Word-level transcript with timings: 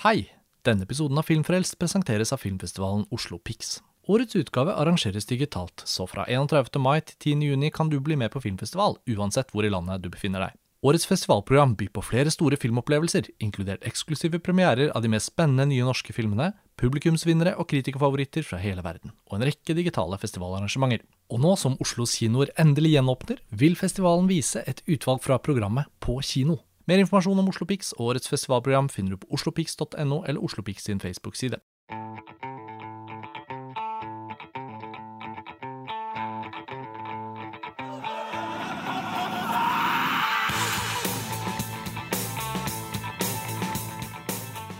Hei! 0.00 0.30
Denne 0.64 0.86
episoden 0.86 1.18
av 1.20 1.26
Filmfrelst 1.28 1.74
presenteres 1.76 2.30
av 2.32 2.40
filmfestivalen 2.40 3.02
Oslo 3.12 3.36
Pix. 3.36 3.82
Årets 4.08 4.38
utgave 4.40 4.72
arrangeres 4.72 5.26
digitalt, 5.28 5.82
så 5.84 6.06
fra 6.08 6.24
31. 6.24 6.78
mai 6.80 7.02
til 7.04 7.18
10. 7.34 7.42
juni 7.50 7.68
kan 7.68 7.90
du 7.92 7.98
bli 8.00 8.16
med 8.16 8.32
på 8.32 8.40
filmfestival, 8.40 8.96
uansett 9.12 9.52
hvor 9.52 9.68
i 9.68 9.72
landet 9.74 10.00
du 10.00 10.08
befinner 10.08 10.46
deg. 10.46 10.54
Årets 10.88 11.04
festivalprogram 11.04 11.74
byr 11.76 11.90
på 11.92 12.04
flere 12.06 12.32
store 12.32 12.56
filmopplevelser, 12.56 13.28
inkludert 13.44 13.84
eksklusive 13.84 14.40
premierer 14.40 14.88
av 14.96 15.04
de 15.04 15.12
mest 15.12 15.34
spennende 15.34 15.68
nye 15.68 15.84
norske 15.84 16.16
filmene, 16.16 16.54
publikumsvinnere 16.80 17.52
og 17.60 17.68
kritikerfavoritter 17.68 18.48
fra 18.48 18.62
hele 18.64 18.80
verden, 18.80 19.12
og 19.28 19.36
en 19.36 19.44
rekke 19.50 19.76
digitale 19.76 20.16
festivalarrangementer. 20.24 21.04
Og 21.28 21.44
nå 21.44 21.52
som 21.60 21.76
Oslos 21.84 22.16
kinoer 22.16 22.56
endelig 22.56 22.96
gjenåpner, 22.96 23.44
vil 23.52 23.76
festivalen 23.76 24.32
vise 24.32 24.64
et 24.64 24.80
utvalg 24.88 25.20
fra 25.28 25.36
programmet 25.44 25.92
på 26.00 26.16
kino. 26.24 26.62
Mer 26.88 26.98
informasjon 27.02 27.38
om 27.38 27.48
Oslo 27.50 27.66
Pix 27.68 27.92
og 27.98 28.06
årets 28.14 28.30
festivalprogram 28.30 28.88
finner 28.88 29.12
du 29.12 29.20
på 29.20 29.34
oslopix.no 29.36 30.22
eller 30.24 30.40
Oslopix 30.40 30.86
sin 30.88 31.00
Facebook-side. 31.00 31.60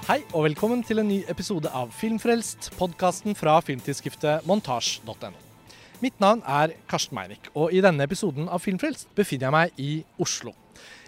Hei 0.09 0.25
og 0.33 0.49
velkommen 0.49 0.81
til 0.83 0.99
en 0.99 1.07
ny 1.07 1.21
episode 1.29 1.69
av 1.69 1.93
Filmfrelst, 1.95 2.73
podkasten 2.81 3.37
fra 3.39 3.61
filmtidsskriftet 3.63 4.49
montasj.no. 4.49 5.37
Mitt 6.01 6.17
navn 6.19 6.41
er 6.49 6.73
Karsten 6.89 7.15
Meinick, 7.15 7.53
og 7.55 7.77
i 7.77 7.85
denne 7.85 8.09
episoden 8.09 8.49
av 8.49 8.65
Filmfrelst 8.65 9.13
befinner 9.15 9.51
jeg 9.51 9.59
meg 9.59 9.85
i 9.85 9.93
Oslo. 10.19 10.57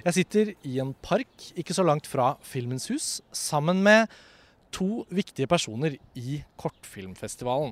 Jeg 0.02 0.16
sitter 0.16 0.48
i 0.66 0.78
en 0.82 0.96
park 0.98 1.52
ikke 1.58 1.74
så 1.76 1.84
langt 1.86 2.08
fra 2.10 2.32
Filmens 2.42 2.88
hus, 2.90 3.20
sammen 3.30 3.84
med 3.84 4.10
to 4.74 5.04
viktige 5.14 5.46
personer 5.46 5.94
i 6.18 6.40
Kortfilmfestivalen. 6.58 7.70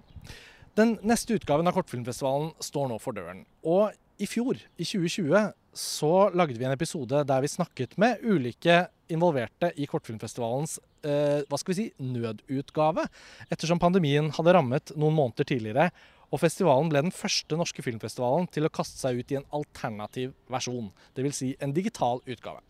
Den 0.79 0.95
neste 1.03 1.35
utgaven 1.35 1.67
av 1.67 1.75
Kortfilmfestivalen 1.75 2.53
står 2.63 2.93
nå 2.93 3.01
for 3.03 3.19
døren. 3.19 3.43
Og 3.67 3.91
i 4.23 4.29
fjor, 4.31 4.61
i 4.79 4.87
2020, 4.87 5.51
så 5.75 6.13
lagde 6.37 6.61
vi 6.61 6.69
en 6.69 6.77
episode 6.77 7.25
der 7.27 7.43
vi 7.43 7.51
snakket 7.51 7.99
med 7.99 8.23
ulike 8.23 8.85
involverte 9.11 9.73
i 9.81 9.89
Kortfilmfestivalens 9.91 10.77
eh, 11.03 11.43
hva 11.51 11.59
skal 11.59 11.73
vi 11.73 11.79
si, 11.81 11.89
nødutgave, 11.99 13.09
ettersom 13.51 13.83
pandemien 13.83 14.31
hadde 14.37 14.55
rammet 14.55 14.95
noen 14.95 15.19
måneder 15.19 15.51
tidligere. 15.51 15.91
Og 16.31 16.43
festivalen 16.43 16.91
ble 16.93 17.03
den 17.03 17.15
første 17.15 17.59
norske 17.59 17.83
filmfestivalen 17.83 18.47
til 18.55 18.67
å 18.67 18.73
kaste 18.73 19.01
seg 19.03 19.19
ut 19.19 19.33
i 19.35 19.39
en 19.41 19.49
alternativ 19.57 20.35
versjon. 20.51 20.93
Dvs. 21.17 21.41
Si 21.41 21.55
en 21.59 21.75
digital 21.75 22.23
utgave. 22.23 22.63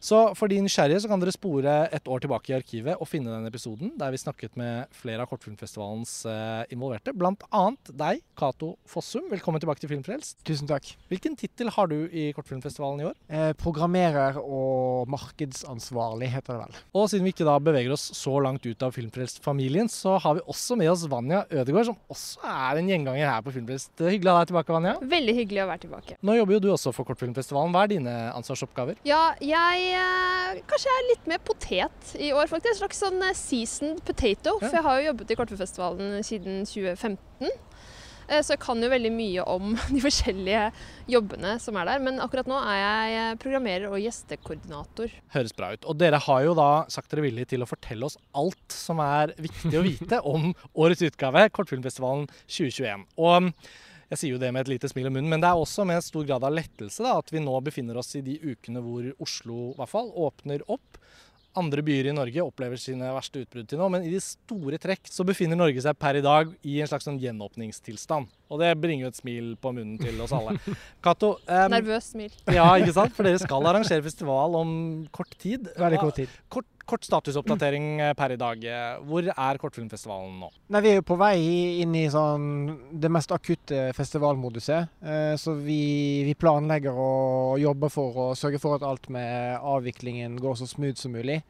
Så 0.00 0.18
for 0.38 0.50
de 0.50 0.60
nysgjerrige 0.62 1.02
så 1.02 1.10
kan 1.10 1.18
dere 1.22 1.34
spore 1.34 1.74
et 1.94 2.06
år 2.06 2.22
tilbake 2.22 2.52
i 2.52 2.56
arkivet 2.56 2.98
og 2.98 3.08
finne 3.10 3.32
den 3.32 3.48
episoden 3.50 3.90
der 3.98 4.12
vi 4.14 4.20
snakket 4.20 4.54
med 4.58 4.86
flere 4.94 5.24
av 5.24 5.30
Kortfilmfestivalens 5.30 6.12
eh, 6.30 6.74
involverte, 6.74 7.14
bl.a. 7.16 7.62
deg, 7.90 8.22
Cato 8.38 8.76
Fossum. 8.88 9.26
Velkommen 9.32 9.62
tilbake 9.62 9.82
til 9.82 9.90
Filmfrelst. 9.90 10.38
Tusen 10.46 10.70
takk. 10.70 10.92
Hvilken 11.10 11.34
tittel 11.38 11.72
har 11.74 11.90
du 11.90 11.96
i 12.14 12.28
Kortfilmfestivalen 12.36 13.02
i 13.02 13.08
år? 13.10 13.16
Eh, 13.26 13.50
programmerer 13.58 14.38
og 14.38 15.10
markedsansvarlig 15.10 16.30
heter 16.36 16.54
det 16.54 16.60
vel. 16.62 16.78
Og 16.94 17.10
siden 17.10 17.26
vi 17.26 17.34
ikke 17.34 17.48
da 17.48 17.58
beveger 17.62 17.96
oss 17.96 18.06
så 18.16 18.36
langt 18.44 18.66
ut 18.68 18.86
av 18.86 18.94
Filmfrelst-familien, 18.94 19.90
så 19.90 20.14
har 20.22 20.38
vi 20.38 20.46
også 20.46 20.78
med 20.78 20.92
oss 20.92 21.06
Vanja 21.10 21.42
Ødegaard, 21.50 21.90
som 21.90 21.98
også 22.14 22.46
er 22.46 22.80
en 22.80 22.92
gjenganger 22.94 23.32
her 23.32 23.42
på 23.42 23.56
Filmfrelst. 23.56 23.92
Hyggelig 24.06 24.30
å 24.30 24.38
ha 24.38 24.44
deg 24.44 24.52
tilbake, 24.52 24.76
Vanja. 24.78 24.94
Veldig 25.16 25.36
hyggelig 25.42 25.64
å 25.64 25.68
være 25.72 25.84
tilbake. 25.88 26.18
Nå 26.22 26.38
jobber 26.38 26.58
jo 26.58 26.62
du 26.68 26.70
også 26.76 26.94
for 26.94 27.10
Kortfilmfestivalen. 27.10 27.74
Hva 27.74 27.84
er 27.84 27.94
dine 27.96 28.16
ansvarsoppgaver? 28.38 29.02
Ja, 29.08 29.22
jeg 29.42 29.87
eh, 29.94 30.60
kanskje 30.68 30.88
jeg 30.90 30.98
er 31.02 31.08
litt 31.12 31.30
mer 31.30 31.40
potet 31.44 32.12
i 32.18 32.32
år, 32.34 32.48
faktisk. 32.50 32.74
En 32.74 32.80
slags 32.82 33.00
sånn 33.04 33.22
eh, 33.26 33.34
seasoned 33.36 34.02
potato. 34.08 34.56
Ja. 34.58 34.66
For 34.68 34.76
jeg 34.80 34.86
har 34.88 35.00
jo 35.00 35.08
jobbet 35.12 35.32
i 35.34 35.38
Kortfilmfestivalen 35.40 36.20
siden 36.26 36.62
2015. 36.68 37.50
Eh, 38.28 38.42
Så 38.44 38.52
jeg 38.52 38.60
kan 38.60 38.82
jo 38.84 38.90
veldig 38.92 39.10
mye 39.14 39.44
om 39.48 39.70
de 39.94 40.00
forskjellige 40.04 40.66
jobbene 41.08 41.54
som 41.64 41.78
er 41.80 41.88
der. 41.88 42.02
Men 42.04 42.20
akkurat 42.20 42.50
nå 42.50 42.58
er 42.60 42.78
jeg 42.82 43.16
eh, 43.22 43.34
programmerer 43.40 43.88
og 43.88 44.02
gjestekoordinator. 44.04 45.14
Høres 45.36 45.54
bra 45.56 45.72
ut. 45.72 45.88
Og 45.88 45.96
dere 46.00 46.20
har 46.26 46.44
jo 46.44 46.54
da 46.58 46.68
sagt 46.92 47.10
dere 47.14 47.24
villige 47.24 47.54
til 47.54 47.64
å 47.64 47.70
fortelle 47.70 48.04
oss 48.08 48.18
alt 48.36 48.76
som 48.76 49.00
er 49.04 49.32
viktig 49.40 49.74
å 49.80 49.84
vite 49.86 50.20
om 50.28 50.50
årets 50.84 51.06
utgave, 51.08 51.48
Kortfilmfestivalen 51.56 52.28
2021. 52.46 53.06
Og 53.16 53.52
jeg 54.08 54.20
sier 54.20 54.34
jo 54.34 54.40
det 54.40 54.50
med 54.54 54.64
et 54.64 54.72
lite 54.74 54.88
smil 54.88 55.10
om 55.10 55.18
munnen, 55.18 55.28
men 55.30 55.42
det 55.42 55.50
er 55.50 55.60
også 55.60 55.84
med 55.88 56.00
en 56.00 56.04
stor 56.04 56.24
grad 56.28 56.44
av 56.46 56.54
lettelse 56.56 57.04
da, 57.04 57.18
at 57.20 57.32
vi 57.32 57.42
nå 57.44 57.54
befinner 57.64 57.98
oss 58.00 58.14
i 58.16 58.24
de 58.24 58.38
ukene 58.40 58.80
hvor 58.84 59.08
Oslo 59.20 59.72
i 59.72 59.78
hvert 59.78 59.92
fall 59.92 60.12
åpner 60.16 60.64
opp. 60.72 61.00
Andre 61.58 61.82
byer 61.82 62.10
i 62.10 62.14
Norge 62.14 62.44
opplever 62.44 62.78
sine 62.78 63.08
verste 63.16 63.42
utbrudd 63.42 63.66
til 63.68 63.80
nå, 63.80 63.88
men 63.90 64.04
i 64.06 64.12
de 64.12 64.20
store 64.22 64.78
trekk 64.80 65.08
så 65.10 65.26
befinner 65.26 65.58
Norge 65.58 65.82
seg 65.82 65.96
per 65.98 66.18
i 66.20 66.22
dag 66.24 66.52
i 66.62 66.78
en 66.80 66.88
slags 66.90 67.08
sånn 67.08 67.18
gjenåpningstilstand. 67.20 68.28
Og 68.52 68.62
det 68.62 68.70
bringer 68.80 69.06
jo 69.08 69.12
et 69.12 69.18
smil 69.18 69.50
på 69.60 69.72
munnen 69.74 69.98
til 70.00 70.20
oss 70.24 70.34
alle. 70.36 70.54
Kato 71.04 71.34
um, 71.40 71.72
Nervøst 71.72 72.14
smil. 72.14 72.36
ja, 72.54 72.68
ikke 72.78 72.94
sant? 73.00 73.16
For 73.16 73.26
dere 73.26 73.40
skal 73.42 73.68
arrangere 73.72 74.06
festival 74.06 74.56
om 74.60 74.70
kort 75.12 75.34
tid. 75.40 75.68
Veldig 75.80 76.02
kort 76.04 76.20
tid. 76.20 76.36
Kort, 76.52 76.70
kort 76.88 77.04
statusoppdatering 77.06 78.00
eh, 78.00 78.14
per 78.18 78.34
i 78.34 78.38
dag. 78.40 78.64
Eh, 78.64 78.98
Hvor 79.08 79.28
er 79.28 79.60
Kortfilmfestivalen 79.60 80.38
nå? 80.42 80.50
Nei, 80.72 80.82
Vi 80.84 80.92
er 80.92 81.00
jo 81.00 81.06
på 81.10 81.18
vei 81.20 81.36
inn 81.82 81.94
i 81.98 82.06
sånn 82.12 82.48
det 82.92 83.10
mest 83.12 83.32
akutte 83.34 83.88
festivalmoduset. 83.96 84.94
Eh, 85.02 85.34
så 85.40 85.54
vi, 85.58 85.80
vi 86.28 86.36
planlegger 86.38 86.96
og 86.96 87.58
jobber 87.62 87.92
for 87.92 88.22
å 88.24 88.28
sørge 88.38 88.60
for 88.62 88.78
at 88.78 88.86
alt 88.86 89.10
med 89.12 89.58
avviklingen 89.58 90.38
går 90.40 90.60
så 90.60 90.68
smooth 90.70 90.98
som 91.00 91.16
mulig. 91.16 91.42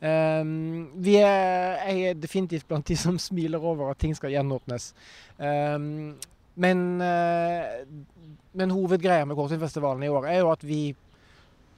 Um, 0.00 0.88
vi 1.04 1.18
er, 1.20 1.76
jeg 1.90 2.04
er 2.08 2.14
definitivt 2.16 2.64
blant 2.68 2.88
de 2.88 2.96
som 2.96 3.18
smiler 3.20 3.60
over 3.60 3.90
at 3.92 4.00
ting 4.00 4.14
skal 4.16 4.32
gjenåpnes. 4.32 4.94
Um, 5.36 6.14
men, 6.60 6.80
uh, 7.04 7.84
men 8.56 8.72
hovedgreia 8.72 9.28
med 9.28 9.36
Kortfilmfestivalen 9.36 10.06
i 10.06 10.08
år 10.12 10.30
er 10.30 10.40
jo 10.40 10.48
at 10.54 10.64
vi 10.64 10.80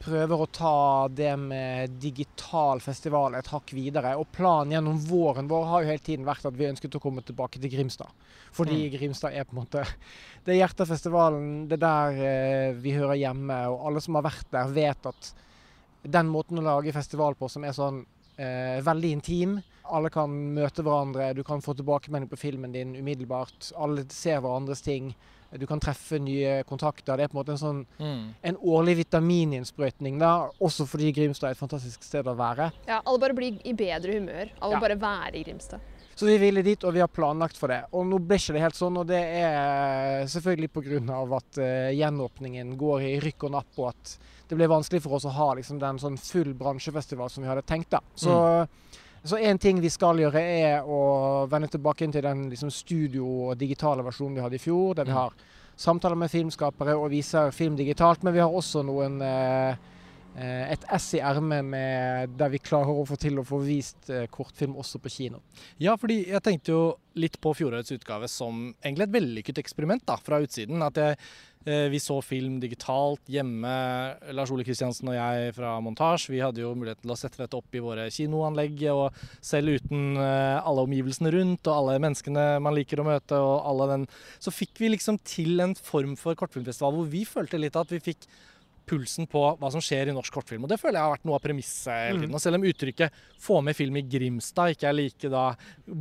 prøver 0.03 0.41
å 0.43 0.49
ta 0.51 1.09
det 1.09 1.33
med 1.39 1.97
digital 2.03 2.81
festival 2.83 3.37
et 3.39 3.51
hakk 3.53 3.73
videre. 3.77 4.17
Og 4.19 4.29
planen 4.35 4.75
gjennom 4.75 4.99
våren 5.07 5.49
vår 5.51 5.69
har 5.71 5.85
jo 5.85 5.91
hele 5.93 6.05
tiden 6.05 6.27
vært 6.27 6.47
at 6.49 6.59
vi 6.59 6.69
ønsket 6.69 6.99
å 6.99 7.03
komme 7.03 7.23
tilbake 7.27 7.63
til 7.63 7.73
Grimstad. 7.73 8.11
Fordi 8.53 8.89
Mm. 8.89 8.99
Grimstad 8.99 9.33
er 9.33 9.45
på 9.45 9.57
en 9.57 9.63
måte 9.63 9.85
Det 10.45 10.53
er 10.53 10.65
hjertefestivalen, 10.65 11.69
det 11.71 11.79
er 11.79 11.85
der 11.87 12.23
eh, 12.27 12.73
vi 12.75 12.97
hører 12.97 13.15
hjemme. 13.15 13.59
Og 13.71 13.87
alle 13.87 14.01
som 14.03 14.19
har 14.19 14.27
vært 14.27 14.49
der, 14.51 14.73
vet 14.75 15.07
at 15.07 15.35
den 16.03 16.27
måten 16.27 16.59
å 16.59 16.67
lage 16.67 16.93
festival 16.93 17.37
på 17.39 17.49
som 17.49 17.63
er 17.63 17.77
sånn 17.77 18.01
eh, 18.37 18.81
veldig 18.83 19.13
intim 19.15 19.61
Alle 19.87 20.11
kan 20.11 20.31
møte 20.31 20.83
hverandre, 20.83 21.33
du 21.35 21.45
kan 21.47 21.63
få 21.63 21.77
tilbakemelding 21.79 22.31
på 22.31 22.41
filmen 22.41 22.75
din 22.75 22.97
umiddelbart. 22.97 23.71
Alle 23.77 24.05
ser 24.11 24.41
hverandres 24.41 24.83
ting. 24.83 25.13
Du 25.59 25.67
kan 25.67 25.81
treffe 25.81 26.19
nye 26.19 26.63
kontakter. 26.65 27.17
Det 27.17 27.25
er 27.25 27.29
på 27.29 27.37
en 27.37 27.41
måte 27.43 27.53
en 27.53 27.61
sånn 27.61 27.87
en 28.43 28.57
årlig 28.57 28.97
vitamininnsprøytning, 29.03 30.19
da, 30.19 30.49
også 30.61 30.87
fordi 30.89 31.13
Grimstad 31.13 31.51
er 31.51 31.57
et 31.57 31.61
fantastisk 31.61 32.03
sted 32.07 32.27
å 32.27 32.35
være. 32.39 32.71
Ja, 32.89 33.01
alle 33.05 33.19
bare 33.21 33.35
blir 33.37 33.59
i 33.65 33.73
bedre 33.77 34.13
humør 34.19 34.51
av 34.61 34.73
Ja. 34.73 34.79
å 34.79 34.81
bare 34.81 34.97
være 34.97 35.37
i 35.37 35.45
Grimstad. 35.45 35.81
Så 36.15 36.27
vi 36.27 36.37
ville 36.39 36.63
dit, 36.63 36.85
og 36.85 36.93
vi 36.93 37.01
har 37.01 37.09
planlagt 37.09 37.57
for 37.57 37.69
det. 37.69 37.85
Og 37.93 38.05
nå 38.07 38.19
ble 38.21 38.37
ikke 38.37 38.53
det 38.53 38.61
helt 38.61 38.77
sånn, 38.77 38.97
og 39.01 39.07
det 39.09 39.17
er 39.17 40.27
selvfølgelig 40.29 40.69
pga. 40.71 41.37
at 41.37 41.59
uh, 41.59 41.91
gjenåpningen 41.97 42.77
går 42.77 43.01
i 43.03 43.21
rykk 43.21 43.45
og 43.45 43.51
napp, 43.53 43.79
og 43.79 43.89
at 43.89 44.19
det 44.49 44.57
ble 44.59 44.69
vanskelig 44.69 45.01
for 45.03 45.17
oss 45.17 45.25
å 45.25 45.33
ha 45.33 45.55
liksom, 45.55 45.79
den 45.81 45.99
sånn 45.99 46.19
full 46.21 46.53
bransjefestival 46.55 47.31
som 47.31 47.43
vi 47.43 47.49
hadde 47.49 47.63
tenkt. 47.63 47.91
da. 47.91 48.01
Så 48.15 48.69
så 49.25 49.37
én 49.39 49.59
ting 49.59 49.81
vi 49.81 49.89
skal 49.91 50.19
gjøre, 50.19 50.41
er 50.43 50.83
å 50.83 51.47
vende 51.49 51.69
tilbake 51.69 52.03
inn 52.05 52.13
til 52.13 52.23
den 52.23 52.49
liksom, 52.51 52.71
studio- 52.71 53.51
og 53.51 53.59
digitale 53.59 54.03
versjonen 54.03 54.35
vi 54.35 54.41
hadde 54.43 54.55
i 54.59 54.59
fjor, 54.59 54.95
der 54.95 55.05
vi 55.05 55.11
Mm. 55.13 55.17
har 55.17 55.33
samtaler 55.77 56.17
med 56.17 56.31
filmskapere 56.31 56.97
og 56.97 57.11
viser 57.11 57.51
film 57.53 57.77
digitalt. 57.77 58.23
Men 58.23 58.35
vi 58.35 58.41
har 58.41 58.51
også 58.51 58.83
noen 58.85 59.21
eh, 59.23 59.77
et 60.73 60.85
ess 60.89 61.11
i 61.15 61.21
ermet 61.21 61.65
med- 61.65 62.37
der 62.39 62.49
vi 62.49 62.59
klarer 62.59 62.89
å 62.89 63.05
få 63.07 63.19
til 63.21 63.37
å 63.39 63.45
få 63.45 63.61
vist 63.67 64.09
eh, 64.09 64.27
kortfilm 64.33 64.77
også 64.81 64.99
på 65.03 65.11
kino. 65.13 65.43
Ja, 65.79 65.97
fordi 65.97 66.27
jeg 66.29 66.43
tenkte 66.43 66.73
jo 66.73 66.83
litt 67.15 67.39
på 67.41 67.53
fjorårets 67.53 67.93
utgave 67.93 68.29
som 68.29 68.75
egentlig 68.83 69.09
et 69.09 69.17
vellykket 69.17 69.59
eksperiment 69.61 70.05
da, 70.07 70.17
fra 70.17 70.41
utsiden. 70.41 70.81
At 70.83 70.97
jeg, 70.97 71.19
eh, 71.67 71.89
vi 71.93 72.01
så 72.01 72.23
film 72.25 72.59
digitalt 72.61 73.21
hjemme. 73.29 73.75
Lars 74.33 74.51
Ole 74.51 74.65
Kristiansen 74.65 75.11
og 75.13 75.19
jeg 75.19 75.53
fra 75.55 75.75
Montasj 75.85 76.31
vi 76.33 76.41
hadde 76.41 76.63
jo 76.65 76.73
muligheten 76.75 77.05
til 77.05 77.13
å 77.13 77.19
sette 77.21 77.43
dette 77.43 77.59
opp 77.59 77.77
i 77.77 77.85
våre 77.85 78.09
kinoanlegg. 78.09 78.81
Og 78.95 79.13
selv 79.45 79.77
uten 79.77 80.17
eh, 80.17 80.61
alle 80.63 80.87
omgivelsene 80.87 81.35
rundt 81.37 81.69
og 81.69 81.77
alle 81.77 81.99
menneskene 82.01 82.47
man 82.65 82.75
liker 82.79 83.03
å 83.03 83.09
møte, 83.11 83.37
og 83.37 83.69
alle 83.69 83.91
den, 83.93 84.09
så 84.41 84.55
fikk 84.55 84.81
vi 84.81 84.95
liksom 84.95 85.21
til 85.29 85.61
en 85.61 85.77
form 85.77 86.17
for 86.17 86.35
kortfilmfestival 86.41 86.97
hvor 86.97 87.13
vi 87.13 87.27
følte 87.29 87.61
litt 87.61 87.77
at 87.77 87.93
vi 87.93 88.01
fikk 88.01 88.25
pulsen 88.87 89.27
på 89.31 89.41
hva 89.59 89.71
som 89.73 89.81
skjer 89.81 90.09
i 90.11 90.15
norsk 90.17 90.33
kortfilm. 90.35 90.65
Og 90.65 90.69
det 90.73 90.79
føler 90.81 90.99
jeg 90.99 91.07
har 91.07 91.15
vært 91.17 91.25
noe 91.29 91.37
av 91.39 91.43
premisset 91.45 91.93
hele 91.93 92.17
Mm. 92.19 92.23
tiden. 92.23 92.35
Og 92.35 92.41
selv 92.41 92.55
om 92.57 92.63
uttrykket 92.63 93.11
'få 93.41 93.63
med 93.63 93.77
film 93.77 93.97
i 93.97 94.03
Grimstad' 94.03 94.71
ikke 94.75 94.89
er 94.89 94.93
like 94.93 95.29
da 95.31 95.55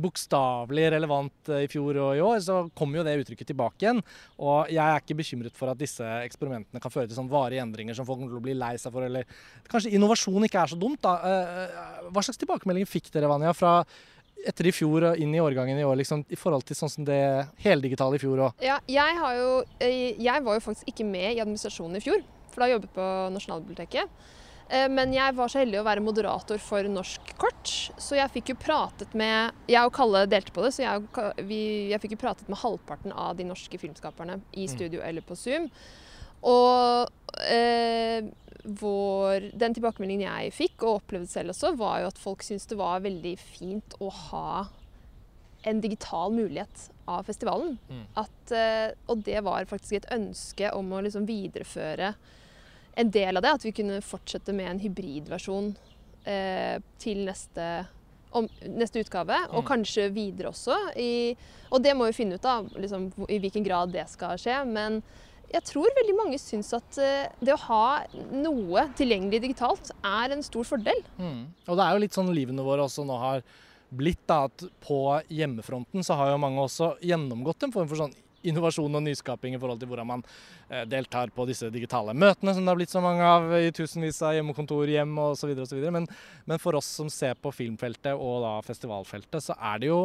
bokstavelig 0.06 0.90
relevant 0.92 1.48
eh, 1.48 1.64
i 1.64 1.68
fjor 1.70 1.96
og 2.02 2.16
i 2.16 2.20
år, 2.24 2.38
så 2.44 2.56
kommer 2.78 2.98
jo 3.00 3.04
det 3.06 3.16
uttrykket 3.24 3.46
tilbake 3.52 3.86
igjen. 3.86 4.02
Og 4.42 4.68
jeg 4.72 4.82
er 4.82 5.00
ikke 5.00 5.16
bekymret 5.18 5.56
for 5.58 5.70
at 5.72 5.78
disse 5.78 6.02
eksperimentene 6.26 6.80
kan 6.82 6.90
føre 6.94 7.08
til 7.08 7.16
sånn 7.18 7.30
varige 7.32 7.62
endringer 7.64 7.94
som 7.98 8.06
folk 8.08 8.18
kommer 8.20 8.34
til 8.34 8.40
å 8.42 8.46
bli 8.46 8.54
lei 8.58 8.74
seg 8.76 8.92
for, 8.94 9.02
eller 9.06 9.24
kanskje 9.70 9.92
innovasjon 9.96 10.44
ikke 10.48 10.62
er 10.62 10.72
så 10.74 10.78
dumt, 10.78 11.00
da. 11.02 11.16
Eh, 11.22 11.68
Hva 12.12 12.20
slags 12.22 12.38
tilbakemeldinger 12.42 12.88
fikk 12.90 13.10
dere, 13.14 13.28
Vanja, 13.30 13.52
fra 13.54 13.84
etter 14.44 14.66
i 14.66 14.72
fjor 14.74 15.04
og 15.12 15.20
inn 15.22 15.32
i 15.36 15.38
årgangen 15.38 15.78
i 15.78 15.84
år, 15.86 15.96
liksom, 16.00 16.24
i 16.28 16.34
forhold 16.36 16.64
til 16.66 16.74
sånn 16.74 16.90
som 16.90 17.04
det 17.06 17.46
heldigitale 17.62 18.16
i 18.16 18.18
fjor 18.18 18.38
òg? 18.48 18.52
Ja, 18.60 18.80
jeg, 18.88 19.16
har 19.18 19.34
jo, 19.38 19.62
eh, 19.80 20.14
jeg 20.18 20.42
var 20.42 20.58
jo 20.58 20.64
faktisk 20.64 20.88
ikke 20.90 21.06
med 21.06 21.36
i 21.36 21.40
administrasjonen 21.40 21.96
i 21.96 22.00
fjor, 22.02 22.22
for 22.52 22.64
da 22.64 22.70
jobbet 22.72 22.90
jeg 22.90 22.96
på 22.98 23.08
Nasjonalbiblioteket. 23.34 24.22
Eh, 24.72 24.88
Men 24.88 25.12
jeg 25.12 25.36
var 25.36 25.52
så 25.52 25.62
heldig 25.62 25.80
å 25.80 25.86
være 25.86 26.04
moderator 26.04 26.60
for 26.62 26.86
Norsk 26.88 27.34
Kort, 27.40 27.72
så 28.00 28.16
jeg 28.18 28.32
fikk 28.36 28.52
jo 28.54 28.60
pratet 28.62 29.14
med 29.18 29.52
Jeg 29.70 29.84
og 29.84 29.94
Kalle 29.96 30.24
delte 30.30 30.54
på 30.54 30.64
det, 30.64 30.72
så 30.76 30.86
jeg, 30.86 31.02
og 31.02 31.42
vi, 31.48 31.62
jeg 31.92 32.02
fikk 32.02 32.16
jo 32.16 32.22
pratet 32.24 32.48
med 32.52 32.60
halvparten 32.62 33.12
av 33.12 33.36
de 33.36 33.48
norske 33.48 33.80
filmskaperne 33.80 34.40
i 34.56 34.68
studio 34.70 35.02
eller 35.04 35.24
på 35.26 35.36
Zoom. 35.38 35.68
Og 36.42 37.10
eh, 37.46 38.24
vår, 38.62 39.50
den 39.58 39.74
tilbakemeldingen 39.74 40.28
jeg 40.28 40.54
fikk, 40.54 40.82
og 40.82 41.02
opplevde 41.02 41.30
selv 41.30 41.54
også, 41.54 41.74
var 41.78 42.02
jo 42.02 42.12
at 42.12 42.20
folk 42.22 42.44
syntes 42.46 42.68
det 42.70 42.78
var 42.80 43.02
veldig 43.04 43.34
fint 43.40 43.96
å 44.02 44.10
ha 44.30 44.66
en 45.68 45.80
digital 45.82 46.32
mulighet 46.34 46.88
av 47.06 47.26
festivalen. 47.28 47.76
Mm. 47.90 48.04
At, 48.18 48.54
eh, 48.54 48.94
og 49.10 49.22
det 49.26 49.42
var 49.46 49.68
faktisk 49.70 50.00
et 50.00 50.08
ønske 50.14 50.72
om 50.74 50.90
å 50.90 51.02
liksom 51.04 51.26
videreføre 51.28 52.14
en 52.94 53.10
del 53.10 53.36
av 53.36 53.42
det. 53.42 53.52
At 53.58 53.64
vi 53.66 53.72
kunne 53.72 54.00
fortsette 54.04 54.52
med 54.56 54.70
en 54.70 54.80
hybridversjon 54.82 55.72
eh, 56.26 56.78
til 57.02 57.24
neste, 57.26 57.66
om, 58.32 58.48
neste 58.68 59.02
utgave. 59.02 59.38
Og 59.50 59.62
Mm. 59.64 59.68
kanskje 59.72 60.08
videre 60.14 60.52
også. 60.52 60.76
I, 60.96 61.36
og 61.70 61.82
det 61.82 61.96
må 61.96 62.06
vi 62.10 62.12
finne 62.16 62.34
ut 62.38 62.44
av, 62.48 62.68
liksom, 62.76 63.10
i 63.28 63.38
hvilken 63.42 63.64
grad 63.66 63.92
det 63.92 64.08
skal 64.12 64.36
skje. 64.38 64.60
Men 64.68 65.02
jeg 65.52 65.64
tror 65.68 65.88
veldig 65.98 66.14
mange 66.16 66.38
syns 66.40 66.70
at 66.76 66.96
eh, 66.98 67.26
det 67.42 67.52
å 67.56 67.60
ha 67.66 68.04
noe 68.32 68.86
tilgjengelig 68.96 69.42
digitalt 69.42 69.90
er 70.04 70.32
en 70.32 70.42
stor 70.46 70.64
fordel. 70.64 71.02
Mm. 71.18 71.42
Og 71.68 71.76
det 71.76 71.84
er 71.84 71.92
jo 71.92 72.04
litt 72.06 72.16
sånn 72.16 72.32
livene 72.32 72.64
våre 72.64 72.86
også 72.86 73.04
nå 73.04 73.18
har 73.20 73.42
blitt, 73.92 74.22
da, 74.26 74.46
at 74.48 74.62
på 74.80 74.96
hjemmefronten 75.28 76.00
så 76.06 76.14
har 76.16 76.30
jo 76.32 76.38
mange 76.40 76.62
også 76.64 76.94
gjennomgått 77.04 77.66
en 77.66 77.72
form 77.74 77.90
for 77.90 78.00
sånn 78.00 78.14
innovasjon 78.48 78.98
og 78.98 79.04
nyskaping 79.04 79.56
i 79.56 79.60
forhold 79.60 79.80
til 79.82 79.90
hvordan 79.90 80.08
man 80.08 80.24
eh, 80.68 80.84
deltar 80.88 81.32
på 81.34 81.46
disse 81.48 81.70
digitale 81.74 82.14
møtene, 82.14 82.54
som 82.54 82.64
det 82.64 82.72
har 82.72 82.80
blitt 82.80 82.94
så 82.94 83.02
mange 83.04 83.26
av 83.26 83.48
i 83.58 83.70
tusenvis 83.74 84.22
av 84.26 84.36
hjemmekontor, 84.36 84.90
hjem 84.90 85.14
osv. 85.24 85.54
osv. 85.64 85.82
Men, 85.94 86.08
men 86.48 86.62
for 86.62 86.78
oss 86.78 86.90
som 87.00 87.10
ser 87.12 87.38
på 87.40 87.54
filmfeltet 87.54 88.12
og 88.16 88.42
da 88.46 88.56
festivalfeltet, 88.66 89.40
så 89.44 89.56
er 89.58 89.82
det 89.82 89.92
jo 89.92 90.02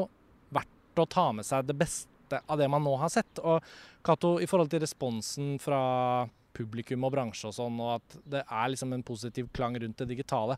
verdt 0.54 1.04
å 1.04 1.10
ta 1.10 1.30
med 1.36 1.48
seg 1.48 1.68
det 1.68 1.78
beste 1.78 2.42
av 2.44 2.60
det 2.60 2.68
man 2.72 2.84
nå 2.84 2.95
har 3.00 3.12
sett. 3.13 3.39
Og 3.44 3.63
Cato, 4.06 4.38
i 4.42 4.50
forhold 4.50 4.72
til 4.72 4.83
responsen 4.83 5.56
fra 5.63 6.28
publikum 6.57 7.06
og 7.06 7.13
bransje 7.13 7.50
og 7.50 7.56
sånn, 7.56 7.80
og 7.83 7.98
at 8.00 8.19
det 8.33 8.44
er 8.44 8.69
liksom 8.74 8.94
en 8.95 9.06
positiv 9.06 9.50
klang 9.56 9.78
rundt 9.80 10.01
det 10.01 10.10
digitale. 10.13 10.57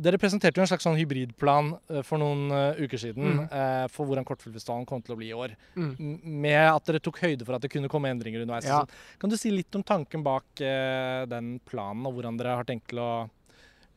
Dere 0.00 0.16
presenterte 0.16 0.56
jo 0.56 0.64
en 0.64 0.68
slags 0.70 0.86
sånn 0.86 0.96
hybridplan 0.96 1.74
eh, 1.92 2.00
for 2.06 2.22
noen 2.22 2.46
eh, 2.56 2.78
uker 2.86 3.00
siden 3.02 3.26
Mm. 3.30 3.40
eh, 3.52 3.86
for 3.92 4.08
hvordan 4.08 4.24
Kortfilmfestivalen 4.24 4.86
kom 4.88 5.02
til 5.04 5.12
å 5.14 5.18
bli 5.20 5.28
i 5.28 5.36
år. 5.36 5.52
Mm. 5.76 6.22
Med 6.40 6.60
at 6.70 6.86
dere 6.88 7.02
tok 7.04 7.18
høyde 7.20 7.44
for 7.44 7.58
at 7.58 7.66
det 7.66 7.70
kunne 7.74 7.90
komme 7.92 8.08
endringer 8.08 8.40
underveis. 8.46 8.64
Ja. 8.70 8.80
Kan 9.20 9.28
du 9.30 9.36
si 9.36 9.52
litt 9.52 9.76
om 9.76 9.84
tanken 9.84 10.24
bak 10.24 10.62
eh, 10.64 11.26
den 11.28 11.58
planen, 11.68 12.06
og 12.08 12.16
hvordan 12.16 12.38
dere 12.40 12.56
har 12.56 12.64
tenkt 12.68 12.88
til 12.94 13.02
å 13.04 13.10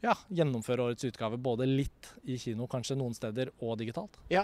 ja, 0.03 0.17
gjennomføre 0.27 0.89
årets 0.89 1.07
utgave? 1.07 1.39
Både 1.39 1.63
litt 1.69 2.11
i 2.27 2.35
kino, 2.41 2.67
kanskje 2.67 2.97
noen 2.99 3.15
steder, 3.15 3.53
og 3.63 3.77
digitalt? 3.79 4.19
Ja. 4.33 4.43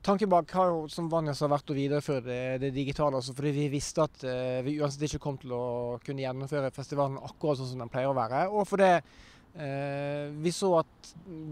Tanken 0.00 0.30
bak 0.30 0.50
har 0.54 0.70
jo, 0.70 0.82
som 0.88 1.08
vanligst 1.10 1.42
vært 1.50 1.70
å 1.72 1.76
videreføre 1.76 2.22
det, 2.24 2.42
det 2.62 2.68
digitale. 2.72 3.18
Altså 3.18 3.34
Fordi 3.36 3.50
vi 3.52 3.68
visste 3.72 4.04
at 4.06 4.22
eh, 4.24 4.60
vi 4.64 4.78
uansett 4.80 5.04
ikke 5.08 5.20
kom 5.24 5.36
til 5.42 5.52
å 5.52 5.64
kunne 6.06 6.22
gjennomføre 6.22 6.70
festivalen 6.72 7.18
akkurat 7.18 7.58
sånn 7.60 7.72
som 7.74 7.82
den 7.82 7.90
pleier 7.92 8.08
å 8.12 8.16
være. 8.16 8.44
Og 8.54 8.64
fordi 8.70 8.92
eh, 8.94 9.02
vi 9.58 10.50
så 10.54 10.68
at 10.78 11.08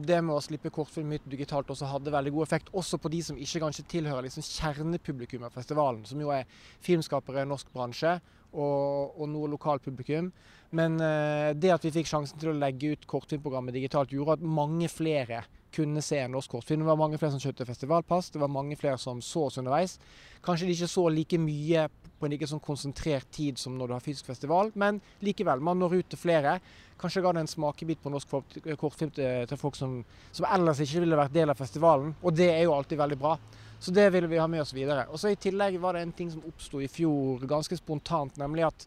det 0.07 0.21
med 0.23 0.37
å 0.37 0.43
slippe 0.45 0.71
kortfilm 0.71 1.17
ut 1.17 1.25
digitalt 1.27 1.71
også 1.73 1.89
hadde 1.91 2.13
veldig 2.15 2.33
god 2.37 2.47
effekt. 2.47 2.69
Også 2.79 3.01
på 3.03 3.11
de 3.11 3.19
som 3.27 3.39
ikke 3.41 3.65
kanskje 3.65 3.87
tilhører 3.91 4.29
liksom 4.29 4.47
kjernepublikum 4.47 5.47
av 5.49 5.57
festivalen, 5.57 6.05
som 6.07 6.21
jo 6.23 6.31
er 6.31 6.47
filmskapere, 6.87 7.47
norsk 7.51 7.73
bransje 7.75 8.13
og, 8.55 9.17
og 9.19 9.27
noe 9.33 9.51
lokalpublikum. 9.53 10.31
Men 10.77 11.01
eh, 11.03 11.51
det 11.59 11.75
at 11.75 11.85
vi 11.87 11.95
fikk 11.99 12.11
sjansen 12.11 12.39
til 12.41 12.53
å 12.53 12.59
legge 12.59 12.95
ut 12.95 13.07
kortfilmprogrammet 13.11 13.77
digitalt, 13.77 14.15
gjorde 14.15 14.39
at 14.39 14.47
mange 14.47 14.91
flere 14.93 15.45
kunne 15.77 16.03
se 16.05 16.19
en 16.23 16.33
norsk 16.37 16.57
kortfilm. 16.57 16.83
Det 16.83 16.89
var 16.89 17.01
mange 17.01 17.19
flere 17.21 17.35
som 17.35 17.43
kjøpte 17.43 17.67
festivalpass, 17.69 18.31
det 18.33 18.41
var 18.41 18.53
mange 18.53 18.79
flere 18.81 18.99
som 19.01 19.21
så 19.25 19.49
oss 19.49 19.59
underveis. 19.61 19.99
Kanskje 20.45 20.69
de 20.69 20.77
ikke 20.77 20.93
så 20.95 21.09
like 21.13 21.41
mye 21.43 21.89
på 22.19 22.27
en 22.27 22.35
ikke 22.37 22.49
sånn 22.49 22.63
konsentrert 22.65 23.29
tid 23.35 23.61
som 23.61 23.77
når 23.77 23.91
du 23.91 23.95
har 23.97 24.05
fysisk 24.05 24.29
festival, 24.31 24.73
men 24.75 25.01
likevel, 25.25 25.61
man 25.61 25.79
når 25.81 25.99
ut 25.99 26.11
til 26.13 26.21
flere. 26.21 26.57
Kanskje 27.01 27.23
ga 27.25 27.35
det 27.37 27.45
en 27.45 27.51
smakebit 27.51 28.01
på 28.03 28.13
norsk 28.13 28.35
kortfilm 28.81 29.13
til, 29.17 29.57
folk 29.61 29.77
som, 29.77 29.99
som 30.33 30.49
ellers 30.49 30.81
ikke 30.85 31.05
ville 31.05 31.19
vært 31.19 31.35
del 31.37 31.53
av 31.53 31.61
festivalen, 31.61 32.15
og 32.23 32.37
det 32.37 32.49
er 32.55 32.65
jo 32.65 32.75
alltid 32.77 33.03
veldig 33.03 33.21
bra. 33.21 33.37
Så 33.79 33.93
det 33.93 34.09
ville 34.15 34.31
vi 34.31 34.39
ha 34.41 34.47
med 34.49 34.63
oss 34.65 34.73
videre. 34.73 35.05
Og 35.13 35.21
så 35.21 35.35
I 35.35 35.41
tillegg 35.41 35.77
var 35.81 35.97
det 35.97 36.07
en 36.07 36.15
ting 36.17 36.31
som 36.33 36.45
oppsto 36.49 36.81
i 36.81 36.89
fjor 36.89 37.45
ganske 37.49 37.77
spontant, 37.77 38.39
nemlig 38.41 38.65
at 38.71 38.87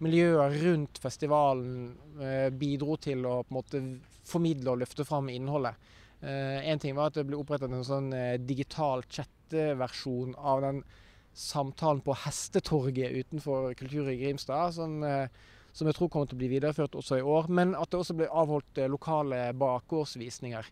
miljøet 0.00 0.56
rundt 0.62 1.00
festivalen 1.02 1.90
eh, 2.22 2.48
bidro 2.48 2.96
til 2.96 3.26
å 3.28 3.42
på 3.44 3.52
en 3.52 3.58
måte 3.58 3.82
formidle 4.30 4.72
og 4.72 4.80
løfte 4.80 5.04
fram 5.04 5.28
innholdet. 5.32 5.76
Eh, 6.20 6.70
en 6.72 6.80
ting 6.80 6.96
var 6.96 7.10
at 7.10 7.20
det 7.20 7.26
ble 7.28 7.38
opprettet 7.40 7.72
en 7.72 7.84
sånn 7.84 8.10
eh, 8.16 8.38
digital 8.40 9.04
chatteversjon 9.08 10.34
av 10.36 10.64
den 10.64 10.82
samtalen 11.34 12.02
på 12.04 12.16
Hestetorget 12.24 13.14
utenfor 13.14 13.74
Kultur 13.78 14.08
i 14.10 14.18
Grimstad, 14.20 14.74
som, 14.74 15.02
eh, 15.04 15.28
som 15.72 15.86
jeg 15.86 15.96
tror 15.96 16.08
kommer 16.08 16.26
til 16.26 16.36
å 16.36 16.42
bli 16.42 16.50
videreført 16.56 16.96
også 16.98 17.20
i 17.20 17.22
år. 17.22 17.48
Men 17.48 17.74
at 17.78 17.90
det 17.90 18.00
også 18.00 18.16
ble 18.18 18.28
avholdt 18.28 18.78
eh, 18.78 18.90
lokale 18.90 19.52
bakgårdsvisninger. 19.54 20.70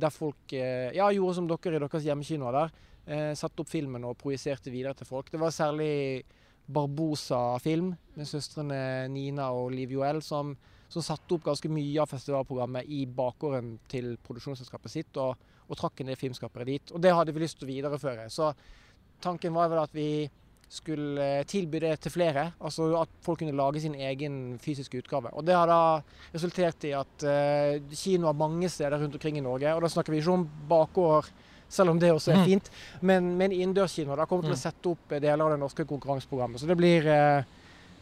Der 0.00 0.12
folk 0.14 0.52
eh, 0.52 0.90
ja, 0.96 1.10
gjorde 1.14 1.38
som 1.38 1.48
dere 1.48 1.76
i 1.76 1.82
deres 1.82 2.06
hjemmekinoer 2.06 2.58
der. 2.60 2.78
Satte 3.34 3.64
opp 3.64 3.70
filmen 3.72 4.04
og 4.06 4.18
projiserte 4.20 4.70
videre 4.70 4.92
til 4.94 5.08
folk. 5.08 5.30
Det 5.32 5.38
var 5.40 5.50
særlig 5.50 6.22
Barbosa 6.70 7.58
film 7.58 7.88
med 8.14 8.28
søstrene 8.28 9.08
Nina 9.10 9.48
og 9.56 9.72
Liv 9.74 9.96
Joel 9.96 10.20
som, 10.22 10.52
som 10.86 11.02
satte 11.02 11.34
opp 11.34 11.48
ganske 11.48 11.70
mye 11.72 11.98
av 12.02 12.10
festivalprogrammet 12.12 12.86
i 12.86 13.00
bakgården 13.10 13.72
til 13.90 14.12
produksjonsselskapet 14.26 14.92
sitt, 14.92 15.18
og, 15.18 15.40
og 15.66 15.80
trakk 15.80 16.04
en 16.04 16.12
del 16.12 16.20
filmskapere 16.20 16.68
dit. 16.68 16.92
Og 16.94 17.02
det 17.02 17.14
hadde 17.16 17.34
vi 17.34 17.42
lyst 17.42 17.58
til 17.58 17.66
å 17.66 17.72
videreføre. 17.72 18.28
Så 18.30 18.52
tanken 19.20 19.54
var 19.54 19.68
vel 19.72 19.82
at 19.82 19.92
vi 19.94 20.28
skulle 20.70 21.18
eh, 21.40 21.44
tilby 21.50 21.80
det 21.82 21.96
til 22.00 22.12
flere. 22.14 22.52
Altså 22.62 22.92
at 23.00 23.08
folk 23.26 23.38
kunne 23.42 23.56
lage 23.58 23.80
sin 23.82 23.94
egen 23.94 24.58
fysiske 24.62 24.98
utgave. 25.02 25.32
Og 25.34 25.44
det 25.44 25.54
har 25.54 25.66
da 25.66 25.80
resultert 26.34 26.84
i 26.86 26.92
at 26.94 27.24
kino 27.24 27.94
kinoer 27.96 28.36
mange 28.38 28.68
steder 28.70 28.98
rundt 29.02 29.14
omkring 29.18 29.38
i 29.38 29.40
Norge, 29.44 29.74
og 29.74 29.82
da 29.82 29.88
snakker 29.90 30.12
vi 30.14 30.18
ikke 30.22 30.32
om 30.36 30.48
bakgård 30.70 31.30
selv 31.70 31.90
om 31.92 31.98
det 32.02 32.10
også 32.12 32.32
er 32.32 32.36
Mhm. 32.40 32.44
fint. 32.44 32.70
Men, 33.00 33.36
men 33.38 33.52
innendørskino 33.52 34.16
da 34.16 34.24
kommer 34.26 34.42
til 34.42 34.52
å 34.54 34.58
Mm. 34.58 34.62
sette 34.62 34.90
opp 34.90 35.12
eh, 35.12 35.20
deler 35.20 35.44
av 35.44 35.50
det 35.50 35.58
norske 35.60 35.84
konkurranseprogrammet. 35.86 36.58
Så 36.60 36.66
det 36.66 36.76
blir 36.76 37.06
uh, 37.06 37.42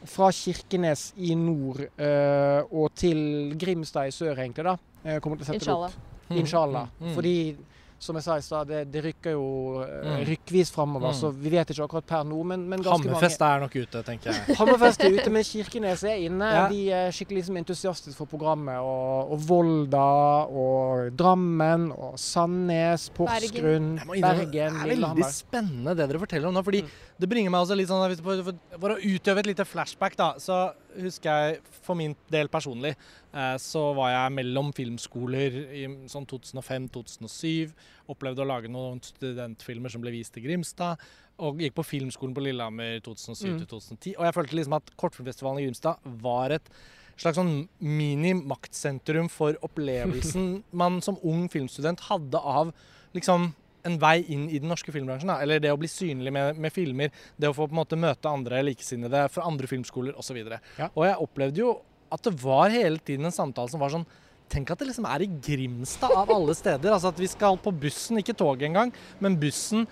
fra 0.07 0.31
Kirkenes 0.33 1.13
i 1.19 1.35
nord 1.35 1.81
uh, 2.01 2.63
og 2.73 2.95
til 2.95 3.53
Grimstad 3.59 4.09
i 4.09 4.11
sør, 4.11 4.37
egentlig. 4.39 4.65
da. 4.65 4.77
Eh, 5.05 5.21
kommer 5.21 5.37
til 5.37 5.45
å 5.45 5.47
sette 5.53 5.61
Inshallah. 5.61 5.91
det 5.91 5.97
opp. 6.31 6.39
Inshallah. 6.39 6.89
Mm, 7.01 7.07
mm. 7.09 7.15
Fordi, 7.15 7.57
som 7.99 8.15
jeg 8.15 8.23
sa 8.23 8.37
i 8.39 8.43
stad, 8.47 8.69
det, 8.71 8.81
det 8.95 9.01
rykker 9.09 9.33
jo 9.35 9.47
eh, 9.83 10.05
Mm. 10.09 10.21
rykkvis 10.29 10.71
framover. 10.71 11.11
Mm. 11.11 11.17
Så 11.19 11.31
vi 11.35 11.51
vet 11.51 11.71
ikke 11.75 11.83
akkurat 11.89 12.07
per 12.07 12.23
nå, 12.25 12.39
men, 12.47 12.63
men 12.71 12.79
ganske 12.85 13.09
Hammerfest 13.09 13.43
er 13.43 13.61
nok 13.65 13.75
ute, 13.75 14.03
tenker 14.07 14.31
jeg. 14.31 14.57
Hammerfest 14.61 15.03
er 15.03 15.17
ute, 15.17 15.31
men 15.35 15.43
Kirkenes 15.49 16.05
er 16.07 16.23
inne. 16.29 16.51
Ja. 16.55 16.63
De 16.71 16.81
er 16.95 17.11
skikkelig 17.17 17.41
liksom, 17.43 17.59
entusiastiske 17.59 18.17
for 18.21 18.31
programmet. 18.31 18.79
Og, 18.79 19.35
og 19.35 19.43
Volda 19.49 20.05
og 20.47 21.11
Drammen 21.19 21.89
og 21.97 22.15
Sandnes, 22.23 23.09
Porsgrunn, 23.19 23.97
Bergen, 24.07 24.23
Bergen, 24.23 24.49
det 24.53 24.65
er 24.65 24.95
veldig 24.95 25.29
spennende 25.35 25.97
det 25.99 26.07
dere 26.09 26.23
forteller 26.23 26.49
om 26.53 26.59
nå. 26.61 26.65
fordi 26.71 26.85
Mm. 26.87 27.08
Det 27.19 27.27
bringer 27.27 27.51
meg 27.51 27.65
også 27.65 27.75
litt 27.75 27.91
sånn, 27.91 28.13
for, 28.23 28.43
for, 28.79 28.95
å 28.95 28.99
utøve 29.03 29.43
et 29.43 29.49
lite 29.51 29.65
flashback, 29.67 30.15
da, 30.19 30.29
så 30.39 30.69
husker 31.03 31.29
jeg 31.29 31.79
for 31.83 31.99
min 31.99 32.15
del 32.31 32.51
personlig, 32.53 32.93
eh, 33.33 33.57
så 33.63 33.89
var 33.99 34.13
jeg 34.13 34.35
mellom 34.37 34.71
filmskoler 34.77 35.57
i 35.75 35.87
sånn 36.11 36.29
2005-2007. 36.31 37.75
Opplevde 38.15 38.45
å 38.45 38.49
lage 38.49 38.71
noen 38.71 39.03
studentfilmer 39.03 39.91
som 39.91 40.05
ble 40.05 40.15
vist 40.15 40.37
til 40.37 40.47
Grimstad. 40.47 41.03
Og 41.43 41.59
gikk 41.63 41.75
på 41.79 41.87
filmskolen 41.87 42.35
på 42.35 42.43
Lillehammer 42.47 43.03
2007-2010. 43.07 44.15
Og 44.15 44.25
jeg 44.27 44.37
følte 44.39 44.59
liksom 44.59 44.79
at 44.79 44.95
Kortfilmfestivalen 44.99 45.61
i 45.61 45.67
Grimstad 45.67 46.09
var 46.23 46.55
et 46.55 46.71
slags 47.19 47.39
sånn 47.39 47.67
mini-maktsentrum 47.83 49.31
for 49.33 49.59
opplevelsen 49.67 50.61
man 50.83 51.03
som 51.03 51.19
ung 51.27 51.49
filmstudent 51.51 52.07
hadde 52.07 52.39
av 52.39 52.71
liksom 53.17 53.53
en 53.87 53.99
vei 54.01 54.23
inn 54.27 54.47
i 54.51 54.61
den 54.63 54.71
norske 54.73 54.93
filmbransjen. 54.95 55.31
Da. 55.31 55.39
Eller 55.45 55.63
det 55.63 55.73
å 55.73 55.81
bli 55.81 55.91
synlig 55.91 56.33
med, 56.35 56.59
med 56.59 56.75
filmer. 56.75 57.13
Det 57.37 57.51
å 57.51 57.57
få 57.57 57.69
på 57.69 57.77
en 57.77 57.83
måte 57.83 58.01
møte 58.01 58.31
andre 58.31 58.63
likesinnede 58.67 59.27
fra 59.33 59.47
andre 59.49 59.71
filmskoler 59.71 60.19
osv. 60.19 60.41
Ja. 60.79 60.91
Og 60.95 61.05
jeg 61.07 61.21
opplevde 61.29 61.63
jo 61.63 61.77
at 62.15 62.25
det 62.25 62.35
var 62.41 62.73
hele 62.73 63.01
tiden 63.05 63.29
en 63.29 63.35
samtale 63.35 63.71
som 63.73 63.83
var 63.83 63.93
sånn 63.95 64.09
Tenk 64.49 64.71
at 64.73 64.81
det 64.81 64.87
liksom 64.89 65.05
er 65.05 65.21
i 65.21 65.27
Grimstad 65.45 66.13
av 66.17 66.31
alle 66.33 66.55
steder. 66.57 66.89
Altså 66.89 67.11
at 67.13 67.19
vi 67.21 67.27
skal 67.29 67.59
på 67.61 67.69
bussen, 67.83 68.17
ikke 68.17 68.33
toget 68.33 68.71
engang, 68.71 68.95
men 69.21 69.35
bussen 69.37 69.85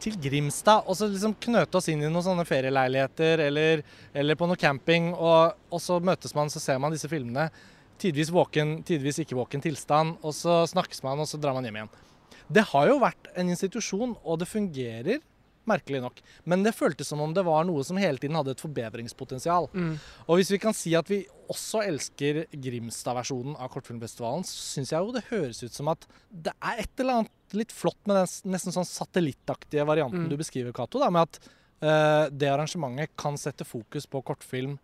til 0.00 0.16
Grimstad. 0.22 0.86
Og 0.88 0.96
så 0.96 1.10
liksom 1.10 1.34
knøte 1.44 1.76
oss 1.76 1.90
inn 1.92 2.00
i 2.00 2.08
noen 2.08 2.24
sånne 2.24 2.46
ferieleiligheter 2.48 3.42
eller, 3.44 3.82
eller 4.16 4.38
på 4.38 4.48
noe 4.48 4.56
camping. 4.56 5.10
Og, 5.12 5.58
og, 5.68 5.82
så 5.84 5.98
møtes 6.00 6.32
man, 6.38 6.48
så 6.48 6.62
ser 6.62 6.80
man 6.80 6.94
disse 6.94 7.10
filmene. 7.10 7.50
Tidvis 8.00 8.32
våken, 8.32 8.78
tidvis 8.88 9.20
ikke 9.24 9.36
våken 9.36 9.64
tilstand. 9.68 10.16
Og 10.22 10.32
så 10.36 10.62
snakkes 10.72 11.04
man, 11.04 11.20
og 11.20 11.28
så 11.28 11.40
drar 11.42 11.56
man 11.58 11.68
hjem 11.68 11.82
igjen. 11.82 11.96
Det 12.52 12.64
har 12.70 12.88
jo 12.90 13.00
vært 13.02 13.28
en 13.38 13.50
institusjon, 13.52 14.14
og 14.24 14.40
det 14.40 14.48
fungerer 14.50 15.20
merkelig 15.68 16.00
nok. 16.02 16.20
Men 16.48 16.64
det 16.64 16.74
føltes 16.76 17.10
som 17.10 17.20
om 17.20 17.34
det 17.36 17.44
var 17.46 17.66
noe 17.68 17.84
som 17.86 17.98
hele 18.00 18.20
tiden 18.20 18.36
hadde 18.38 18.54
et 18.54 18.62
forbedringspotensial. 18.62 19.68
Mm. 19.74 19.94
Og 20.26 20.40
hvis 20.40 20.52
vi 20.54 20.60
kan 20.62 20.76
si 20.76 20.94
at 20.98 21.10
vi 21.12 21.22
også 21.52 21.82
elsker 21.86 22.44
Grimstad-versjonen 22.52 23.56
av 23.58 23.70
Kortfilmfestivalen, 23.72 24.46
så 24.48 24.56
syns 24.74 24.92
jeg 24.94 25.04
jo 25.04 25.14
det 25.14 25.26
høres 25.30 25.62
ut 25.64 25.76
som 25.76 25.92
at 25.92 26.08
det 26.30 26.54
er 26.56 26.84
et 26.84 27.04
eller 27.04 27.22
annet 27.22 27.56
litt 27.56 27.72
flott 27.72 28.00
med 28.08 28.20
den 28.20 28.52
nesten 28.54 28.74
sånn 28.74 28.88
satellittaktige 28.88 29.86
varianten 29.88 30.26
mm. 30.26 30.32
du 30.32 30.36
beskriver, 30.40 30.74
Cato. 30.76 31.00
Med 31.04 31.24
at 31.24 31.40
uh, 31.84 32.26
det 32.32 32.52
arrangementet 32.52 33.16
kan 33.20 33.38
sette 33.40 33.68
fokus 33.68 34.08
på 34.10 34.24
kortfilm 34.24 34.76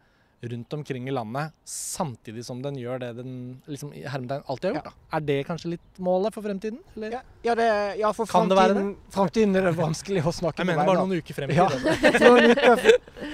rundt 0.51 0.73
omkring 0.73 1.09
i 1.09 1.13
landet, 1.15 1.53
samtidig 1.65 2.45
som 2.45 2.63
den 2.63 2.77
gjør 2.79 3.01
det 3.03 3.11
den 3.19 3.33
liksom, 3.67 3.93
alltid 3.93 4.69
har 4.71 4.75
gjort. 4.75 4.89
Ja. 4.91 4.93
Er 5.17 5.25
det 5.25 5.39
kanskje 5.49 5.75
litt 5.75 6.01
målet 6.03 6.35
for 6.35 6.45
fremtiden? 6.45 6.81
Ja, 7.01 7.23
ja, 7.43 7.55
det, 7.55 7.69
ja, 8.01 8.13
for 8.17 8.27
fremtiden, 8.27 8.95
fremtiden, 9.15 9.57
er 9.57 9.69
det 9.69 9.75
vanskelig 9.79 10.25
å 10.27 10.33
snakke 10.35 10.65
Jeg 10.65 10.71
mener 10.71 10.89
bare 10.89 11.05
noen 11.05 11.21
uker 11.21 11.37
frem 11.37 11.53
i 11.53 11.59
tid. 11.59 11.89
for, 12.19 12.27
noen 12.29 12.53
uker, 12.53 12.85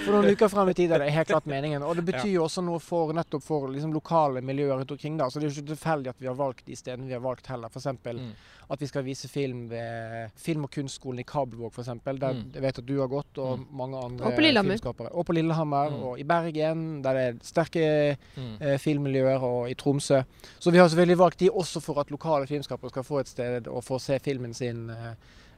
for 0.04 0.16
noen 0.16 0.30
uker 0.34 0.52
frem 0.52 0.72
i 0.72 0.76
tid 0.80 0.94
er 0.94 1.04
det 1.04 1.10
helt 1.14 1.32
klart 1.32 1.50
meningen. 1.50 1.84
Og 1.86 1.98
det 1.98 2.06
betyr 2.10 2.32
jo 2.32 2.46
også 2.46 2.64
noe 2.66 2.80
for, 2.84 3.14
nettopp 3.16 3.44
for 3.46 3.68
liksom, 3.72 3.94
lokale 3.96 4.44
miljøer 4.44 4.80
rundt 4.80 4.94
omkring. 4.96 5.18
Da. 5.20 5.30
Så 5.30 5.40
det 5.40 5.48
er 5.48 5.52
jo 5.52 5.58
ikke 5.58 5.74
tilfeldig 5.74 6.14
at 6.14 6.22
vi 6.22 6.30
har 6.30 6.38
valgt 6.38 6.66
de 6.66 6.78
stedene 6.78 7.10
vi 7.10 7.16
har 7.16 7.24
valgt 7.24 7.50
heller. 7.50 7.70
F.eks. 7.70 7.90
Mm. 8.10 8.32
at 8.70 8.82
vi 8.82 8.86
skal 8.86 9.02
vise 9.02 9.28
film 9.28 9.64
ved 9.70 10.30
Film- 10.38 10.64
og 10.64 10.70
kunstskolen 10.70 11.20
i 11.20 11.26
Kabelvåg, 11.26 11.72
f.eks. 11.74 11.90
Der 12.06 12.32
mm. 12.36 12.44
jeg 12.54 12.62
vet 12.62 12.78
at 12.78 12.86
du 12.86 12.96
har 13.00 13.10
gått, 13.10 13.38
og 13.38 13.58
mm. 13.58 13.66
mange 13.76 14.04
andre 14.04 14.26
og 14.26 14.36
på 14.36 14.44
filmskapere. 14.44 15.12
Og 15.12 15.26
på 15.26 15.36
Lillehammer, 15.36 15.90
mm. 15.90 16.02
og 16.06 16.20
i 16.20 16.24
Bergen 16.24 16.99
der 17.04 17.16
det 17.16 17.26
er 17.26 17.36
sterke 17.44 17.82
mm. 18.36 18.54
eh, 18.60 18.78
filmmiljøer, 18.80 19.44
og 19.46 19.70
i 19.70 19.76
Tromsø. 19.78 20.22
Så 20.58 20.72
vi 20.72 20.80
har 20.80 20.88
selvfølgelig 20.88 21.18
valgt 21.20 21.42
de 21.42 21.50
også 21.50 21.82
for 21.84 22.00
at 22.02 22.10
lokale 22.12 22.48
filmskapere 22.50 22.92
skal 22.92 23.06
få 23.06 23.20
et 23.20 23.30
sted 23.30 23.68
å 23.70 23.82
få 23.84 24.00
se 24.02 24.18
filmen 24.22 24.54
sin 24.56 24.88
eh, 24.94 25.12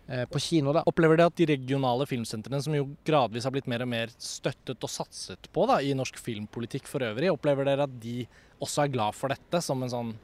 eh 0.09 0.25
på 0.27 0.41
kino. 0.43 0.73
da. 0.73 0.83
Opplever 0.87 1.17
dere 1.17 1.31
at 1.31 1.39
de 1.39 1.47
regionale 1.53 2.07
filmsentrene, 2.07 2.63
som 2.63 2.75
jo 2.75 2.89
gradvis 3.07 3.45
har 3.45 3.55
blitt 3.55 3.71
mer 3.71 3.85
og 3.85 3.93
mer 3.93 4.13
støttet 4.19 4.83
og 4.83 4.91
satset 4.91 5.51
på 5.53 5.67
da, 5.71 5.81
i 5.81 5.95
norsk 5.95 6.19
filmpolitikk 6.19 6.91
for 6.91 7.05
øvrig, 7.07 7.31
opplever 7.33 7.69
dere 7.69 7.87
at 7.89 8.01
de 8.03 8.27
også 8.63 8.85
er 8.85 8.95
glad 8.95 9.19
for 9.19 9.33
dette 9.33 9.63
som 9.63 9.83
en 9.83 9.93
sånn 9.93 10.15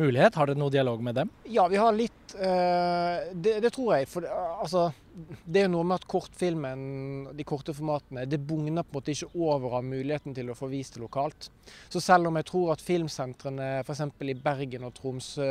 mulighet? 0.00 0.36
Har 0.38 0.48
dere 0.48 0.60
noe 0.60 0.72
dialog 0.72 1.02
med 1.04 1.16
dem? 1.20 1.30
Ja, 1.50 1.66
vi 1.68 1.78
har 1.80 1.94
litt 1.96 2.34
uh, 2.36 3.30
det, 3.32 3.58
det, 3.64 3.70
tror 3.74 3.94
jeg. 3.96 4.08
For 4.10 4.26
uh, 4.26 4.62
altså, 4.62 4.88
det 5.44 5.62
er 5.62 5.66
jo 5.68 5.74
noe 5.74 5.88
med 5.88 6.00
at 6.00 6.08
kortfilmen, 6.10 6.82
de 7.36 7.46
korte 7.48 7.74
formatene, 7.76 8.26
det 8.28 8.40
bugner 8.40 8.84
på 8.84 8.94
en 8.94 9.00
måte 9.00 9.14
ikke 9.14 9.30
over 9.36 9.78
av 9.80 9.86
muligheten 9.86 10.36
til 10.36 10.52
å 10.52 10.58
få 10.58 10.70
vist 10.72 10.96
det 10.96 11.04
lokalt. 11.04 11.50
Så 11.92 12.02
selv 12.02 12.30
om 12.30 12.40
jeg 12.40 12.48
tror 12.50 12.74
at 12.74 12.84
filmsentrene 12.84 13.72
f.eks. 13.82 14.04
i 14.28 14.38
Bergen 14.42 14.88
og 14.88 14.94
Tromsø 14.98 15.48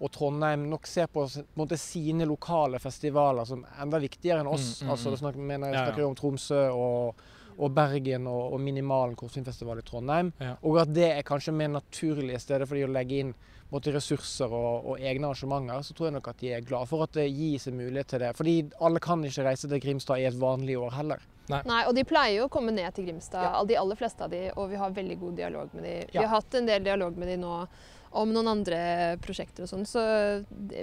og 0.00 0.08
Trondheim 0.14 0.62
nok 0.70 0.88
ser 0.88 1.10
på, 1.12 1.26
på 1.28 1.60
måte, 1.60 1.76
sine 1.76 2.24
lokale 2.24 2.80
festivaler 2.80 3.44
som 3.44 3.66
enda 3.82 4.00
viktigere 4.00 4.40
enn 4.40 4.48
oss. 4.48 4.78
Mm, 4.80 4.86
mm, 4.86 4.94
altså, 4.94 5.12
det 5.12 5.20
snakker, 5.20 5.44
mener, 5.44 5.68
jeg 5.68 5.82
snakker 5.84 6.02
ja, 6.02 6.06
ja. 6.06 6.08
om 6.08 6.18
Tromsø 6.18 6.64
og 6.72 7.28
og 7.60 7.74
Bergen 7.76 8.24
og, 8.30 8.54
og 8.54 8.60
Minimalen 8.62 9.16
kortfilmfestival 9.18 9.82
i 9.82 9.86
Trondheim. 9.86 10.32
Ja. 10.40 10.54
Og 10.66 10.80
at 10.82 10.92
det 10.94 11.10
er 11.12 11.26
kanskje 11.26 11.52
mer 11.56 11.72
naturlige 11.74 12.40
steder 12.40 12.68
for 12.68 12.78
de 12.78 12.86
å 12.86 12.92
legge 12.92 13.20
inn 13.20 13.34
måte, 13.72 13.94
ressurser 13.94 14.50
og, 14.50 14.86
og, 14.92 14.94
egne 15.00 15.30
arrangementer, 15.30 15.82
så 15.86 15.94
tror 15.94 16.08
jeg 16.08 16.16
nok 16.18 16.30
at 16.32 16.40
de 16.42 16.52
er 16.54 16.66
glad 16.66 16.88
for 16.90 17.04
at 17.06 17.14
det 17.16 17.28
gis 17.34 17.68
en 17.70 17.78
mulighet 17.78 18.12
til 18.12 18.24
det. 18.24 18.32
Fordi 18.36 18.56
alle 18.80 19.02
kan 19.02 19.24
ikke 19.24 19.46
reise 19.46 19.70
til 19.70 19.82
Grimstad 19.82 20.22
i 20.22 20.28
et 20.28 20.40
vanlig 20.40 20.78
år 20.78 20.96
heller. 20.98 21.22
Nei. 21.50 21.62
Nei 21.68 21.80
og 21.90 21.94
de 21.96 22.06
pleier 22.08 22.40
jo 22.40 22.48
å 22.48 22.52
komme 22.52 22.74
ned 22.74 22.94
til 22.96 23.08
Grimstad, 23.08 23.46
ja. 23.46 23.62
de 23.66 23.78
aller 23.80 23.98
fleste 23.98 24.26
av 24.26 24.34
de, 24.34 24.46
og 24.56 24.70
vi 24.72 24.80
har 24.80 24.98
veldig 24.98 25.16
god 25.20 25.40
dialog 25.42 25.72
med 25.76 25.88
de. 25.88 25.96
Ja. 26.10 26.20
Vi 26.20 26.26
har 26.26 26.36
hatt 26.38 26.60
en 26.60 26.68
del 26.70 26.84
dialog 26.86 27.18
med 27.18 27.32
de 27.32 27.40
nå 27.40 27.54
om 28.10 28.32
noen 28.34 28.48
andre 28.50 28.78
prosjekter 29.22 29.64
og 29.64 29.70
sånn. 29.70 29.84
Så 29.86 30.02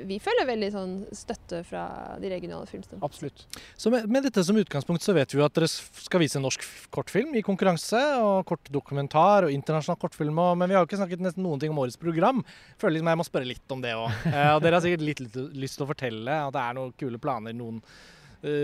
vi 0.08 0.18
føler 0.24 0.48
veldig 0.48 0.70
sånn 0.72 0.94
støtte 1.16 1.60
fra 1.68 1.84
de 2.22 2.32
regionale 2.32 2.68
filmstedene. 2.70 3.04
Absolutt. 3.04 3.44
Så 3.76 3.92
med, 3.92 4.08
med, 4.08 4.24
dette 4.28 4.44
som 4.48 4.58
utgangspunkt 4.60 5.04
så 5.04 5.16
vet 5.18 5.36
vi 5.36 5.42
jo 5.42 5.46
at 5.48 5.56
dere 5.58 5.68
skal 5.68 6.24
vise 6.24 6.42
norsk 6.42 6.64
kortfilm 6.94 7.36
i 7.36 7.44
konkurranse, 7.46 8.00
og 8.24 8.48
kortdokumentar 8.48 9.48
og 9.48 9.56
internasjonal 9.56 10.00
kortfilm, 10.00 10.40
og, 10.40 10.56
men 10.62 10.72
vi 10.72 10.78
har 10.78 10.86
jo 10.86 10.90
ikke 10.90 11.02
snakket 11.02 11.26
nesten 11.28 11.44
noen 11.44 11.64
ting 11.64 11.74
om 11.74 11.84
årets 11.84 12.00
program. 12.00 12.44
Føler 12.80 12.98
liksom 12.98 13.12
jeg 13.12 13.22
må 13.24 13.28
spørre 13.28 13.52
litt 13.52 13.76
om 13.76 13.84
det 13.84 13.96
òg. 13.98 14.08
Eh, 14.28 14.54
og 14.54 14.62
dere 14.62 14.78
har 14.78 14.84
sikkert 14.84 15.04
litt, 15.04 15.22
litt, 15.24 15.36
lyst 15.58 15.80
til 15.80 15.86
å 15.86 15.90
fortelle 15.90 16.34
at 16.48 16.54
det 16.54 16.62
er 16.62 16.76
noen 16.78 16.96
kule 17.00 17.20
planer, 17.22 17.56
noen 17.58 17.80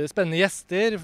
spennende 0.10 0.39
gjester. 0.39 1.00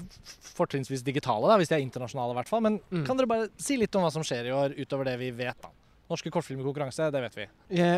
Fortrinnsvis 0.54 1.04
digitale, 1.06 1.48
da, 1.50 1.58
hvis 1.60 1.72
de 1.72 1.78
er 1.78 1.84
internasjonale 1.84 2.34
i 2.34 2.40
hvert 2.40 2.50
fall. 2.50 2.64
Men 2.66 2.80
mm. 2.90 3.04
kan 3.08 3.18
dere 3.18 3.30
bare 3.30 3.50
si 3.60 3.78
litt 3.80 3.94
om 3.98 4.06
hva 4.06 4.12
som 4.14 4.24
skjer 4.26 4.50
i 4.50 4.56
år, 4.56 4.76
utover 4.78 5.10
det 5.10 5.18
vi 5.20 5.32
vet? 5.42 5.58
da? 5.62 5.72
Norske 6.10 6.30
kortfilmkonkurranse, 6.34 7.06
det 7.14 7.20
vet 7.22 7.36
vi. 7.38 7.44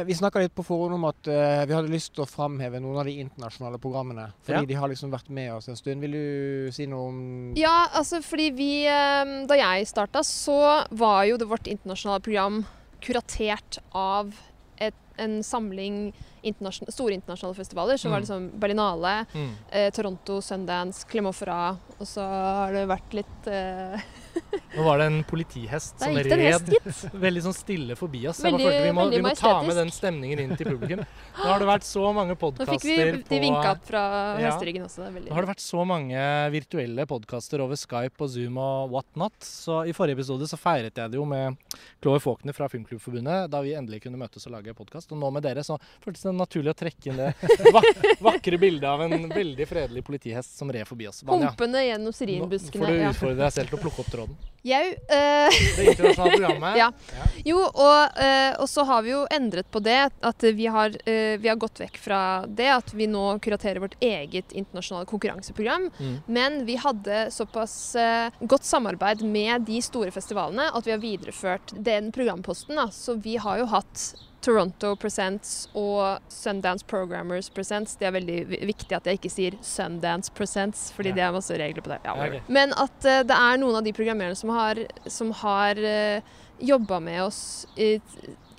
Vi 0.04 0.14
snakka 0.14 0.42
litt 0.42 0.52
på 0.52 0.64
forhånd 0.66 0.98
om 0.98 1.06
at 1.08 1.28
uh, 1.32 1.62
vi 1.64 1.72
hadde 1.72 1.88
lyst 1.88 2.10
til 2.12 2.26
å 2.26 2.28
framheve 2.28 2.76
noen 2.84 2.98
av 3.00 3.08
de 3.08 3.14
internasjonale 3.22 3.80
programmene. 3.80 4.26
Fordi 4.44 4.58
ja. 4.58 4.68
de 4.68 4.76
har 4.76 4.92
liksom 4.92 5.14
vært 5.14 5.30
med 5.32 5.48
oss 5.54 5.70
en 5.72 5.80
stund. 5.80 6.04
Vil 6.04 6.18
du 6.18 6.68
si 6.76 6.84
noe 6.90 7.08
om 7.08 7.22
Ja, 7.56 7.88
altså 7.96 8.20
fordi 8.24 8.50
vi 8.56 8.70
uh, 8.84 9.46
Da 9.48 9.56
jeg 9.56 9.88
starta, 9.88 10.20
så 10.28 10.60
var 10.92 11.24
jo 11.30 11.40
det 11.40 11.48
vårt 11.48 11.70
internasjonale 11.72 12.24
program 12.26 12.60
kuratert 13.02 13.80
av 13.96 14.36
en 15.16 15.42
samling 15.44 16.12
internasjonale, 16.42 16.92
store 16.92 17.14
internasjonale 17.14 17.58
festivaler. 17.58 17.96
Så 17.96 18.08
mm. 18.08 18.12
var 18.12 18.20
det 18.20 18.26
liksom 18.26 18.50
Berlinale, 18.60 19.14
mm. 19.34 19.50
eh, 19.70 19.90
Toronto, 19.94 20.40
Sundance, 20.42 21.06
Clemofra. 21.10 21.76
Og 21.98 22.08
så 22.08 22.24
har 22.24 22.74
det 22.74 22.86
vært 22.90 23.16
litt 23.20 23.50
eh, 23.50 24.08
Nå 24.72 24.84
var 24.86 25.02
det 25.02 25.06
en 25.10 25.18
politihest 25.28 26.00
som 26.00 26.16
red 26.16 26.40
hest, 26.40 27.02
veldig 27.26 27.42
sånn 27.44 27.56
stille 27.56 27.96
forbi 27.98 28.22
oss. 28.30 28.40
Veldig, 28.44 28.64
jeg 28.64 28.86
vi 28.86 28.92
må, 28.96 29.04
vi 29.12 29.20
må 29.24 29.34
ta 29.36 29.54
med 29.66 29.76
den 29.76 29.92
stemningen 29.92 30.40
inn 30.40 30.54
til 30.56 30.70
publikum. 30.72 31.02
Nå 31.02 31.48
har 31.48 31.60
det 31.60 31.68
vært 31.68 31.86
så 31.86 32.06
mange 32.16 32.36
podkaster 32.40 32.72
på 32.72 32.78
Nå 32.78 32.80
fikk 32.80 32.88
vi 32.88 33.24
de 33.28 33.40
vinka 33.44 33.74
opp 33.74 33.84
fra 33.88 34.04
ja. 34.40 34.46
hesteryggen 34.48 34.86
også. 34.86 35.10
Nå 35.12 35.34
har 35.36 35.44
det 35.44 35.52
vært 35.52 35.64
så 35.64 35.84
mange 35.88 36.24
virtuelle 36.54 37.06
podkaster 37.10 37.64
over 37.64 37.80
Skype 37.80 38.24
og 38.24 38.32
Zoom 38.32 38.60
og 38.62 38.94
whatnot. 38.94 39.36
Så 39.44 39.82
i 39.88 39.94
forrige 39.96 40.20
episode 40.20 40.48
så 40.48 40.60
feiret 40.60 40.96
jeg 40.96 41.12
det 41.12 41.20
jo 41.20 41.28
med 41.28 41.58
Chloé 42.00 42.22
Faulkner 42.22 42.56
fra 42.56 42.70
Filmklubbforbundet 42.72 43.52
da 43.52 43.60
vi 43.64 43.76
endelig 43.76 44.02
kunne 44.06 44.20
møtes 44.20 44.48
og 44.48 44.56
lage 44.56 44.76
podkast. 44.78 45.12
Og 45.12 45.20
nå 45.20 45.32
med 45.36 45.44
dere 45.44 45.66
så 45.66 45.76
føltes 46.04 46.24
det 46.24 46.36
naturlig 46.38 46.72
å 46.72 46.78
trekke 46.80 47.12
inn 47.12 47.20
det 47.20 47.30
vak 47.76 47.92
vakre 48.42 48.58
bildet 48.58 48.88
av 48.88 49.02
en 49.02 49.28
veldig 49.28 49.68
fredelig 49.68 50.04
politihest 50.04 50.58
som 50.58 50.72
red 50.72 50.88
forbi 50.88 51.08
oss. 51.08 51.22
Humpende 51.26 51.84
gjennom 51.84 52.12
syrinbuskene. 52.12 52.80
Nå 52.80 52.86
får 52.86 52.92
du 52.92 53.08
utfordre 53.10 53.38
deg 53.44 53.52
selv 53.52 53.68
til 53.72 53.78
å 53.78 53.82
plukke 53.82 54.00
opp 54.02 54.10
tråden. 54.10 54.21
Jau. 54.62 54.82
Uh, 54.86 55.50
det 55.76 55.84
internasjonale 55.90 56.30
programmet. 56.36 56.76
ja. 56.78 56.92
ja. 57.16 57.24
Jo, 57.44 57.58
og, 57.66 58.18
uh, 58.18 58.60
og, 58.62 58.68
så 58.70 58.84
har 58.86 59.02
vi 59.02 59.10
jo 59.10 59.24
endret 59.34 59.66
på 59.74 59.82
det. 59.82 59.98
At 60.22 60.46
vi 60.54 60.68
har, 60.70 60.94
uh, 60.94 61.34
vi 61.42 61.50
har, 61.50 61.58
gått 61.58 61.82
vekk 61.82 61.98
fra 61.98 62.20
det 62.46 62.68
at 62.70 62.92
vi 62.94 63.08
nå 63.10 63.24
kuraterer 63.42 63.82
vårt 63.82 63.96
eget 63.98 64.54
internasjonale 64.54 65.08
konkurranseprogram. 65.10 65.88
Mm. 65.98 66.16
Men 66.26 66.62
vi 66.68 66.78
hadde 66.78 67.26
såpass 67.34 67.96
godt 68.40 68.64
samarbeid 68.64 69.22
med 69.26 69.66
de 69.66 69.82
store 69.82 70.14
festivalene 70.14 70.70
at 70.70 70.86
vi 70.86 70.94
har 70.94 71.02
videreført 71.02 71.74
den 71.74 72.12
programposten. 72.14 72.78
Da. 72.78 72.86
Så 72.94 73.18
vi 73.22 73.36
har 73.42 73.58
jo 73.58 73.66
hatt 73.74 74.12
Toronto 74.42 74.94
Presents 74.98 75.68
og 75.78 76.22
Sundance 76.32 76.84
Programmers 76.88 77.48
Presents. 77.54 77.94
Det 77.98 78.08
er 78.08 78.14
veldig 78.16 78.38
viktig 78.66 78.96
at 78.96 79.06
jeg 79.06 79.20
ikke 79.20 79.30
sier 79.32 79.56
Sundance 79.64 80.32
Presents, 80.34 80.88
fordi 80.96 81.12
ja. 81.12 81.18
det 81.18 81.24
er 81.26 81.34
masse 81.36 81.58
regler 81.60 81.84
på 81.84 81.92
det. 81.92 82.00
Ja, 82.06 82.16
okay. 82.16 82.42
Men 82.52 82.74
at 82.74 82.96
uh, 83.06 83.20
det 83.28 83.36
er 83.36 83.60
noen 83.62 83.78
av 83.78 83.86
de 83.86 83.94
programmererne 83.94 84.38
som 84.38 84.50
har, 84.54 84.80
som 85.06 85.30
har 85.42 85.78
uh, 85.78 85.90
eh, 85.92 86.40
jobba 86.62 86.98
med 87.02 87.20
oss 87.24 87.42
i, 87.78 87.94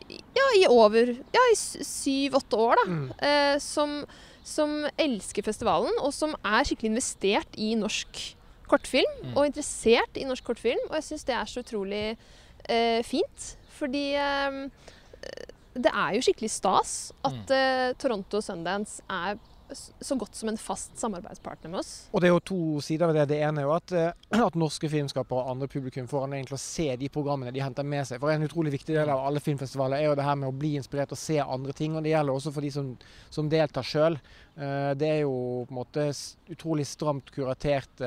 ja, 0.07 0.47
i 0.59 0.63
over 0.71 1.13
ja, 1.35 1.43
i 1.51 1.57
syv-åtte 1.57 2.59
år, 2.59 2.79
da. 2.79 2.87
Mm. 2.87 3.03
Uh, 3.19 3.57
som, 3.63 3.97
som, 4.47 4.77
elsker 4.99 5.45
festivalen, 5.45 5.93
og 5.99 6.15
som 6.15 6.37
er 6.39 6.63
skikkelig 6.67 6.93
investert 6.93 7.59
i 7.59 7.73
norsk 7.79 8.23
kortfilm. 8.71 9.19
Mm. 9.19 9.35
Og 9.35 9.51
interessert 9.51 10.15
i 10.15 10.25
norsk 10.29 10.47
kortfilm. 10.47 10.87
Og 10.89 10.97
jeg 11.01 11.09
syns 11.11 11.27
det 11.27 11.35
er 11.35 11.51
så 11.51 11.63
utrolig 11.65 12.05
uh, 12.15 13.03
fint. 13.03 13.53
Fordi 13.73 14.13
det 15.73 15.89
er 15.89 16.13
jo 16.17 16.21
skikkelig 16.27 16.51
stas 16.53 16.93
at 17.25 17.51
uh, 17.53 17.89
Toronto 17.99 18.41
Sundance 18.43 19.01
er 19.09 19.39
så 19.73 20.13
godt 20.19 20.35
som 20.37 20.51
en 20.51 20.57
fast 20.59 20.99
samarbeidspartner 21.01 21.71
med 21.71 21.79
oss. 21.79 21.91
Og 22.13 22.21
Det 22.21 22.27
er 22.27 22.33
jo 22.33 22.41
to 22.45 22.81
sider 22.85 23.09
ved 23.09 23.15
det. 23.17 23.23
Det 23.31 23.39
ene 23.41 23.63
er 23.63 23.65
jo 23.65 23.71
at, 23.73 23.93
uh, 23.95 24.43
at 24.47 24.57
norske 24.59 24.89
filmskapere 24.91 25.39
og 25.39 25.55
andre 25.55 25.69
publikum 25.71 26.09
får 26.09 26.27
anledning 26.27 26.51
til 26.51 26.57
å 26.59 26.61
se 26.61 26.87
de 26.99 27.09
programmene 27.13 27.53
de 27.55 27.63
henter 27.63 27.87
med 27.87 28.05
seg. 28.09 28.21
For 28.21 28.33
En 28.33 28.45
utrolig 28.45 28.75
viktig 28.75 28.93
del 28.93 29.09
av 29.09 29.23
alle 29.25 29.41
filmfestivaler 29.43 30.01
er 30.01 30.11
jo 30.11 30.19
det 30.19 30.27
her 30.27 30.37
med 30.41 30.51
å 30.51 30.57
bli 30.57 30.75
inspirert 30.77 31.15
og 31.15 31.21
se 31.21 31.39
andre 31.41 31.73
ting. 31.77 31.95
og 31.97 32.05
Det 32.05 32.13
gjelder 32.13 32.37
også 32.37 32.53
for 32.53 32.65
de 32.67 32.73
som, 32.75 32.91
som 33.33 33.49
deltar 33.49 33.87
sjøl. 33.87 34.19
Uh, 34.59 34.91
det 34.99 35.09
er 35.09 35.23
jo 35.23 35.65
på 35.65 35.73
en 35.73 35.81
måte 35.81 36.05
utrolig 36.53 36.85
stramt 36.89 37.33
kuratert 37.33 38.05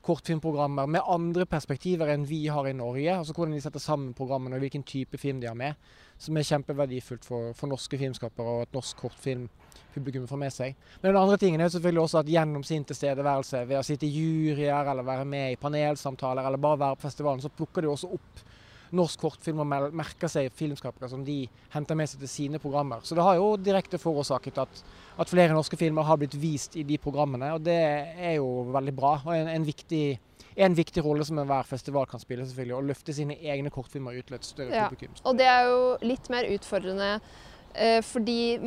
kortfilmprogrammer 0.00 0.88
med 0.88 1.04
andre 1.08 1.44
perspektiver 1.48 2.08
enn 2.12 2.24
vi 2.28 2.46
har 2.48 2.68
i 2.68 2.76
Norge. 2.76 3.12
Altså 3.18 3.34
hvordan 3.36 3.56
de 3.56 3.64
setter 3.64 3.82
sammen 3.82 4.14
programmene 4.16 4.56
og 4.56 4.64
hvilken 4.64 4.84
type 4.88 5.20
film 5.20 5.42
de 5.42 5.50
har 5.50 5.58
med. 5.58 5.76
Som 6.20 6.36
er 6.36 6.44
kjempeverdifullt 6.44 7.24
for, 7.24 7.54
for 7.56 7.70
norske 7.70 7.96
filmskapere 7.96 8.56
og 8.58 8.66
et 8.66 8.74
norsk 8.76 8.98
kortfilmpublikum 9.00 10.26
får 10.28 10.40
med 10.42 10.52
seg. 10.52 10.74
Men 11.00 11.14
den 11.14 11.20
andre 11.22 11.38
tingen 11.40 11.64
er 11.64 11.72
selvfølgelig 11.72 12.02
også 12.02 12.20
at 12.20 12.32
gjennom 12.34 12.64
sin 12.66 12.84
tilstedeværelse, 12.84 13.62
ved 13.70 13.80
å 13.80 13.86
sitte 13.86 14.04
i 14.04 14.12
juryer 14.12 14.92
eller 14.92 15.06
være 15.06 15.24
med 15.24 15.54
i 15.54 15.60
panelsamtaler 15.60 16.44
eller 16.44 16.60
bare 16.60 16.82
være 16.82 17.00
på 17.00 17.08
festivalen, 17.08 17.40
så 17.40 17.52
plukker 17.54 17.86
de 17.86 17.92
også 17.94 18.12
opp 18.18 18.44
norsk 18.96 19.20
kortfilm 19.22 19.62
og 19.62 19.92
merker 19.96 20.30
seg 20.30 20.50
filmskapere 20.56 21.10
som 21.10 21.22
de 21.26 21.44
henter 21.74 21.98
med 21.98 22.10
seg 22.10 22.22
til 22.22 22.30
sine 22.32 22.60
programmer. 22.62 23.04
Så 23.06 23.18
det 23.18 23.26
har 23.26 23.38
jo 23.38 23.52
direkte 23.60 24.00
forårsaket 24.02 24.58
at, 24.62 24.82
at 25.20 25.30
flere 25.30 25.54
norske 25.54 25.78
filmer 25.80 26.06
har 26.08 26.18
blitt 26.20 26.36
vist 26.40 26.76
i 26.80 26.86
de 26.86 26.98
programmene, 27.02 27.52
og 27.56 27.62
det 27.66 27.78
er 27.78 28.36
jo 28.38 28.66
veldig 28.74 28.96
bra. 28.96 29.14
og 29.24 29.36
en, 29.36 29.52
en 29.52 29.68
viktig 29.68 30.04
en 30.60 30.74
viktig 30.74 31.02
rolle 31.04 31.24
som 31.24 31.38
enhver 31.38 31.64
festival 31.68 32.08
kan 32.10 32.20
spille, 32.20 32.44
selvfølgelig, 32.44 32.74
å 32.76 32.86
løfte 32.88 33.14
sine 33.16 33.36
egne 33.38 33.70
kortfilmer 33.72 34.18
ut 34.18 34.26
til 34.28 34.36
et 34.36 34.48
større 34.48 34.74
ja. 34.74 34.88
publikum. 34.90 35.14
Og 35.24 35.38
det 35.38 35.46
er 35.48 35.68
jo 35.68 35.78
litt 36.04 36.26
mer 36.32 36.48
utfordrende 36.50 37.12
fordi 38.04 38.58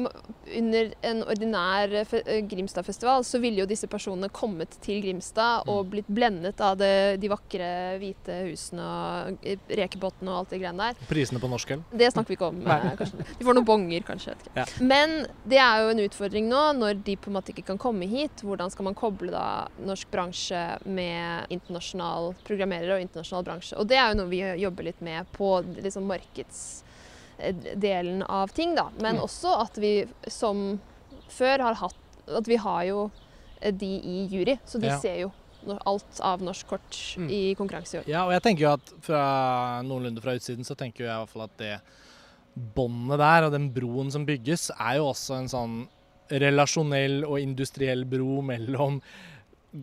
under 0.57 0.93
en 1.01 1.23
ordinær 1.23 1.93
eh, 1.93 2.45
Grimstad-festival 2.49 3.23
så 3.25 3.39
ville 3.39 3.61
jo 3.61 3.67
disse 3.69 3.87
personene 3.91 4.29
kommet 4.33 4.77
til 4.83 5.01
Grimstad 5.03 5.67
og 5.67 5.85
mm. 5.85 5.89
blitt 5.91 6.11
blendet 6.11 6.61
av 6.63 6.77
det, 6.79 7.17
de 7.21 7.31
vakre 7.31 7.69
hvite 8.01 8.37
husene 8.47 8.83
og 8.83 9.47
eh, 9.47 9.59
rekebåtene 9.79 10.31
og 10.31 10.43
alt 10.43 10.53
det 10.53 10.61
greiene 10.61 10.89
der. 10.89 11.07
Prisene 11.09 11.41
på 11.43 11.49
norsk 11.51 11.75
øl? 11.75 11.83
Det 11.91 12.11
snakker 12.13 12.33
vi 12.33 12.37
ikke 12.39 12.51
om. 12.51 12.61
Kanskje. 13.01 13.27
De 13.39 13.47
får 13.47 13.57
noen 13.57 13.67
bonger, 13.67 14.05
kanskje. 14.07 14.35
Ja. 14.55 14.65
Men 14.83 15.15
det 15.49 15.59
er 15.61 15.83
jo 15.83 15.91
en 15.93 16.03
utfordring 16.03 16.47
nå, 16.51 16.61
når 16.79 17.01
de 17.07 17.17
på 17.19 17.31
en 17.31 17.37
måte 17.37 17.53
ikke 17.53 17.67
kan 17.71 17.81
komme 17.81 18.07
hit. 18.09 18.43
Hvordan 18.45 18.71
skal 18.73 18.89
man 18.89 18.97
koble 18.97 19.33
da 19.33 19.67
norsk 19.83 20.11
bransje 20.13 20.61
med 20.85 21.51
internasjonal 21.53 22.33
programmerer 22.47 22.95
og 22.97 23.03
internasjonal 23.03 23.47
bransje? 23.47 23.77
Og 23.79 23.89
det 23.89 23.99
er 23.99 24.11
jo 24.11 24.21
noe 24.21 24.31
vi 24.31 24.43
jobber 24.63 24.89
litt 24.89 25.03
med 25.03 25.29
på 25.35 25.55
liksom 25.79 26.07
markeds 26.09 26.83
Eh, 26.83 26.92
delen 27.75 28.23
av 28.23 28.53
ting, 28.55 28.75
da. 28.77 28.89
Men 28.99 29.17
mm. 29.17 29.23
også 29.25 29.55
at 29.63 29.77
vi 29.81 29.93
som 30.31 30.79
før 31.33 31.67
har 31.69 31.79
hatt 31.79 31.99
At 32.23 32.47
vi 32.47 32.55
har 32.55 32.83
jo 32.87 32.99
eh, 33.59 33.73
de 33.75 33.89
i 33.99 34.19
jury, 34.31 34.53
så 34.65 34.79
de 34.79 34.87
ja. 34.87 34.99
ser 34.99 35.17
jo 35.25 35.31
alt 35.83 36.19
av 36.23 36.43
norsk 36.43 36.67
kort 36.67 36.99
mm. 37.17 37.27
i 37.31 37.41
konkurranse 37.59 37.97
i 37.97 37.99
år. 37.99 38.07
Ja, 38.07 38.21
og 38.27 38.31
jeg 38.35 38.43
tenker 38.45 38.63
jo 38.63 38.71
at 38.77 38.93
fra 39.03 39.23
noenlunde 39.83 40.23
fra 40.23 40.35
utsiden 40.37 40.67
så 40.67 40.75
tenker 40.79 41.03
jeg 41.03 41.11
i 41.11 41.19
hvert 41.19 41.31
fall 41.31 41.45
at 41.45 41.57
det 41.59 41.73
båndet 42.53 43.19
der 43.19 43.47
og 43.47 43.53
den 43.55 43.69
broen 43.75 44.11
som 44.13 44.27
bygges, 44.27 44.69
er 44.75 44.99
jo 45.01 45.09
også 45.09 45.37
en 45.39 45.51
sånn 45.51 45.77
relasjonell 46.31 47.23
og 47.27 47.39
industriell 47.41 48.05
bro 48.09 48.41
mellom 48.45 49.01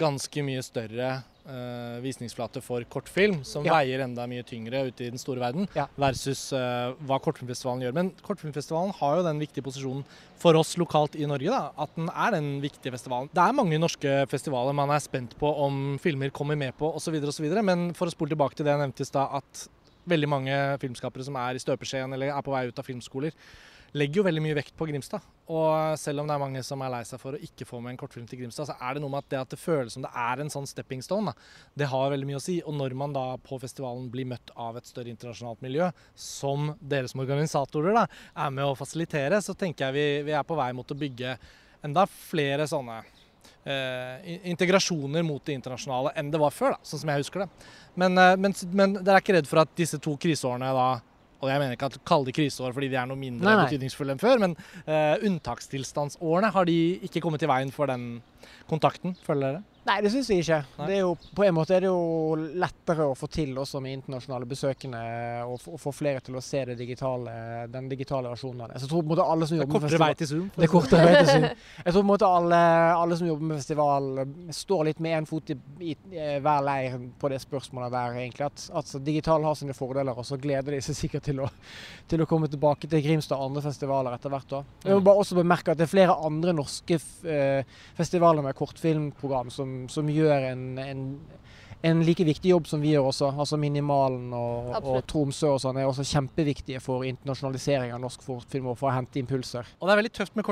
ganske 0.01 0.45
mye 0.47 0.63
større 0.65 1.19
uh, 1.51 1.99
visningsflate 2.05 2.63
for 2.65 2.85
kortfilm, 2.91 3.41
som 3.47 3.67
ja. 3.67 3.75
veier 3.77 4.05
enda 4.05 4.27
mye 4.31 4.45
tyngre 4.47 4.87
ute 4.89 5.07
i 5.07 5.11
den 5.13 5.21
store 5.21 5.43
verden, 5.43 5.67
ja. 5.77 5.89
versus 6.01 6.47
uh, 6.57 6.95
hva 7.09 7.19
Kortfilmfestivalen 7.23 7.85
gjør. 7.85 7.97
Men 7.97 8.13
Kortfilmfestivalen 8.25 8.95
har 9.01 9.19
jo 9.19 9.27
den 9.27 9.43
viktige 9.43 9.67
posisjonen 9.67 10.07
for 10.41 10.57
oss 10.57 10.77
lokalt 10.81 11.19
i 11.21 11.29
Norge, 11.29 11.51
da, 11.53 11.75
at 11.85 11.93
den 11.99 12.09
er 12.11 12.37
den 12.37 12.53
viktige 12.63 12.95
festivalen. 12.95 13.29
Det 13.35 13.43
er 13.43 13.57
mange 13.59 13.81
norske 13.83 14.15
festivaler 14.31 14.77
man 14.77 14.95
er 14.95 15.03
spent 15.05 15.37
på 15.41 15.51
om 15.67 15.99
filmer 16.01 16.33
kommer 16.35 16.59
med 16.59 16.73
på 16.79 16.95
osv., 16.97 17.19
osv., 17.21 17.51
men 17.67 17.91
for 17.99 18.09
å 18.09 18.15
spole 18.15 18.33
tilbake 18.33 18.57
til 18.57 18.69
det 18.69 18.75
jeg 18.75 18.85
nevnte 18.85 19.05
i 19.05 19.11
stad, 19.11 19.43
at 19.43 19.67
veldig 20.11 20.31
mange 20.31 20.55
filmskapere 20.83 21.27
som 21.27 21.37
er 21.39 21.59
i 21.59 21.63
støpeskjeen 21.63 22.17
eller 22.17 22.33
er 22.33 22.45
på 22.45 22.55
vei 22.55 22.65
ut 22.71 22.81
av 22.81 22.87
filmskoler, 22.87 23.37
legger 23.97 24.21
jo 24.21 24.25
veldig 24.27 24.43
mye 24.45 24.57
vekt 24.59 24.75
på 24.79 24.87
Grimstad. 24.89 25.25
Og 25.51 25.99
selv 25.99 26.23
om 26.23 26.29
det 26.29 26.35
er 26.37 26.43
mange 26.43 26.63
som 26.63 26.83
er 26.85 26.93
lei 26.93 27.01
seg 27.07 27.19
for 27.19 27.35
å 27.35 27.43
ikke 27.43 27.67
få 27.67 27.81
med 27.83 27.95
en 27.95 27.99
kortfilm 27.99 28.27
til 28.31 28.43
Grimstad, 28.43 28.69
så 28.69 28.77
er 28.79 28.97
det 28.97 29.03
noe 29.03 29.11
med 29.11 29.25
at 29.25 29.31
det 29.33 29.41
at 29.41 29.55
det 29.55 29.59
føles 29.59 29.97
som 29.97 30.05
det 30.05 30.13
er 30.23 30.43
en 30.43 30.53
sånn 30.53 30.69
stepping 30.71 31.03
stone, 31.03 31.33
da, 31.33 31.49
det 31.83 31.89
har 31.91 32.13
veldig 32.13 32.29
mye 32.29 32.39
å 32.39 32.45
si. 32.45 32.61
Og 32.63 32.77
når 32.79 32.95
man 32.99 33.17
da 33.17 33.25
på 33.43 33.59
festivalen 33.63 34.07
blir 34.13 34.29
møtt 34.31 34.53
av 34.55 34.79
et 34.79 34.87
større 34.87 35.11
internasjonalt 35.11 35.65
miljø, 35.67 35.91
som 36.15 36.75
dere 36.81 37.11
som 37.11 37.25
organisatorer 37.25 37.99
da, 37.99 38.07
er 38.47 38.55
med 38.55 38.69
å 38.69 38.79
fasilitere, 38.79 39.43
så 39.43 39.57
tenker 39.59 39.89
jeg 39.89 39.99
vi, 39.99 40.07
vi 40.31 40.39
er 40.39 40.47
på 40.47 40.59
vei 40.59 40.71
mot 40.77 40.95
å 40.95 41.01
bygge 41.01 41.35
enda 41.83 42.07
flere 42.07 42.69
sånne 42.71 43.01
eh, 43.65 44.33
integrasjoner 44.53 45.25
mot 45.27 45.43
det 45.45 45.59
internasjonale 45.59 46.15
enn 46.21 46.31
det 46.31 46.41
var 46.41 46.55
før, 46.55 46.77
da, 46.77 46.87
sånn 46.87 47.03
som 47.03 47.13
jeg 47.13 47.25
husker 47.25 47.45
det. 47.45 47.51
Men, 47.99 48.19
eh, 48.19 48.37
men, 48.39 48.55
men 48.71 48.99
dere 49.01 49.19
er 49.19 49.25
ikke 49.25 49.41
redd 49.41 49.51
for 49.51 49.65
at 49.65 49.75
disse 49.79 49.99
to 49.99 50.15
kriseårene 50.21 50.75
da 50.77 50.91
og 51.41 51.49
jeg 51.49 51.63
mener 51.63 51.77
ikke 51.77 51.89
at 51.91 51.99
kalle 52.09 52.29
det 52.29 52.37
kriseår 52.37 52.75
fordi 52.77 52.91
de 52.93 52.99
er 53.01 53.09
noe 53.09 53.21
mindre 53.21 53.47
nei, 53.47 53.57
nei. 53.57 53.67
betydningsfulle 53.69 54.17
enn 54.17 54.23
før, 54.23 54.43
men 54.43 54.57
uh, 54.85 55.17
unntakstilstandsårene, 55.27 56.53
har 56.55 56.69
de 56.69 56.79
ikke 57.09 57.23
kommet 57.25 57.45
i 57.45 57.51
veien 57.51 57.73
for 57.75 57.91
den 57.91 58.21
kontakten, 58.71 59.17
føler 59.27 59.47
dere? 59.47 59.63
Nei, 59.91 59.97
det 60.05 60.11
syns 60.13 60.29
jeg 60.31 60.45
ikke. 60.45 60.59
Det 60.87 60.95
er 60.95 61.01
jo, 61.03 61.15
på 61.35 61.43
en 61.43 61.55
måte 61.57 61.75
er 61.75 61.83
det 61.83 61.89
jo 61.89 62.37
lettere 62.63 63.09
å 63.11 63.15
få 63.19 63.27
til 63.33 63.57
også 63.59 63.81
med 63.83 63.97
internasjonale 63.97 64.47
besøkende 64.47 65.01
og, 65.51 65.65
og 65.67 65.81
få 65.83 65.91
flere 65.95 66.21
til 66.23 66.37
å 66.39 66.43
se 66.45 66.61
digitale, 66.79 67.33
den 67.73 67.89
digitale 67.91 68.31
versjonen 68.31 68.63
av 68.63 68.71
det. 68.71 68.79
Så 68.79 68.87
jeg 68.87 68.93
tror 68.93 69.03
på 69.03 69.09
en 69.09 69.13
måte 69.17 69.27
alle 69.33 69.49
som 69.51 69.59
jobber 69.59 69.81
med 69.81 69.87
festival... 69.89 70.13
Vei 70.13 70.19
til 70.21 70.31
Zoom. 70.31 70.45
Det 70.55 70.67
er 70.67 70.71
kortere 70.71 71.09
vei 71.09 71.17
til 71.17 71.31
Zoom. 71.31 71.47
Jeg 71.81 71.89
tror 71.89 71.97
på 71.97 72.05
en 72.05 72.11
måte 72.13 72.31
alle, 72.37 72.61
alle 73.01 73.19
som 73.19 73.31
jobber 73.31 73.49
med 73.49 73.59
festival 73.59 74.07
står 74.61 74.85
litt 74.91 75.03
med 75.03 75.17
én 75.19 75.27
fot 75.33 75.51
i, 75.51 75.59
i, 75.91 75.97
hver 76.47 76.63
leir 76.69 76.97
på 77.19 77.33
det 77.35 77.41
spørsmålet 77.43 77.97
der, 77.97 78.21
egentlig. 78.23 78.47
At, 78.47 78.69
at 78.83 78.95
digital 79.11 79.49
har 79.49 79.59
sine 79.59 79.75
fordeler, 79.75 80.15
og 80.15 80.29
så 80.29 80.39
gleder 80.39 80.77
de 80.77 80.81
seg 80.87 81.01
sikkert 81.01 81.27
til 81.33 81.43
å, 81.43 81.51
til 82.07 82.23
å 82.23 82.29
komme 82.31 82.47
tilbake 82.53 82.87
til 82.87 83.03
Grimstad 83.09 83.41
og 83.41 83.51
andre 83.51 83.67
festivaler 83.67 84.15
etter 84.15 84.31
hvert. 84.37 84.57
òg. 84.61 84.71
Jeg 84.87 85.01
må 85.01 85.03
bare 85.11 85.27
også 85.27 85.41
bemerke 85.41 85.75
at 85.75 85.83
det 85.83 85.89
er 85.89 85.93
flere 85.97 86.19
andre 86.31 86.55
norske 86.55 87.03
eh, 87.27 87.77
festivaler 87.99 88.47
med 88.47 88.59
kortfilmprogram 88.59 89.51
som 89.51 89.80
som, 89.89 90.09
gjør 90.11 90.51
en, 90.51 90.65
en, 90.83 91.05
en, 91.87 92.03
like 92.05 92.25
viktig 92.27 92.53
jobb 92.53 92.69
som 92.69 92.83
vi 92.83 92.95
gjør 92.95 93.11
også. 93.13 93.31
Altså 93.33 93.59
Minimalen 93.61 94.33
og, 94.37 94.75
og 94.83 95.01
Tromsø 95.11 95.55
og 95.55 95.63
sånn 95.63 95.81
er 95.81 95.89
også 95.89 96.07
kjempeviktige 96.11 96.83
for 96.85 97.07
internasjonalisering 97.09 97.95
av 97.97 98.03
norsk 98.05 98.27
kortfilm 98.27 98.73
og 98.73 98.79
for 98.81 98.91
å 98.91 98.97
hente 98.99 99.23
impulser. 99.23 99.69
Og 99.81 99.89
det 99.89 99.95
er 99.95 100.03
veldig 100.03 100.17
tøft 100.21 100.37
med 100.37 100.49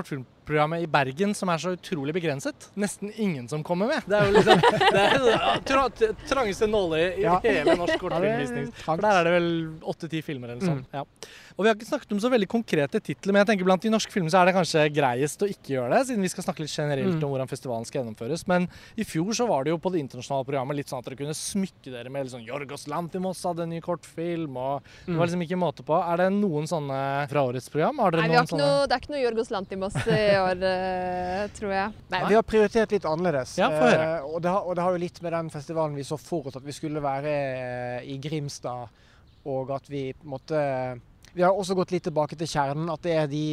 kortfilmprogrammet 0.48 0.82
i 0.82 0.86
Bergen, 0.86 1.34
som 1.34 1.48
er 1.48 1.58
så 1.58 1.74
utrolig 1.76 2.14
begrenset. 2.14 2.70
Nesten 2.74 3.12
ingen 3.16 3.48
som 3.48 3.62
kommer 3.62 3.88
med. 3.88 4.02
Det 4.06 4.16
er 4.16 4.26
jo 4.26 4.32
liksom 4.32 4.60
det 4.94 5.02
er 5.02 5.60
tra 5.68 5.84
trangeste 6.28 6.68
nåle 6.68 7.00
i 7.00 7.22
ja. 7.22 7.38
hele 7.44 7.76
norsk 7.76 8.00
kortfilmvisning. 8.00 8.72
For 8.84 9.02
der 9.02 9.20
er 9.20 9.28
det 9.28 9.34
vel 9.36 9.50
åtte-ti 9.82 10.22
filmer 10.24 10.54
eller 10.54 10.64
sånn. 10.64 10.82
Mm. 10.86 10.96
Ja. 11.00 11.04
Og 11.58 11.64
Vi 11.64 11.68
har 11.68 11.74
ikke 11.74 11.88
snakket 11.88 12.12
om 12.14 12.20
så 12.22 12.30
veldig 12.30 12.46
konkrete 12.46 13.00
titler, 13.02 13.34
men 13.34 13.42
jeg 13.42 13.48
tenker 13.50 13.66
blant 13.66 13.82
de 13.82 13.90
norske 13.90 14.12
filmene 14.14 14.30
så 14.30 14.38
er 14.38 14.46
det 14.46 14.54
kanskje 14.54 14.84
greiest 14.94 15.42
å 15.42 15.48
ikke 15.50 15.72
gjøre 15.72 15.90
det, 15.90 16.04
siden 16.06 16.22
vi 16.22 16.30
skal 16.30 16.44
snakke 16.46 16.62
litt 16.62 16.70
generelt 16.70 17.16
mm. 17.16 17.24
om 17.26 17.32
hvordan 17.32 17.50
festivalen 17.50 17.88
skal 17.88 18.00
gjennomføres. 18.00 18.44
Men 18.46 18.68
i 18.94 19.02
fjor 19.02 19.32
så 19.34 19.48
var 19.50 19.66
det 19.66 19.72
jo 19.72 19.80
på 19.82 19.90
det 19.90 20.04
internasjonale 20.04 20.46
programmet 20.46 20.78
litt 20.78 20.92
sånn 20.92 21.02
at 21.02 21.08
dere 21.08 21.18
kunne 21.18 21.34
smykke 21.34 21.90
dere 21.90 22.12
med 22.14 22.28
liksom 22.28 22.44
Jorgos 22.46 22.86
Lantimos 22.86 23.42
hadde 23.42 23.66
en 23.66 23.74
ny 23.74 23.80
kortfilm, 23.82 24.54
og 24.54 24.86
det 24.86 25.16
var 25.16 25.18
mm. 25.18 25.24
liksom 25.26 25.44
ikke 25.48 25.58
måte 25.58 25.86
på. 25.88 25.98
Er 25.98 26.22
det 26.22 26.28
noen 26.36 26.70
sånne 26.70 27.00
fra 27.32 27.44
årets 27.50 27.66
program? 27.74 27.98
Har 28.04 28.14
dere 28.14 28.28
Nei, 28.28 28.36
noen 28.36 28.52
sånne? 28.52 28.70
Noe, 28.70 28.86
det 28.86 28.94
er 28.94 29.02
ikke 29.02 29.16
noe 29.16 29.24
Jorgos 29.24 29.50
Lantimos 29.56 29.98
i 30.06 30.22
år, 30.42 30.62
eh, 30.68 31.44
tror 31.56 31.74
jeg. 31.74 31.92
Nei, 32.12 32.22
vi 32.28 32.38
har 32.38 32.46
prioritert 32.46 32.94
litt 32.94 33.08
annerledes. 33.08 33.56
Ja, 33.60 33.68
eh, 33.72 34.24
og, 34.24 34.40
det 34.44 34.52
har, 34.52 34.64
og 34.64 34.78
det 34.78 34.86
har 34.86 34.96
jo 34.96 35.02
litt 35.02 35.20
med 35.24 35.36
den 35.36 35.52
festivalen 35.54 35.98
vi 35.98 36.06
så 36.06 36.18
for 36.20 36.48
oss 36.48 36.58
at 36.60 36.66
vi 36.66 36.76
skulle 36.76 37.02
være 37.04 37.34
eh, 37.34 38.10
i 38.14 38.18
Grimstad, 38.22 38.88
og 39.48 39.70
at 39.76 39.86
vi 39.90 40.10
måtte 40.28 40.62
vi 41.38 41.44
har 41.44 41.54
også 41.54 41.76
gått 41.78 41.92
litt 41.94 42.02
tilbake 42.08 42.36
til 42.38 42.48
kjernen, 42.50 42.88
at 42.90 43.04
det 43.04 43.14
er 43.14 43.28
de 43.30 43.44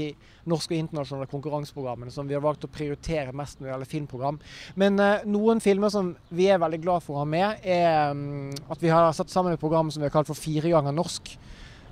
norske 0.49 0.73
og 0.73 0.79
internasjonale 0.79 1.29
konkurranseprogrammene 1.29 2.13
som 2.13 2.25
vi 2.25 2.33
har 2.37 2.43
valgt 2.43 2.67
å 2.67 2.71
prioritere 2.71 3.35
mest 3.35 3.59
når 3.59 3.67
det 3.67 3.73
gjelder 3.73 3.91
filmprogram. 3.91 4.39
Men 4.79 4.97
eh, 5.01 5.25
noen 5.29 5.61
filmer 5.63 5.93
som 5.93 6.13
vi 6.33 6.49
er 6.49 6.61
veldig 6.61 6.81
glad 6.81 7.05
for 7.05 7.17
å 7.17 7.23
ha 7.23 7.29
med, 7.29 7.61
er 7.61 8.15
um, 8.15 8.49
at 8.71 8.81
vi 8.81 8.93
har 8.93 9.11
satt 9.13 9.33
sammen 9.33 9.55
et 9.55 9.61
program 9.61 9.91
som 9.93 10.03
vi 10.03 10.09
har 10.09 10.15
kalt 10.15 10.31
for 10.31 10.39
Fire 10.39 10.71
ganger 10.71 10.95
norsk. 10.95 11.35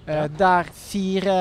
Uh, 0.08 0.26
Der 0.36 0.68
fire 0.76 1.38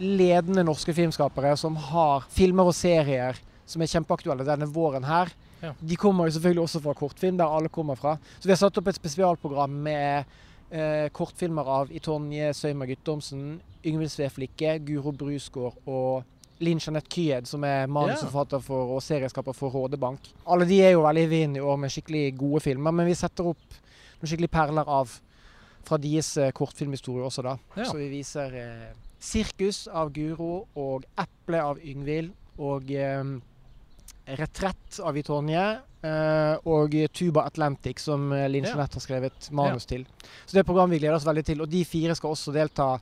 ledende 0.00 0.64
norske 0.64 0.94
filmskapere 0.96 1.52
som 1.60 1.76
har 1.90 2.26
filmer 2.32 2.70
og 2.70 2.76
serier 2.76 3.38
som 3.70 3.82
er 3.82 3.90
kjempeaktuelle 3.90 4.46
denne 4.46 4.68
våren 4.70 5.06
her. 5.06 5.30
Ja. 5.60 5.74
De 5.76 5.96
kommer 6.00 6.26
jo 6.26 6.34
selvfølgelig 6.36 6.64
også 6.64 6.80
fra 6.82 6.94
kortfilm, 6.96 7.38
der 7.38 7.52
alle 7.52 7.68
kommer 7.68 7.98
fra. 7.98 8.16
Så 8.38 8.48
vi 8.48 8.54
har 8.54 8.60
satt 8.60 8.78
opp 8.80 8.88
et 8.90 8.98
spesialprogram 8.98 9.76
med 9.84 10.32
eh, 10.72 11.06
kortfilmer 11.14 11.68
av 11.68 11.92
Itonje 11.94 12.50
Søyma 12.56 12.88
Guttormsen, 12.88 13.60
Yngvild 13.86 14.12
Sveflikke, 14.12 14.78
Guro 14.88 15.12
Brusgaard 15.12 15.78
og 15.86 16.24
Linn 16.60 16.80
Jeanette 16.82 17.08
Kyed, 17.12 17.48
som 17.48 17.64
er 17.64 17.86
manusforfatter 17.88 18.60
for, 18.64 18.96
og 18.96 19.04
serieskaper 19.04 19.56
for 19.56 19.72
Rådebank. 19.72 20.32
Alle 20.50 20.66
de 20.68 20.80
er 20.84 20.96
jo 20.96 21.04
veldig 21.06 21.24
i 21.24 21.30
vinden 21.30 21.60
i 21.60 21.64
år 21.64 21.78
med 21.80 21.92
skikkelig 21.92 22.24
gode 22.40 22.64
filmer, 22.64 22.92
men 22.92 23.08
vi 23.08 23.16
setter 23.16 23.52
opp 23.52 23.78
noen 24.20 24.32
skikkelig 24.32 24.50
perler 24.52 24.90
av 25.00 25.14
fra 25.86 25.96
deres 26.00 26.34
eh, 26.36 26.50
kortfilmhistorie 26.56 27.24
også, 27.24 27.44
da. 27.46 27.54
Ja. 27.78 27.86
Så 27.88 27.96
vi 27.96 28.10
viser 28.12 28.58
eh, 28.60 28.90
'Sirkus' 29.20 29.86
av 29.92 30.12
Guro 30.12 30.66
og 30.74 31.04
'Eple' 31.16 31.60
av 31.60 31.78
Yngvild. 31.84 32.32
Og 32.58 32.90
eh, 32.90 33.24
'Retrett' 34.26 35.00
av 35.04 35.14
Vitonje. 35.14 35.64
Eh, 36.00 36.56
og 36.64 36.94
Tuba 37.12 37.44
Atlantic, 37.44 38.00
som 38.00 38.30
Linn 38.32 38.64
Jeanette 38.64 38.96
har 38.96 39.04
skrevet 39.04 39.50
manus 39.52 39.84
ja. 39.84 39.96
til. 39.96 40.06
Så 40.46 40.56
det 40.56 40.62
er 40.62 40.70
program 40.70 40.90
vi 40.90 40.98
gleder 40.98 41.18
oss 41.18 41.28
veldig 41.28 41.44
til. 41.44 41.60
Og 41.60 41.68
de 41.68 41.84
fire 41.84 42.16
skal 42.16 42.32
også 42.32 42.54
delta 42.56 42.94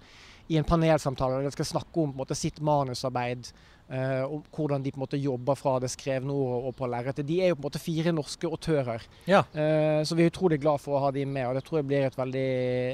i 0.48 0.56
en 0.56 0.64
panelsamtale 0.68 1.38
der 1.42 1.48
de 1.50 1.56
skal 1.56 1.66
snakke 1.74 2.04
om 2.04 2.14
måte, 2.16 2.36
sitt 2.38 2.60
manusarbeid 2.64 3.50
eh, 3.92 4.22
om 4.24 4.42
hvordan 4.54 4.82
de 4.84 4.92
på 4.94 4.96
en 4.96 5.02
måte 5.04 5.20
jobber 5.20 5.56
fra 5.60 5.74
det 5.82 5.90
skrevne 5.92 6.32
ordet 6.32 6.58
og 6.70 6.74
på 6.78 6.88
lerretet. 6.88 7.26
De 7.28 7.36
er 7.44 7.50
jo 7.52 7.58
på 7.58 7.62
en 7.62 7.66
måte 7.68 7.80
fire 7.82 8.12
norske 8.16 8.48
autører, 8.48 9.04
Ja. 9.28 9.42
eh, 9.52 10.00
så 10.08 10.16
vi 10.16 10.24
er 10.24 10.30
utrolig 10.32 10.60
glad 10.62 10.80
for 10.80 10.96
å 10.96 11.02
ha 11.04 11.10
de 11.12 11.24
med. 11.28 11.46
Og 11.50 11.54
det 11.58 11.64
tror 11.68 11.80
jeg 11.82 11.88
blir 11.90 12.06
et 12.08 12.16
veldig 12.16 12.46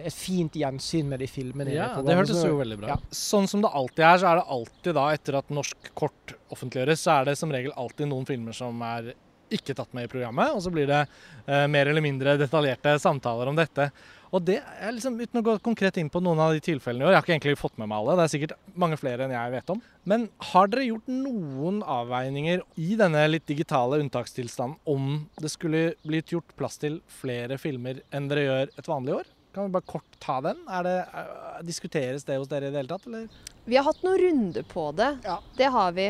et 0.06 0.12
fint 0.16 0.52
gjensyn 0.60 1.06
med 1.10 1.22
de 1.22 1.26
filmene. 1.30 1.74
Ja, 1.74 1.90
det 2.02 2.16
hørtes 2.18 2.42
jo 2.44 2.58
veldig 2.58 2.78
bra 2.82 2.88
ja. 2.94 2.96
Sånn 3.14 3.46
som 3.50 3.62
det 3.62 3.70
alltid 3.74 4.04
er, 4.04 4.18
så 4.18 4.30
er 4.32 4.40
det 4.42 4.48
alltid 4.58 4.94
da, 4.98 5.06
etter 5.14 5.38
at 5.38 5.50
norsk 5.54 5.92
kort 5.94 6.34
offentliggjøres, 6.54 7.02
så 7.06 7.20
er 7.20 7.30
det 7.30 7.38
som 7.38 7.50
regel 7.54 7.72
alltid 7.76 8.10
noen 8.10 8.26
filmer 8.26 8.52
som 8.56 8.82
er 8.82 9.14
ikke 9.54 9.74
tatt 9.76 9.92
med 9.94 10.08
i 10.08 10.10
programmet, 10.10 10.50
og 10.56 10.62
så 10.64 10.70
blir 10.72 10.88
det 10.88 11.02
eh, 11.46 11.66
mer 11.70 11.86
eller 11.86 12.02
mindre 12.02 12.32
detaljerte 12.40 12.96
samtaler 12.98 13.46
om 13.52 13.54
dette. 13.58 13.90
Og 14.34 14.42
det 14.42 14.56
er 14.58 14.94
liksom, 14.94 15.14
Uten 15.20 15.40
å 15.40 15.44
gå 15.46 15.54
konkret 15.62 15.98
inn 16.00 16.10
på 16.10 16.22
noen 16.24 16.40
av 16.42 16.54
de 16.54 16.62
tilfellene 16.64 17.04
i 17.04 17.06
år, 17.06 17.12
jeg 17.14 17.20
har 17.20 17.26
ikke 17.26 17.34
egentlig 17.36 17.60
fått 17.60 17.76
med 17.78 17.90
meg 17.90 18.00
alle, 18.00 18.16
det 18.18 18.24
er 18.24 18.32
sikkert 18.32 18.56
mange 18.82 18.98
flere 18.98 19.26
enn 19.26 19.34
jeg 19.34 19.52
vet 19.54 19.70
om, 19.70 19.82
men 20.10 20.26
har 20.50 20.70
dere 20.72 20.88
gjort 20.88 21.12
noen 21.12 21.78
avveininger 21.94 22.64
i 22.82 22.98
denne 22.98 23.22
litt 23.30 23.46
digitale 23.46 24.00
unntakstilstanden 24.02 24.80
om 24.90 25.22
det 25.38 25.52
skulle 25.52 25.84
blitt 26.02 26.34
gjort 26.34 26.50
plass 26.58 26.80
til 26.82 26.98
flere 27.20 27.60
filmer 27.62 28.02
enn 28.14 28.26
dere 28.32 28.46
gjør 28.48 28.74
et 28.74 28.90
vanlig 28.90 29.18
år? 29.20 29.32
Kan 29.54 29.68
vi 29.68 29.76
bare 29.76 29.86
kort 29.86 30.16
ta 30.18 30.40
den? 30.42 30.64
Er 30.66 30.82
det, 30.82 30.96
er, 31.14 31.34
diskuteres 31.62 32.26
det 32.26 32.40
hos 32.40 32.50
dere 32.50 32.66
i 32.66 32.74
det 32.74 32.80
hele 32.82 32.90
tatt, 32.90 33.06
eller? 33.06 33.28
Vi 33.70 33.78
har 33.78 33.86
hatt 33.86 34.02
noen 34.02 34.18
runder 34.18 34.66
på 34.66 34.88
det. 34.98 35.12
Ja. 35.22 35.36
Det 35.54 35.68
har 35.76 35.94
vi. 35.94 36.08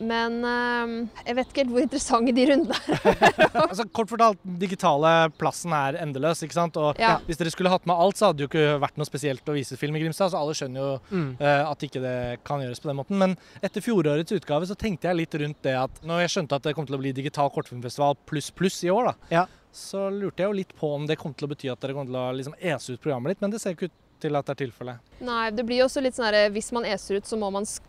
Men 0.00 0.38
uh, 0.44 0.92
jeg 1.26 1.36
vet 1.36 1.50
ikke 1.50 1.60
helt 1.64 1.72
hvor 1.74 1.82
interessante 1.84 2.32
de 2.36 2.44
rundene 2.48 2.76
er. 2.76 3.36
Altså, 3.70 3.84
kort 3.92 4.08
fortalt, 4.10 4.38
den 4.46 4.56
digitale 4.62 5.10
plassen 5.38 5.74
er 5.76 5.98
endeløs, 6.00 6.40
ikke 6.46 6.56
sant? 6.56 6.78
Og 6.80 6.96
Ja. 6.98 7.18
hvis 7.26 7.36
dere 7.40 7.52
skulle 7.52 7.70
hatt 7.72 7.84
med 7.86 7.94
alt, 8.00 8.16
så 8.16 8.30
hadde 8.30 8.40
det 8.40 8.46
jo 8.46 8.50
ikke 8.50 8.78
vært 8.82 8.96
noe 8.98 9.08
spesielt 9.08 9.44
å 9.52 9.54
vise 9.54 9.76
film 9.78 9.98
i 9.98 10.02
Grimstad, 10.02 10.32
så 10.32 10.40
alle 10.40 10.56
skjønner 10.56 10.80
jo 10.80 10.90
Mm. 11.10 11.36
uh, 11.40 11.70
at 11.70 11.84
ikke 11.84 12.00
det 12.02 12.16
kan 12.48 12.60
gjøres 12.64 12.80
på 12.80 12.88
den 12.90 12.96
måten. 12.96 13.18
Men 13.20 13.36
etter 13.62 13.84
fjorårets 13.84 14.32
utgave 14.40 14.66
så 14.66 14.74
tenkte 14.78 15.08
jeg 15.10 15.16
litt 15.20 15.34
rundt 15.42 15.60
det 15.62 15.76
at 15.76 16.00
når 16.06 16.24
jeg 16.24 16.34
skjønte 16.36 16.56
at 16.56 16.62
det 16.66 16.74
kom 16.78 16.86
til 16.88 16.96
å 16.96 17.02
bli 17.02 17.12
digital 17.12 17.50
kortfilmfestival 17.52 18.16
pluss 18.26 18.50
pluss 18.50 18.80
i 18.84 18.90
år, 18.90 19.12
da, 19.12 19.14
Ja. 19.36 19.46
så 19.72 20.08
lurte 20.10 20.40
jeg 20.42 20.48
jo 20.48 20.56
litt 20.62 20.74
på 20.80 20.94
om 20.96 21.06
det 21.06 21.18
kom 21.20 21.34
til 21.34 21.46
å 21.46 21.52
bety 21.52 21.70
at 21.70 21.80
dere 21.84 21.94
kom 21.94 22.06
til 22.08 22.16
å 22.16 22.30
liksom 22.34 22.54
ese 22.58 22.94
ut 22.96 23.00
programmet 23.04 23.34
litt, 23.36 23.40
men 23.44 23.50
det 23.52 23.60
ser 23.60 23.76
ikke 23.76 23.90
ut 23.92 23.98
til 24.20 24.36
at 24.36 24.46
det 24.48 24.56
er 24.56 24.64
tilfellet. 24.66 24.98
Nei, 25.20 25.50
det 25.50 25.64
blir 25.68 25.78
jo 25.84 25.86
også 25.86 26.02
litt 26.02 26.14
sånn 26.16 26.26
herre 26.28 26.50
Hvis 26.52 26.72
man 26.72 26.84
eser 26.84 27.16
ut, 27.20 27.24
så 27.28 27.36
må 27.40 27.50
man 27.52 27.64
sk 27.64 27.82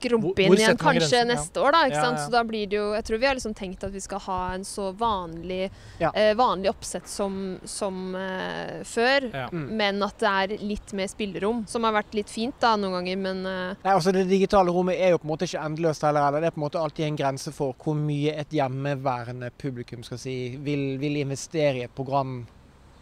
skrumpe 0.00 0.42
inn 0.46 0.54
igjen 0.56 0.76
kanskje 0.80 1.00
grensen? 1.00 1.28
Ja. 1.28 1.34
neste 1.34 1.60
år, 1.62 1.72
da. 1.76 1.82
Ikke 1.86 1.96
Ja, 2.00 2.02
sant? 2.04 2.18
ja. 2.18 2.24
Så 2.26 2.30
da 2.34 2.42
blir 2.44 2.66
det 2.66 2.76
jo 2.80 2.92
Jeg 2.94 3.04
tror 3.04 3.18
vi 3.20 3.26
har 3.26 3.34
liksom 3.38 3.54
tenkt 3.54 3.84
at 3.84 3.92
vi 3.92 4.00
skal 4.00 4.18
ha 4.26 4.38
en 4.54 4.64
så 4.64 4.90
vanlig, 4.96 5.70
Ja. 6.00 6.10
eh, 6.14 6.34
vanlig 6.34 6.70
oppsett 6.70 7.06
som, 7.08 7.58
som 7.64 8.14
eh, 8.14 8.82
før. 8.84 9.30
Ja. 9.32 9.48
Mm. 9.52 9.66
Men 9.76 10.02
at 10.02 10.18
det 10.18 10.28
er 10.28 10.56
litt 10.64 10.92
mer 10.92 11.06
spillerom, 11.06 11.66
som 11.68 11.84
har 11.84 11.92
vært 11.92 12.14
litt 12.14 12.30
fint 12.30 12.54
da 12.60 12.74
noen 12.76 12.92
ganger, 13.00 13.16
men 13.18 13.44
eh, 13.46 13.74
Nei, 13.84 13.92
altså 13.94 14.12
Det 14.12 14.26
digitale 14.28 14.70
rommet 14.72 14.96
er 14.98 15.10
jo 15.10 15.18
på 15.18 15.28
en 15.28 15.34
måte 15.36 15.46
ikke 15.48 15.64
endeløst 15.64 16.02
heller. 16.02 16.28
eller 16.28 16.40
Det 16.40 16.46
er 16.46 16.56
på 16.56 16.60
en 16.62 16.66
måte 16.68 16.80
alltid 16.80 17.06
en 17.06 17.16
grense 17.16 17.52
for 17.52 17.74
hvor 17.78 17.94
mye 17.94 18.32
et 18.40 18.50
hjemmeværende 18.50 19.50
publikum 19.58 20.02
skal 20.02 20.18
si, 20.18 20.56
vil, 20.62 20.98
vil 20.98 21.16
investere 21.20 21.76
i 21.82 21.84
et 21.84 21.94
program. 21.94 22.46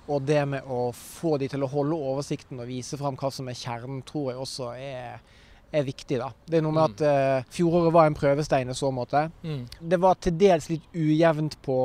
Og 0.08 0.22
det 0.24 0.40
med 0.48 0.64
å 0.64 0.90
få 0.96 1.36
de 1.38 1.48
til 1.52 1.60
å 1.62 1.68
holde 1.68 1.92
oversikten 1.94 2.60
og 2.62 2.66
vise 2.70 2.96
fram 2.96 3.16
hva 3.20 3.28
som 3.30 3.48
er 3.50 3.58
kjernen, 3.58 4.02
tror 4.08 4.30
jeg 4.32 4.40
også 4.40 4.70
er, 4.80 5.18
er 5.72 5.84
viktig. 5.84 6.18
da. 6.20 6.30
Det 6.46 6.58
er 6.58 6.64
noe 6.64 6.74
med 6.76 6.96
at 6.96 7.04
uh, 7.04 7.52
Fjoråret 7.52 7.94
var 7.94 8.08
en 8.08 8.16
prøvestein 8.16 8.70
i 8.70 8.76
så 8.76 8.90
måte. 8.94 9.28
Mm. 9.42 9.62
Det 9.80 10.00
var 10.00 10.18
til 10.22 10.36
dels 10.40 10.68
litt 10.70 10.86
ujevnt 10.96 11.58
på, 11.64 11.78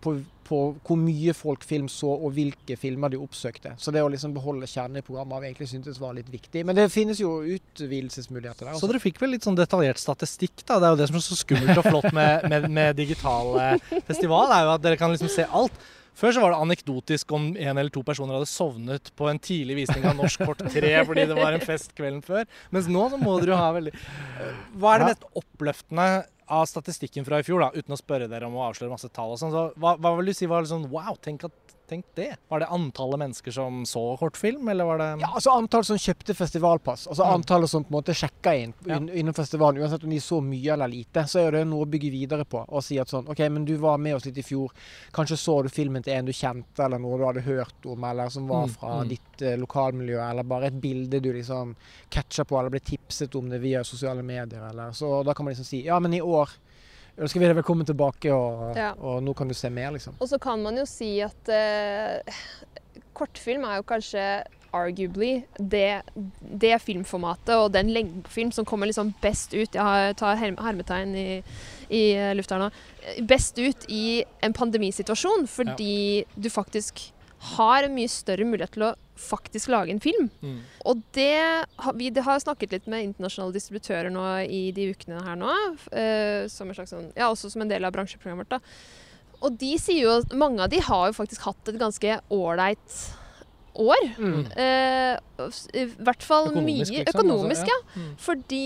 på, 0.00 0.14
på 0.48 0.60
hvor 0.86 1.00
mye 1.00 1.34
folk 1.36 1.66
film 1.66 1.90
så, 1.92 2.10
og 2.14 2.32
hvilke 2.36 2.78
filmer 2.80 3.12
de 3.12 3.20
oppsøkte. 3.20 3.74
Så 3.80 3.92
det 3.94 4.04
å 4.04 4.08
liksom 4.12 4.34
beholde 4.36 4.70
kjernen 4.70 5.02
i 5.02 5.04
programmet 5.04 5.36
har 5.36 5.44
vi 5.44 5.50
egentlig 5.50 5.70
syntes 5.74 6.00
var 6.00 6.16
litt 6.16 6.30
viktig. 6.32 6.64
Men 6.68 6.78
det 6.78 6.88
finnes 6.94 7.20
jo 7.20 7.38
utvidelsesmuligheter 7.44 8.64
der. 8.64 8.72
Så 8.72 8.80
altså. 8.80 8.92
dere 8.92 9.04
fikk 9.04 9.20
vel 9.22 9.36
litt 9.36 9.46
sånn 9.46 9.58
detaljert 9.58 10.00
statistikk, 10.00 10.64
da. 10.64 10.80
Det 10.80 10.88
er 10.88 10.96
jo 10.96 11.02
det 11.02 11.10
som 11.12 11.20
er 11.20 11.26
så 11.28 11.38
skummelt 11.42 11.84
og 11.84 11.90
flott 11.90 12.10
med, 12.16 12.48
med, 12.48 12.68
med 12.80 12.98
digital 12.98 13.54
eh, 13.60 13.94
festival, 14.08 14.52
er 14.56 14.66
jo 14.66 14.74
at 14.78 14.88
dere 14.88 15.00
kan 15.00 15.12
liksom 15.12 15.32
se 15.32 15.46
alt. 15.48 15.86
Før 16.18 16.34
så 16.34 16.42
var 16.42 16.54
det 16.54 16.62
anekdotisk 16.64 17.34
om 17.36 17.50
en 17.52 17.78
eller 17.78 17.92
to 17.94 18.02
personer 18.06 18.38
hadde 18.38 18.50
sovnet 18.50 19.12
på 19.18 19.28
en 19.30 19.38
tidlig 19.42 19.76
visning 19.82 20.06
av 20.08 20.16
Norsk 20.18 20.42
kort 20.48 20.64
3 20.64 20.94
fordi 21.08 21.28
det 21.30 21.36
var 21.38 21.54
en 21.54 21.64
fest 21.64 21.94
kvelden 21.98 22.24
før. 22.26 22.48
Mens 22.74 22.90
nå 22.90 23.04
så 23.12 23.20
må 23.20 23.36
dere 23.38 23.54
jo 23.54 23.60
ha 23.60 23.70
veldig 23.76 23.94
Hva 24.80 24.94
er 24.94 25.04
det 25.04 25.12
mest 25.12 25.28
oppløftende 25.38 26.08
av 26.48 26.64
statistikken 26.64 27.26
fra 27.28 27.42
i 27.42 27.44
fjor, 27.44 27.60
da, 27.60 27.68
uten 27.76 27.92
å 27.92 28.00
spørre 28.00 28.28
dere 28.30 28.48
om 28.48 28.56
å 28.56 28.64
avsløre 28.70 28.92
masse 28.92 29.10
tall 29.12 29.34
og 29.34 29.40
sånn? 29.40 29.52
Så 29.52 29.64
hva, 29.76 29.94
hva 30.00 30.14
vil 30.18 30.30
du 30.30 30.36
si 30.36 30.48
var 30.48 30.64
liksom 30.64 30.88
Wow, 30.92 31.18
tenk, 31.24 31.44
at, 31.48 31.67
tenk 31.88 32.04
det. 32.14 32.36
Var 32.48 32.60
det 32.60 32.66
antallet 32.74 33.18
mennesker 33.18 33.50
som 33.54 33.82
så 33.88 34.02
kortfilm, 34.20 34.68
eller 34.68 34.84
var 34.84 34.98
det 34.98 35.06
Ja, 35.22 35.30
altså 35.34 35.50
Antall 35.56 35.84
som 35.84 35.96
kjøpte 35.96 36.34
festivalpass, 36.36 37.06
altså 37.08 37.24
Mm. 37.24 37.34
antallet 37.40 37.70
som 37.70 37.84
på 37.84 37.88
en 37.94 37.96
måte 38.02 38.14
sjekka 38.14 38.54
inn 38.62 38.74
Ja. 38.86 38.98
innom 38.98 39.34
festivalen, 39.34 39.80
uansett 39.82 40.04
om 40.04 40.10
de 40.10 40.18
så 40.20 40.40
mye 40.42 40.72
eller 40.72 40.88
lite, 40.88 41.24
så 41.26 41.46
er 41.46 41.50
det 41.52 41.66
noe 41.66 41.84
å 41.86 41.90
bygge 41.90 42.10
videre 42.10 42.44
på. 42.44 42.64
Og 42.68 42.82
si 42.84 42.98
at 42.98 43.08
sånn 43.08 43.28
OK, 43.28 43.38
men 43.48 43.64
du 43.64 43.76
var 43.76 43.98
med 43.98 44.14
oss 44.16 44.26
litt 44.26 44.38
i 44.38 44.42
fjor. 44.42 44.70
Kanskje 45.12 45.36
så 45.38 45.62
du 45.62 45.68
filmen 45.68 46.02
til 46.02 46.12
en 46.14 46.24
du 46.26 46.32
kjente, 46.32 46.84
eller 46.84 46.98
noe 46.98 47.18
du 47.18 47.24
hadde 47.24 47.42
hørt 47.46 47.86
om, 47.86 48.04
eller 48.04 48.28
som 48.28 48.46
var 48.46 48.66
Mm, 48.66 48.74
fra 48.74 49.02
mm. 49.04 49.08
ditt 49.08 49.42
eh, 49.42 49.56
lokalmiljø, 49.56 50.20
eller 50.30 50.42
bare 50.42 50.66
et 50.66 50.80
bilde 50.80 51.20
du 51.22 51.32
liksom 51.32 51.74
catcha 52.10 52.44
på, 52.44 52.58
eller 52.58 52.70
ble 52.70 52.80
tipset 52.80 53.34
om 53.34 53.48
det 53.48 53.60
via 53.60 53.82
sosiale 53.84 54.22
medier, 54.22 54.68
eller 54.68 54.92
Så 54.92 55.24
da 55.24 55.32
kan 55.34 55.44
man 55.44 55.54
liksom 55.54 55.64
si 55.64 55.82
ja, 55.84 55.98
men 56.00 56.12
i 56.14 56.20
år 56.20 56.48
ønsker 57.18 57.40
vi 57.42 57.46
deg 57.48 57.56
velkommen 57.58 57.86
tilbake, 57.88 58.30
og, 58.34 58.76
Ja. 58.76 58.92
og 58.98 59.22
nå 59.22 59.34
kan 59.36 59.48
du 59.48 59.54
se 59.54 59.70
mer, 59.70 59.90
liksom. 59.92 60.14
Og 60.20 60.28
så 60.30 60.38
kan 60.40 60.62
man 60.62 60.76
jo 60.76 60.84
si 60.86 61.20
at 61.24 61.48
eh, 61.48 62.20
kortfilm 63.14 63.64
er 63.66 63.76
jo 63.80 63.86
kanskje 63.88 64.44
arguably 64.76 65.44
det, 65.58 66.02
det 66.60 66.74
filmformatet 66.84 67.54
og 67.56 67.72
den 67.72 67.88
lengden 67.94 68.22
på 68.22 68.28
film 68.34 68.50
som 68.52 68.66
kommer 68.68 68.86
liksom 68.90 69.14
best 69.22 69.54
ut 69.54 69.72
Jeg 69.72 69.80
har- 69.82 70.12
tar 70.14 70.36
herm- 70.36 70.58
hermetegn 70.60 71.14
i, 71.16 71.42
i 71.90 72.34
lufta 72.36 72.58
nå. 72.60 72.70
Best 73.26 73.56
ut 73.58 73.86
i 73.88 74.24
en 74.42 74.52
pandemisituasjon, 74.52 75.46
fordi 75.48 76.26
du 76.38 76.50
faktisk 76.50 77.10
har 77.56 77.84
en 77.84 77.94
mye 77.94 78.08
større 78.12 78.44
mulighet 78.44 78.72
til 78.76 78.82
å 78.82 78.94
faktisk 79.18 79.72
lage 79.72 79.92
en 79.94 80.00
film. 80.02 80.30
mm. 80.40 80.58
Og 80.88 81.02
det 81.16 81.66
vi 81.98 82.10
det 82.14 82.24
har 82.26 82.40
snakket 82.42 82.72
litt 82.74 82.88
med 82.90 83.04
internasjonale 83.10 83.56
distributører 83.56 84.12
nå 84.14 84.24
i 84.46 84.68
de 84.74 84.88
ukene 84.94 85.20
her 85.26 85.38
nå. 85.38 85.52
Uh, 85.92 86.46
som 86.50 86.70
en 86.70 86.78
slags 86.78 86.94
sånn, 86.94 87.10
ja, 87.18 87.28
også 87.28 87.52
som 87.52 87.64
en 87.64 87.70
del 87.72 87.86
av 87.86 87.94
bransjeprogrammet 87.96 88.46
vårt. 88.46 88.58
da. 88.58 89.38
Og 89.46 89.54
de 89.60 89.72
sier 89.78 90.02
jo 90.02 90.16
at 90.18 90.34
mange 90.34 90.64
av 90.64 90.72
de 90.72 90.80
har 90.82 91.08
jo 91.10 91.16
faktisk 91.18 91.46
hatt 91.46 91.70
et 91.70 91.78
ganske 91.80 92.18
ålreit 92.34 92.98
år. 93.78 94.08
Mm. 94.18 94.40
Uh, 94.58 95.58
I 95.78 95.84
hvert 96.02 96.24
fall 96.26 96.50
Økonomisk, 96.50 96.92
mye 96.92 97.04
liksom, 97.04 97.12
økonomisk, 97.14 97.62
altså, 97.62 97.74
ja. 97.76 98.00
Mm. 98.02 98.14
Fordi 98.24 98.64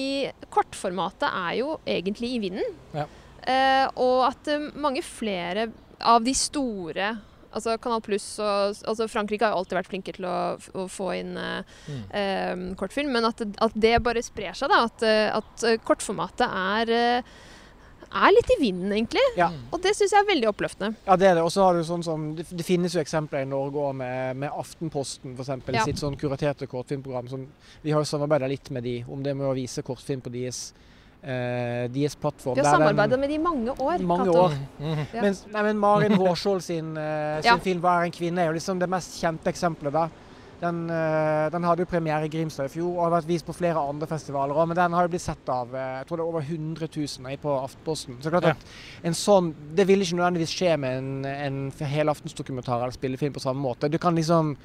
kortformatet 0.54 1.28
er 1.28 1.58
jo 1.60 1.76
egentlig 1.84 2.32
i 2.36 2.40
vinden. 2.46 2.78
Ja. 2.96 3.08
Uh, 3.42 3.86
og 4.00 4.18
at 4.30 4.52
mange 4.78 5.02
flere 5.04 5.68
av 6.02 6.22
de 6.24 6.34
store 6.34 7.12
Altså 7.52 7.76
Kanal 7.82 8.00
Pluss 8.04 8.26
og 8.40 8.76
altså 8.88 9.06
Frankrike 9.12 9.44
har 9.44 9.52
jo 9.54 9.62
alltid 9.62 9.78
vært 9.78 9.90
flinke 9.92 10.12
til 10.16 10.24
å, 10.28 10.36
å 10.82 10.88
få 10.88 11.10
inn 11.20 11.36
eh, 11.36 11.62
Mm. 11.88 12.02
eh, 12.10 12.76
kortfilm, 12.80 13.10
men 13.12 13.24
at, 13.28 13.40
at 13.42 13.72
det 13.74 13.96
bare 14.04 14.22
sprer 14.24 14.54
seg. 14.56 14.68
da, 14.72 14.84
At, 14.88 15.02
eh, 15.02 15.30
at 15.36 15.64
eh, 15.68 15.78
kortformatet 15.84 16.46
er, 16.48 16.92
eh, 16.92 17.32
er 18.12 18.34
litt 18.36 18.50
i 18.52 18.58
vinden, 18.60 18.92
egentlig. 18.92 19.22
Ja. 19.38 19.46
Og 19.72 19.80
det 19.82 19.94
syns 19.96 20.12
jeg 20.12 20.20
er 20.20 20.28
veldig 20.28 20.48
oppløftende. 20.50 20.94
Ja, 21.06 21.16
det 21.16 21.28
er 21.30 21.34
det. 21.38 21.42
Og 21.46 21.52
så 21.54 21.64
har 21.64 21.74
du 21.78 21.82
sånn 21.88 22.02
som 22.04 22.26
Det, 22.36 22.44
det 22.52 22.64
finnes 22.66 22.92
jo 22.92 23.00
eksempler 23.00 23.46
i 23.46 23.48
Norge 23.48 23.80
òg 23.80 23.94
med, 23.96 24.36
med 24.36 24.50
Aftenposten, 24.52 25.32
f.eks. 25.38 25.52
Ja. 25.72 25.84
Sitt 25.88 26.00
sånn 26.02 26.16
kuraterte 26.20 26.68
kortfilmprogram. 26.68 27.28
Som, 27.32 27.46
vi 27.82 27.90
har 27.94 28.04
jo 28.04 28.10
samarbeida 28.10 28.48
litt 28.52 28.68
med 28.70 28.84
de 28.84 28.98
om 29.08 29.22
det 29.24 29.32
med 29.36 29.48
å 29.48 29.54
vise 29.56 29.80
kortfilm 29.86 30.20
på 30.24 30.32
deres, 30.34 30.72
eh, 30.76 30.88
deres 31.22 32.16
plattform. 32.18 32.56
Du 32.56 32.62
har 32.64 32.72
Der 32.72 32.78
samarbeidet 32.78 33.18
med 33.20 33.28
de 33.30 33.34
i 33.34 33.38
mange 33.38 33.70
år. 33.78 33.98
Mange 34.02 34.30
år. 34.30 34.56
Mm. 34.80 35.06
Ja. 35.14 35.22
Mens, 35.22 35.44
nei, 35.52 35.62
men 35.62 35.78
Marin 35.78 36.12
Hårskjold 36.22 36.62
sin, 36.62 36.96
eh, 36.96 37.40
sin 37.42 37.50
Ja. 37.52 37.56
film 37.58 37.80
'Hva 37.80 38.00
er 38.00 38.04
en 38.04 38.12
kvinne' 38.12 38.38
er 38.42 38.46
jo 38.50 38.52
liksom 38.58 38.78
det 38.80 38.88
mest 38.90 39.20
kjente 39.22 39.46
eksempelet. 39.46 39.92
da. 39.92 40.08
Den, 40.62 40.88
eh, 40.90 41.48
den 41.50 41.62
hadde 41.64 41.80
jo 41.82 41.86
premiere 41.86 42.24
i 42.24 42.28
Grimstad 42.28 42.66
i 42.66 42.68
fjor 42.68 42.94
og 42.96 43.10
har 43.10 43.20
vært 43.20 43.26
vist 43.26 43.44
på 43.46 43.52
flere 43.54 43.74
andre 43.82 44.06
festivaler 44.06 44.54
òg, 44.54 44.68
men 44.68 44.76
den 44.76 44.92
har 44.92 45.02
jo 45.02 45.08
blitt 45.08 45.20
sett 45.24 45.48
av 45.48 45.74
eh, 45.74 45.98
jeg 45.98 46.06
tror 46.06 46.16
det 46.16 46.22
er 46.22 46.28
over 46.28 46.40
100 46.40 46.88
000 46.96 47.36
på 47.42 47.64
Aftenposten. 47.64 48.16
Så 48.22 48.30
klart 48.30 48.44
Ja. 48.44 48.50
at 48.50 48.64
en 49.04 49.12
sånn, 49.12 49.54
Det 49.74 49.86
vil 49.88 50.00
ikke 50.00 50.14
nødvendigvis 50.16 50.54
skje 50.54 50.76
med 50.78 50.98
en, 50.98 51.24
en 51.24 51.70
helaftensdokumentar 51.72 52.78
eller 52.80 52.92
spillefilm 52.92 53.32
på 53.32 53.40
samme 53.40 53.60
måte. 53.60 53.90
Du 53.90 53.98
kan 53.98 54.14
liksom 54.14 54.56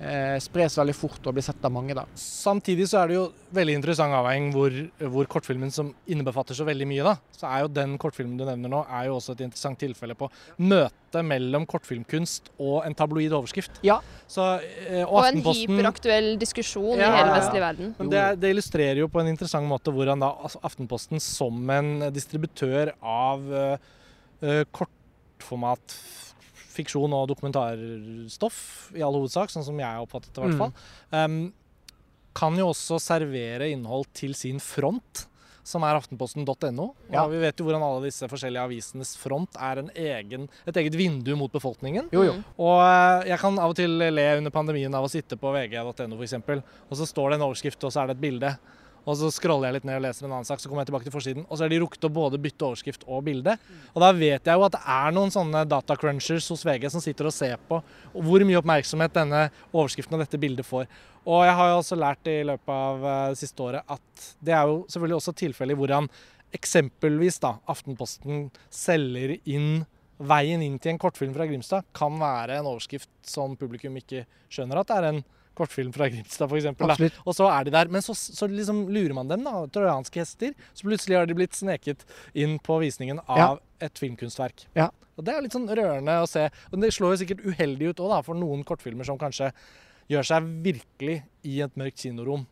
eh, 0.00 0.36
spres 0.42 0.76
veldig 0.78 0.94
fort 0.96 1.26
og 1.28 1.36
blir 1.36 1.44
sett 1.46 1.64
av 1.64 1.72
mange, 1.74 1.94
da. 1.96 2.04
Samtidig 2.18 2.88
så 2.90 3.02
er 3.02 3.10
det 3.12 3.16
jo 3.18 3.24
veldig 3.54 3.76
interessant 3.78 4.16
avveining 4.16 4.50
hvor, 4.54 4.74
hvor 5.14 5.28
kortfilmen 5.36 5.72
som 5.74 5.92
innebefatter 6.10 6.56
så 6.58 6.66
veldig 6.68 6.88
mye, 6.90 7.04
da, 7.06 7.14
så 7.36 7.48
er 7.50 7.64
jo 7.64 7.70
den 7.76 7.96
kortfilmen 8.00 8.36
du 8.40 8.44
nevner 8.48 8.72
nå, 8.72 8.82
er 8.90 9.08
jo 9.10 9.18
også 9.18 9.36
et 9.36 9.44
interessant 9.46 9.78
tilfelle 9.80 10.16
på 10.18 10.28
møtet 10.58 11.22
mellom 11.24 11.62
kortfilmkunst 11.70 12.50
og 12.58 12.80
en 12.88 12.96
tabloid 12.98 13.32
overskrift. 13.38 13.78
Ja. 13.86 14.00
Så, 14.26 14.42
eh, 14.88 15.04
og 15.04 15.20
Og 15.20 15.28
en 15.30 15.42
hyperaktuell 15.46 16.32
diskusjon 16.40 16.98
Ja, 16.98 17.12
i 17.12 17.18
hele 17.20 17.36
vestlig 17.36 17.62
verden. 17.62 17.94
men 17.98 18.10
det, 18.10 18.24
det 18.42 18.50
illustrerer 18.54 18.98
jo 19.04 19.08
på 19.12 19.20
en 19.22 19.30
interessant 19.30 19.68
måte 19.68 19.92
hvordan 19.94 20.18
da 20.24 20.32
altså, 20.42 20.58
Aftenposten 20.66 21.20
som 21.22 21.70
en 21.70 22.10
distributør 22.14 22.94
av 22.98 23.46
eh, 23.54 23.76
eh, 24.42 24.64
kortformat 24.74 25.94
fiksjon 26.74 27.12
og 27.16 27.28
dokumentarstoff, 27.32 28.90
i 28.98 29.02
all 29.04 29.14
hovedsak, 29.18 29.52
sånn 29.54 29.66
som 29.66 29.78
jeg 29.78 29.86
har 29.88 30.02
oppfattet 30.04 30.32
det 30.34 30.42
i 30.42 30.46
hvert 30.48 30.58
Mm. 30.58 30.64
fall, 30.64 31.52
kan 32.34 32.56
jo 32.58 32.72
også 32.72 32.98
servere 32.98 33.70
innhold 33.70 34.06
til 34.14 34.34
sin 34.34 34.58
front. 34.60 35.28
som 35.66 35.80
er 35.82 35.96
aftenposten.no. 35.96 36.94
Ja. 37.10 37.22
Vi 37.26 37.38
vet 37.40 37.56
jo 37.56 37.64
hvordan 37.64 37.80
alle 37.80 38.02
disse 38.04 38.26
forskjellige 38.28 38.60
avisenes 38.66 39.14
front 39.16 39.48
er 39.56 39.78
en 39.80 39.88
egen, 39.96 40.42
et 40.68 40.76
eget 40.76 40.92
vindu 40.92 41.34
mot 41.40 41.50
befolkningen. 41.50 42.10
Jo, 42.12 42.20
jo. 42.26 42.32
Mm. 42.34 42.42
Og 42.60 42.80
eh, 42.84 43.28
jeg 43.30 43.38
kan 43.40 43.56
av 43.58 43.70
og 43.72 43.74
til 43.78 43.96
le 43.96 44.26
under 44.36 44.50
pandemien 44.52 44.92
av 44.94 45.06
å 45.06 45.08
sitte 45.08 45.38
på 45.40 45.48
vg.no 45.54 46.18
f.eks., 46.20 46.34
og 46.34 46.92
så 47.00 47.06
står 47.08 47.30
det 47.30 47.38
en 47.40 47.46
overskrift, 47.48 47.80
og 47.82 47.94
så 47.96 48.02
er 48.02 48.06
det 48.12 48.18
et 48.18 48.20
bilde. 48.26 48.50
Og 49.04 49.18
så 49.20 49.28
scroller 49.34 49.68
jeg 49.68 49.78
litt 49.78 49.86
ned 49.88 49.98
og 49.98 50.04
leser 50.06 50.26
en 50.26 50.32
annen 50.32 50.48
sak, 50.48 50.60
så 50.60 50.70
kommer 50.70 50.84
jeg 50.84 50.90
tilbake 50.90 51.08
til 51.08 51.14
forsiden. 51.14 51.46
Og 51.48 51.58
så 51.58 51.66
har 51.66 51.72
de 51.72 51.80
rukket 51.82 52.06
å 52.08 52.12
både 52.12 52.40
bytte 52.40 52.66
overskrift 52.66 53.04
og 53.04 53.24
bilde. 53.26 53.56
Og 53.92 54.04
da 54.04 54.10
vet 54.16 54.48
jeg 54.48 54.56
jo 54.56 54.66
at 54.66 54.76
det 54.76 54.82
er 54.96 55.16
noen 55.16 55.32
sånne 55.34 55.64
datacrunchers 55.68 56.48
hos 56.52 56.64
VG 56.66 56.88
som 56.94 57.04
sitter 57.04 57.28
og 57.28 57.36
ser 57.36 57.60
på 57.68 57.80
hvor 58.14 58.46
mye 58.48 58.60
oppmerksomhet 58.60 59.16
denne 59.16 59.48
overskriften 59.72 60.16
og 60.16 60.24
dette 60.24 60.40
bildet 60.40 60.68
får. 60.68 60.88
Og 61.24 61.44
jeg 61.44 61.56
har 61.56 61.72
jo 61.72 61.80
også 61.80 61.98
lært 62.00 62.32
i 62.32 62.38
løpet 62.44 62.76
av 62.76 63.04
eh, 63.08 63.26
det 63.32 63.40
siste 63.40 63.64
året 63.64 63.94
at 63.94 64.28
det 64.44 64.56
er 64.56 64.68
jo 64.68 64.82
selvfølgelig 64.92 65.20
også 65.20 65.36
tilfellet 65.40 65.76
i 65.76 65.80
hvordan 65.80 66.08
eksempelvis 66.54 67.40
da 67.42 67.56
Aftenposten 67.72 68.48
selger 68.72 69.36
inn 69.44 69.84
veien 70.22 70.62
inn 70.62 70.76
til 70.78 70.92
en 70.92 71.00
kortfilm 71.02 71.32
fra 71.34 71.46
Grimstad 71.48 71.88
kan 71.96 72.14
være 72.20 72.60
en 72.60 72.68
overskrift 72.70 73.10
som 73.26 73.56
publikum 73.58 73.96
ikke 73.98 74.24
skjønner 74.52 74.80
at 74.80 74.90
det 74.90 74.98
er 75.00 75.08
en 75.10 75.24
kortfilm 75.54 75.92
fra 75.94 76.08
Grimstad, 76.10 76.50
f.eks. 76.50 77.18
Og 77.24 77.34
så 77.36 77.46
er 77.50 77.64
de 77.64 77.70
der. 77.74 77.88
Men 77.94 78.02
så, 78.02 78.14
så 78.16 78.48
liksom 78.50 78.84
lurer 78.92 79.14
man 79.14 79.28
dem, 79.30 79.44
da. 79.46 79.52
Trojanske 79.74 80.20
hester. 80.22 80.54
Så 80.74 80.86
plutselig 80.88 81.16
har 81.18 81.26
de 81.30 81.34
blitt 81.38 81.54
sneket 81.58 82.04
inn 82.34 82.58
på 82.58 82.80
visningen 82.82 83.20
av 83.28 83.38
Ja. 83.38 83.48
et 83.88 83.98
filmkunstverk. 83.98 84.66
Ja. 84.74 84.90
Og 85.16 85.24
det 85.24 85.34
er 85.36 85.42
litt 85.44 85.54
sånn 85.54 85.68
rørende 85.70 86.16
å 86.22 86.26
se. 86.26 86.48
Og 86.72 86.80
det 86.82 86.90
slår 86.96 87.14
jo 87.14 87.20
sikkert 87.24 87.44
uheldig 87.46 87.92
ut 87.94 88.00
òg, 88.02 88.16
for 88.26 88.34
noen 88.34 88.64
kortfilmer 88.66 89.06
som 89.06 89.18
kanskje 89.20 89.52
gjør 90.10 90.26
seg 90.26 90.48
virkelig 90.64 91.20
i 91.46 91.60
et 91.64 91.76
mørkt 91.80 92.02
kinorom 92.02 92.42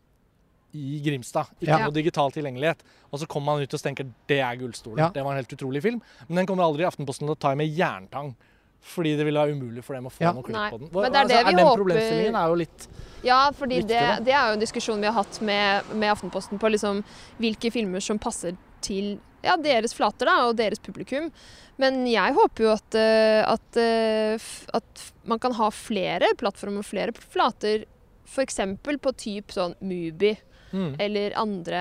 i 0.73 1.01
Grimstad. 1.05 1.51
Ikke 1.61 1.69
Ja. 1.75 1.79
noe 1.85 1.93
digital 1.93 2.31
tilgjengelighet. 2.33 2.79
Og 3.13 3.19
så 3.21 3.27
kommer 3.29 3.53
man 3.59 3.63
ut 3.67 3.75
og 3.75 3.81
tenker 3.83 4.07
det 4.31 4.39
er 4.41 4.57
gullstolen. 4.57 4.99
Ja. 4.99 5.09
Det 5.11 5.23
var 5.25 5.33
en 5.35 5.43
helt 5.45 5.53
utrolig 5.53 5.83
film. 5.83 6.01
Men 6.29 6.37
den 6.37 6.47
kommer 6.47 6.65
aldri 6.65 6.83
i 6.87 6.89
Aftenposten 6.89 7.27
til 7.27 7.35
å 7.35 7.39
ta 7.39 7.51
i 7.53 7.57
med 7.57 7.69
jerntang. 7.77 8.35
Fordi 8.83 9.15
det 9.17 9.25
ville 9.25 9.39
være 9.39 9.55
umulig 9.55 9.85
for 9.87 9.95
dem 9.95 10.09
å 10.09 10.11
få 10.11 10.25
Ja. 10.25 10.33
noe 10.35 10.43
klipp 10.43 10.73
på 10.75 10.79
den. 10.81 10.89
men 10.93 11.13
det 11.13 11.21
er 11.21 11.29
det 11.31 11.41
vi 11.47 11.55
den 11.55 11.67
håper- 11.67 11.83
problemstillingen 11.83 12.35
er 12.35 12.49
jo 12.49 12.55
litt 12.55 12.89
Ja, 13.23 13.51
fordi 13.55 13.81
det, 13.87 14.03
det 14.27 14.35
er 14.35 14.49
jo 14.49 14.55
en 14.59 14.61
diskusjon 14.65 15.01
vi 15.01 15.07
har 15.07 15.15
hatt 15.15 15.41
med, 15.41 15.95
med 15.95 16.11
Aftenposten 16.11 16.59
på 16.59 16.71
liksom 16.75 17.05
hvilke 17.39 17.71
filmer 17.71 18.03
som 18.03 18.19
passer 18.19 18.57
til 18.81 19.21
ja, 19.43 19.57
deres 19.57 19.95
flater 19.95 20.27
da, 20.27 20.49
og 20.49 20.57
deres 20.57 20.79
publikum. 20.83 21.31
Men 21.79 22.05
jeg 22.07 22.35
håper 22.35 22.65
jo 22.65 22.73
at, 22.73 22.95
eh, 22.95 23.43
at, 23.47 23.77
eh, 23.77 24.39
at 24.75 25.13
man 25.25 25.39
kan 25.43 25.55
ha 25.59 25.71
flere 25.71 26.35
plattformer, 26.39 26.79
og 26.79 26.87
flere 26.87 27.13
flater. 27.13 27.87
F.eks. 28.27 28.61
på 28.83 29.13
typ 29.19 29.51
sånn 29.53 29.75
Mubi 29.81 30.37
mm. 30.73 30.95
eller 31.03 31.35
andre, 31.37 31.81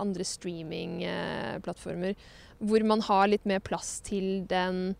andre 0.00 0.24
streamingplattformer. 0.24 2.14
Hvor 2.64 2.84
man 2.86 3.00
har 3.04 3.28
litt 3.28 3.44
mer 3.46 3.60
plass 3.60 4.00
til 4.04 4.46
den 4.50 4.96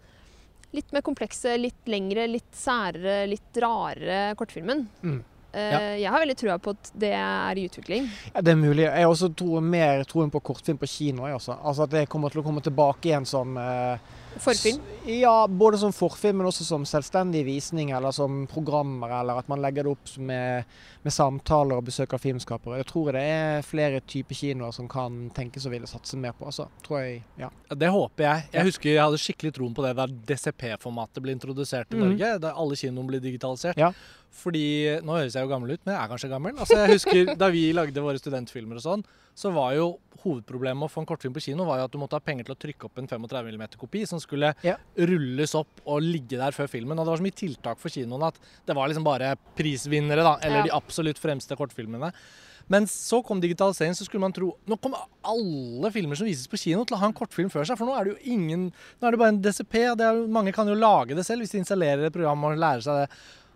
litt 0.74 0.90
mer 0.92 1.04
komplekse, 1.06 1.54
litt 1.60 1.86
lengre, 1.90 2.26
litt 2.30 2.50
særere, 2.58 3.22
litt 3.30 3.62
rarere 3.62 4.34
kortfilmen. 4.38 4.84
Mm. 5.02 5.20
Eh, 5.54 5.70
Ja. 5.70 5.78
Jeg 5.94 6.10
har 6.10 6.18
veldig 6.24 6.36
trua 6.40 6.56
på 6.58 6.72
at 6.74 6.88
det 6.98 7.12
er 7.14 7.58
i 7.60 7.68
utvikling. 7.68 8.08
Ja, 8.34 8.40
det 8.42 8.50
er 8.52 8.58
mulig. 8.58 8.82
Jeg 8.88 9.04
har 9.04 9.12
også 9.12 9.28
tror 9.38 9.62
mer 9.62 10.02
troen 10.10 10.32
på 10.34 10.40
kortfilm 10.42 10.78
på 10.80 10.88
kino. 10.90 11.28
Også. 11.30 11.54
Altså 11.62 11.84
At 11.86 11.90
det 11.94 12.08
kommer 12.10 12.30
til 12.34 12.42
å 12.42 12.44
komme 12.48 12.60
tilbake 12.60 13.06
igjen 13.12 13.24
som 13.24 13.56
eh, 13.56 13.98
Forfilm. 14.40 14.80
Ja, 15.06 15.46
både 15.46 15.78
som 15.78 15.92
forfilm, 15.92 16.38
men 16.40 16.46
også 16.48 16.64
som 16.64 16.84
selvstendig 16.88 17.44
visning, 17.46 17.90
eller 17.94 18.10
som 18.16 18.46
programmer, 18.50 19.12
eller 19.20 19.38
at 19.38 19.48
man 19.48 19.60
legger 19.62 19.84
det 19.84 19.92
opp 19.92 20.14
med, 20.18 20.64
med 21.04 21.12
samtaler 21.12 21.76
og 21.78 21.84
besøk 21.84 22.14
av 22.16 22.22
filmskapere. 22.22 22.78
Jeg 22.80 22.86
tror 22.90 23.12
det 23.12 23.22
er 23.22 23.62
flere 23.62 24.00
typer 24.00 24.34
kinoer 24.34 24.72
som 24.74 24.88
kan 24.88 25.30
tenkes 25.36 25.66
å 25.68 25.70
ville 25.70 25.86
satse 25.86 26.16
mer 26.16 26.32
på. 26.32 26.46
Altså, 26.50 26.66
tror 26.86 27.00
jeg, 27.04 27.22
ja. 27.38 27.50
Ja, 27.70 27.74
Det 27.84 27.90
håper 27.94 28.24
jeg. 28.24 28.48
Jeg 28.56 28.64
husker 28.70 28.90
jeg 28.94 29.02
hadde 29.04 29.22
skikkelig 29.22 29.54
troen 29.58 29.74
på 29.76 29.84
det 29.86 29.94
da 29.96 30.06
DCP-formatet 30.06 31.22
ble 31.22 31.32
introdusert 31.36 31.92
i 31.92 31.96
Mhm. 31.96 32.04
Norge. 32.08 32.38
Da 32.40 32.52
alle 32.56 32.76
kinoene 32.76 33.06
ble 33.08 33.20
digitalisert. 33.20 33.76
Ja. 33.76 33.92
Fordi 34.34 34.64
Nå 35.06 35.14
høres 35.14 35.34
jeg 35.36 35.46
jo 35.46 35.50
gammel 35.52 35.70
ut, 35.76 35.80
men 35.86 35.94
jeg 35.94 36.02
er 36.02 36.10
kanskje 36.10 36.30
gammel. 36.32 36.56
Altså, 36.58 36.78
jeg 36.82 36.96
husker 36.98 37.34
Da 37.38 37.48
vi 37.54 37.68
lagde 37.76 38.02
våre 38.02 38.18
studentfilmer 38.18 38.80
og 38.80 38.82
sånn, 38.84 39.04
så 39.34 39.50
var 39.54 39.74
jo 39.76 39.86
hovedproblemet 40.24 40.78
med 40.80 40.88
å 40.88 40.92
få 40.92 41.02
en 41.02 41.06
kortfilm 41.10 41.34
på 41.36 41.42
kino 41.44 41.64
var 41.68 41.78
jo 41.80 41.84
at 41.88 41.92
du 41.92 41.98
måtte 42.00 42.16
ha 42.16 42.22
penger 42.24 42.46
til 42.48 42.54
å 42.54 42.58
trykke 42.62 42.86
opp 42.88 42.98
en 43.02 43.08
35 43.10 43.50
mm-kopi 43.58 44.04
som 44.08 44.20
skulle 44.22 44.54
Ja. 44.64 44.76
rulles 44.96 45.54
opp 45.58 45.82
og 45.84 46.00
ligge 46.02 46.38
der 46.38 46.54
før 46.56 46.68
filmen. 46.70 46.98
Og 46.98 47.04
det 47.04 47.10
var 47.12 47.18
så 47.20 47.26
mye 47.26 47.40
tiltak 47.42 47.78
for 47.82 47.90
kinoen 47.90 48.22
at 48.26 48.38
det 48.66 48.74
var 48.78 48.88
liksom 48.88 49.04
bare 49.04 49.34
prisvinnere, 49.58 50.22
da. 50.24 50.38
Eller 50.42 50.56
Ja. 50.58 50.62
de 50.64 50.70
absolutt 50.78 51.18
fremste 51.18 51.56
kortfilmene. 51.56 52.12
Men 52.66 52.86
så 52.86 53.22
kom 53.22 53.42
digitalisering, 53.42 53.92
så 53.92 54.06
skulle 54.06 54.20
man 54.24 54.32
tro 54.32 54.56
Nå 54.66 54.78
kommer 54.80 55.04
alle 55.22 55.90
filmer 55.92 56.16
som 56.16 56.26
vises 56.26 56.46
på 56.48 56.56
kino 56.56 56.82
til 56.86 56.96
å 56.96 57.00
ha 57.00 57.06
en 57.10 57.12
kortfilm 57.12 57.50
før 57.52 57.66
seg, 57.66 57.76
for 57.76 57.84
nå 57.84 57.92
er 58.00 58.04
det 58.04 58.14
jo 58.16 58.32
ingen 58.32 58.72
Nå 59.02 59.06
er 59.06 59.10
det 59.10 59.18
bare 59.20 59.28
en 59.34 59.42
DCP. 59.42 59.74
er, 60.00 60.26
mange 60.26 60.54
kan 60.54 60.66
jo 60.66 60.74
lage 60.74 61.14
det 61.14 61.26
selv 61.26 61.40
hvis 61.42 61.50
de 61.52 61.58
installerer 61.60 62.06
et 62.06 62.12
program 62.12 62.42
og 62.44 62.56
lærer 62.56 62.80
seg 62.82 63.02
det. 63.04 63.10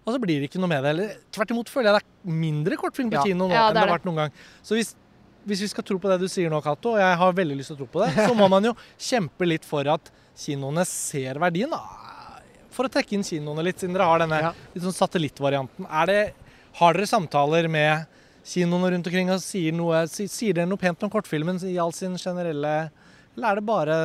Og 0.08 0.14
så 0.14 0.20
blir 0.22 0.40
det 0.40 0.48
ikke 0.48 0.60
noe 0.62 0.70
med 0.72 0.86
det. 0.88 1.08
Tvert 1.36 1.50
imot 1.52 1.68
føler 1.68 1.90
jeg 1.92 2.00
det 2.00 2.30
er 2.32 2.38
mindre 2.40 2.78
kortfilm 2.80 3.10
på 3.12 3.20
kino 3.26 3.44
nå 3.44 3.52
Ja, 3.52 3.66
enn 3.68 3.76
det 3.76 3.82
har 3.84 3.90
vært 3.92 4.06
noen 4.08 4.22
gang. 4.22 4.32
Så 4.64 4.78
hvis, 4.78 4.94
hvis 5.44 5.60
vi 5.66 5.68
skal 5.68 5.84
tro 5.84 5.98
på 6.00 6.08
det 6.08 6.16
du 6.22 6.28
sier 6.32 6.48
nå, 6.52 6.62
Cato, 6.64 6.94
og 6.96 7.02
jeg 7.02 7.18
har 7.20 7.36
veldig 7.36 7.58
lyst 7.60 7.72
til 7.74 7.76
å 7.76 7.80
tro 7.82 7.88
på 7.92 8.06
det, 8.06 8.14
så 8.24 8.32
må 8.38 8.48
man 8.48 8.64
jo 8.70 8.72
kjempe 8.96 9.44
litt 9.50 9.66
for 9.68 9.84
at 9.92 10.08
kinoene 10.38 10.86
ser 10.88 11.36
verdien. 11.42 11.68
da. 11.76 11.82
For 12.72 12.86
å 12.88 12.92
trekke 12.94 13.16
inn 13.18 13.26
kinoene 13.26 13.64
litt, 13.66 13.80
siden 13.82 13.96
dere 13.96 14.06
har 14.08 14.22
denne 14.22 14.38
Ja. 14.40 14.52
litt 14.74 14.84
sånn 14.86 14.96
satellittvarianten. 14.96 15.84
Er 15.90 16.06
det, 16.06 16.20
har 16.80 16.94
dere 16.94 17.10
samtaler 17.10 17.68
med 17.68 18.06
kinoene 18.48 18.92
rundt 18.94 19.06
omkring 19.10 19.30
og 19.34 19.40
sier, 19.44 19.74
noe, 19.76 20.06
sier 20.08 20.54
dere 20.54 20.66
noe 20.70 20.78
pent 20.80 21.02
om 21.04 21.10
kortfilmen 21.12 21.58
i 21.68 21.76
all 21.82 21.92
sin 21.92 22.14
generelle 22.16 22.90
Eller 23.36 23.50
er 23.50 23.54
det 23.60 23.66
bare 23.66 23.96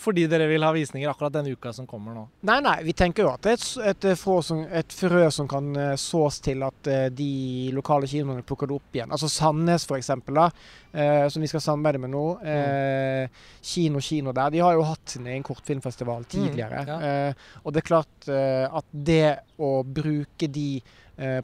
fordi 0.00 0.26
dere 0.30 0.46
vil 0.48 0.64
ha 0.64 0.70
visninger 0.72 1.10
akkurat 1.10 1.32
denne 1.34 1.52
uka 1.52 1.72
som 1.72 1.86
kommer 1.88 2.14
nå? 2.14 2.22
Nei, 2.48 2.58
nei, 2.64 2.76
vi 2.86 2.94
tenker 2.96 3.26
jo 3.26 3.32
at 3.34 3.42
det 3.44 3.52
er 3.52 3.58
et, 3.58 3.64
et, 3.90 4.06
eh, 4.12 4.40
som, 4.46 4.62
et 4.80 4.94
frø 4.94 5.24
som 5.34 5.48
kan 5.50 5.70
eh, 5.76 5.96
sås 6.00 6.40
til 6.44 6.62
at 6.66 6.90
eh, 6.90 7.08
de 7.12 7.32
lokale 7.76 8.08
kinoene 8.10 8.44
plukker 8.46 8.70
det 8.70 8.78
opp 8.78 8.96
igjen. 8.96 9.12
Altså 9.12 9.28
Sandnes 9.32 9.86
da, 9.90 10.46
eh, 10.92 11.26
som 11.28 11.42
vi 11.42 11.50
skal 11.50 11.64
samarbeide 11.64 12.02
med 12.04 12.14
nå. 12.14 12.24
Eh, 12.40 13.44
kino 13.60 14.00
Kino 14.00 14.32
der. 14.32 14.54
De 14.54 14.62
har 14.64 14.78
jo 14.78 14.86
hatt 14.88 15.16
sin 15.16 15.26
egen 15.26 15.44
kortfilmfestival 15.46 16.24
tidligere. 16.30 16.84
ja. 16.88 17.00
eh, 17.10 17.50
og 17.64 17.74
det 17.74 17.82
er 17.82 17.90
klart 17.90 18.28
at 18.30 18.86
det 18.92 19.24
å 19.60 19.80
bruke 19.84 20.48
de 20.48 20.80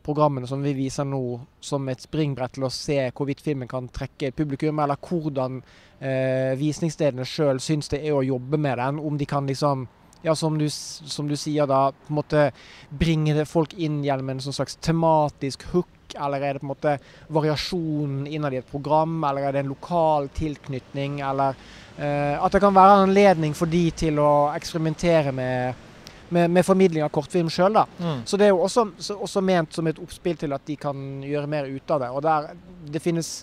programmene 0.04 0.48
som 0.48 0.62
vi 0.64 0.72
viser 0.76 1.04
nå, 1.04 1.20
som 1.61 1.88
et 1.92 2.00
springbrett 2.00 2.54
til 2.56 2.64
å 2.64 2.72
se 2.72 2.96
hvorvidt 3.11 3.42
filmen 3.44 3.68
kan 3.68 3.90
trekke 3.92 4.30
publikum, 4.37 4.78
eller 4.80 4.96
hvordan 4.96 5.61
visningsstedene 5.96 7.24
sjøl 7.24 7.56
syns 7.64 7.88
det 7.88 8.02
er 8.04 8.12
å 8.12 8.24
jobbe 8.26 8.59
med 8.61 8.76
den. 8.76 8.98
Om 9.00 9.16
de 9.16 9.24
kan 9.28 9.46
liksom 9.48 9.87
ja, 10.26 10.35
som 10.35 10.59
du, 10.59 10.70
som 10.70 11.28
du 11.28 11.37
sier 11.38 11.68
da, 11.70 11.90
på 11.92 12.11
en 12.11 12.18
måte 12.18 12.48
bringe 12.90 13.44
folk 13.46 13.76
inn 13.78 14.00
gjennom 14.04 14.32
en 14.32 14.42
sånn 14.42 14.56
slags 14.56 14.78
tematisk 14.82 15.62
hook, 15.70 16.16
eller 16.16 16.42
er 16.42 16.56
det 16.56 16.62
på 16.62 16.66
en 16.66 16.72
måte 16.72 16.94
variasjon 17.35 18.24
innad 18.26 18.54
i 18.56 18.61
et 18.61 18.70
program, 18.70 19.18
eller 19.28 19.46
er 19.46 19.54
det 19.54 19.64
en 19.64 19.70
lokal 19.70 20.26
tilknytning, 20.35 21.20
eller 21.26 21.54
eh, 21.98 22.35
at 22.35 22.54
det 22.54 22.62
kan 22.64 22.74
være 22.74 22.96
en 22.96 23.09
anledning 23.11 23.54
for 23.54 23.70
de 23.70 23.85
til 24.02 24.18
å 24.22 24.30
eksperimentere 24.56 25.35
med, 25.37 25.85
med, 26.35 26.50
med 26.50 26.66
formidling 26.66 27.06
av 27.06 27.12
kortfilm 27.14 27.50
sjøl, 27.52 27.78
da. 27.78 27.87
Mm. 27.98 28.24
Så 28.26 28.40
det 28.40 28.48
er 28.48 28.54
jo 28.54 28.64
også, 28.66 28.88
så, 28.98 29.18
også 29.28 29.44
ment 29.46 29.78
som 29.78 29.87
et 29.87 30.00
oppspill 30.02 30.40
til 30.40 30.56
at 30.56 30.66
de 30.66 30.78
kan 30.80 31.06
gjøre 31.26 31.52
mer 31.54 31.70
ut 31.70 31.94
av 31.94 32.02
det. 32.02 32.11
Og 32.11 32.26
der, 32.26 32.50
det 32.94 33.04
finnes, 33.04 33.37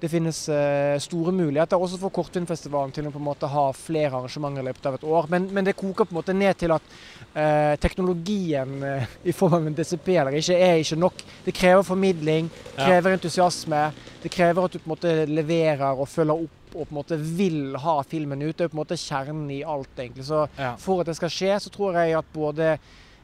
det 0.00 0.08
finnes 0.12 0.38
eh, 0.48 0.94
store 1.02 1.32
muligheter 1.34 1.80
også 1.82 1.98
for 1.98 2.12
Kortfilmfestivalen 2.14 2.92
til 2.94 3.08
å 3.08 3.10
på 3.10 3.18
en 3.18 3.24
måte 3.26 3.48
ha 3.50 3.64
flere 3.74 4.12
arrangementer 4.14 4.62
i 4.62 4.68
løpet 4.68 4.86
av 4.86 4.94
et 4.98 5.06
år. 5.10 5.26
Men, 5.32 5.48
men 5.56 5.66
det 5.66 5.74
koker 5.78 6.06
på 6.06 6.14
en 6.14 6.18
måte 6.20 6.36
ned 6.38 6.54
til 6.60 6.70
at 6.76 6.92
eh, 7.34 7.74
teknologien 7.82 8.76
eh, 8.86 9.08
i 9.26 9.34
form 9.34 9.56
av 9.58 9.66
en 9.66 9.74
DCP 9.74 10.12
eller 10.14 10.38
ikke, 10.38 10.54
er 10.54 10.78
ikke 10.84 11.00
nok. 11.02 11.24
Det 11.48 11.56
krever 11.58 11.82
formidling, 11.86 12.50
Ja. 12.76 12.84
krever 12.86 13.16
entusiasme. 13.16 13.82
Det 14.22 14.30
krever 14.30 14.64
at 14.68 14.72
du 14.72 14.78
på 14.78 14.86
en 14.86 14.94
måte 14.94 15.16
leverer 15.26 15.98
og 15.98 16.06
følger 16.08 16.46
opp 16.46 16.54
og 16.78 16.84
på 16.84 16.92
en 16.92 16.98
måte 17.00 17.16
vil 17.18 17.74
ha 17.80 17.96
filmen 18.06 18.42
ut. 18.44 18.54
Det 18.56 18.66
er 18.66 18.70
på 18.70 18.76
en 18.76 18.82
måte 18.84 18.98
kjernen 19.00 19.50
i 19.50 19.62
alt, 19.64 19.90
egentlig. 19.98 20.26
Så 20.28 20.46
Ja. 20.58 20.76
for 20.78 21.00
at 21.00 21.06
det 21.10 21.16
skal 21.16 21.28
skje, 21.32 21.54
så 21.64 21.70
tror 21.74 21.94
jeg 21.98 22.14
at 22.18 22.32
både 22.34 22.78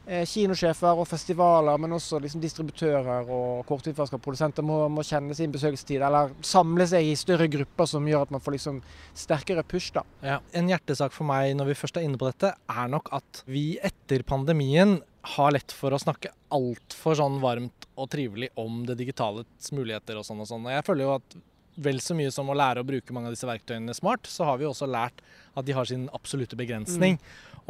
kinosjefer 0.05 0.99
og 1.01 1.07
festivaler, 1.09 1.79
men 1.81 1.95
også 1.97 2.19
liksom 2.21 2.41
distributører 2.43 3.29
og 3.31 3.65
kortfilmselskap-produsenter 3.69 4.65
må, 4.65 4.83
må 4.91 5.05
kjenne 5.05 5.33
sin 5.37 5.53
besøkelsestid, 5.53 6.03
eller 6.05 6.35
samle 6.45 6.85
seg 6.89 7.09
i 7.09 7.15
større 7.17 7.47
grupper 7.51 7.89
som 7.89 8.05
gjør 8.09 8.27
at 8.27 8.35
man 8.35 8.43
får 8.43 8.57
liksom 8.57 8.79
sterkere 9.17 9.65
push. 9.65 9.93
da. 9.95 10.05
Ja. 10.21 10.37
En 10.53 10.69
hjertesak 10.69 11.15
for 11.15 11.27
meg 11.29 11.55
når 11.57 11.71
vi 11.71 11.79
først 11.79 11.97
er 11.97 12.05
inne 12.05 12.21
på 12.21 12.29
dette, 12.29 12.53
er 12.53 12.93
nok 12.93 13.09
at 13.17 13.41
vi 13.49 13.65
etter 13.81 14.25
pandemien 14.27 14.99
har 15.35 15.55
lett 15.55 15.73
for 15.73 15.95
å 15.95 16.01
snakke 16.01 16.29
altfor 16.53 17.17
sånn 17.17 17.39
varmt 17.41 17.89
og 17.97 18.11
trivelig 18.13 18.51
om 18.61 18.83
det 18.85 18.99
digitales 18.99 19.73
muligheter 19.73 20.19
og 20.19 20.27
sånn 20.27 20.43
og 20.43 20.49
sånn. 20.51 20.67
Og 20.67 20.75
jeg 20.75 20.85
føler 20.85 21.07
jo 21.07 21.15
at 21.17 21.37
vel 21.75 21.99
så 21.99 22.15
mye 22.15 22.31
som 22.31 22.49
å 22.49 22.55
lære 22.55 22.81
å 22.81 22.87
bruke 22.87 23.13
mange 23.15 23.31
av 23.31 23.35
disse 23.35 23.47
verktøyene 23.49 23.95
smart, 23.95 24.29
så 24.31 24.47
har 24.47 24.61
vi 24.61 24.67
også 24.67 24.87
lært 24.87 25.19
at 25.55 25.65
de 25.67 25.75
har 25.75 25.87
sin 25.89 26.07
absolutte 26.15 26.57
begrensning. 26.59 27.17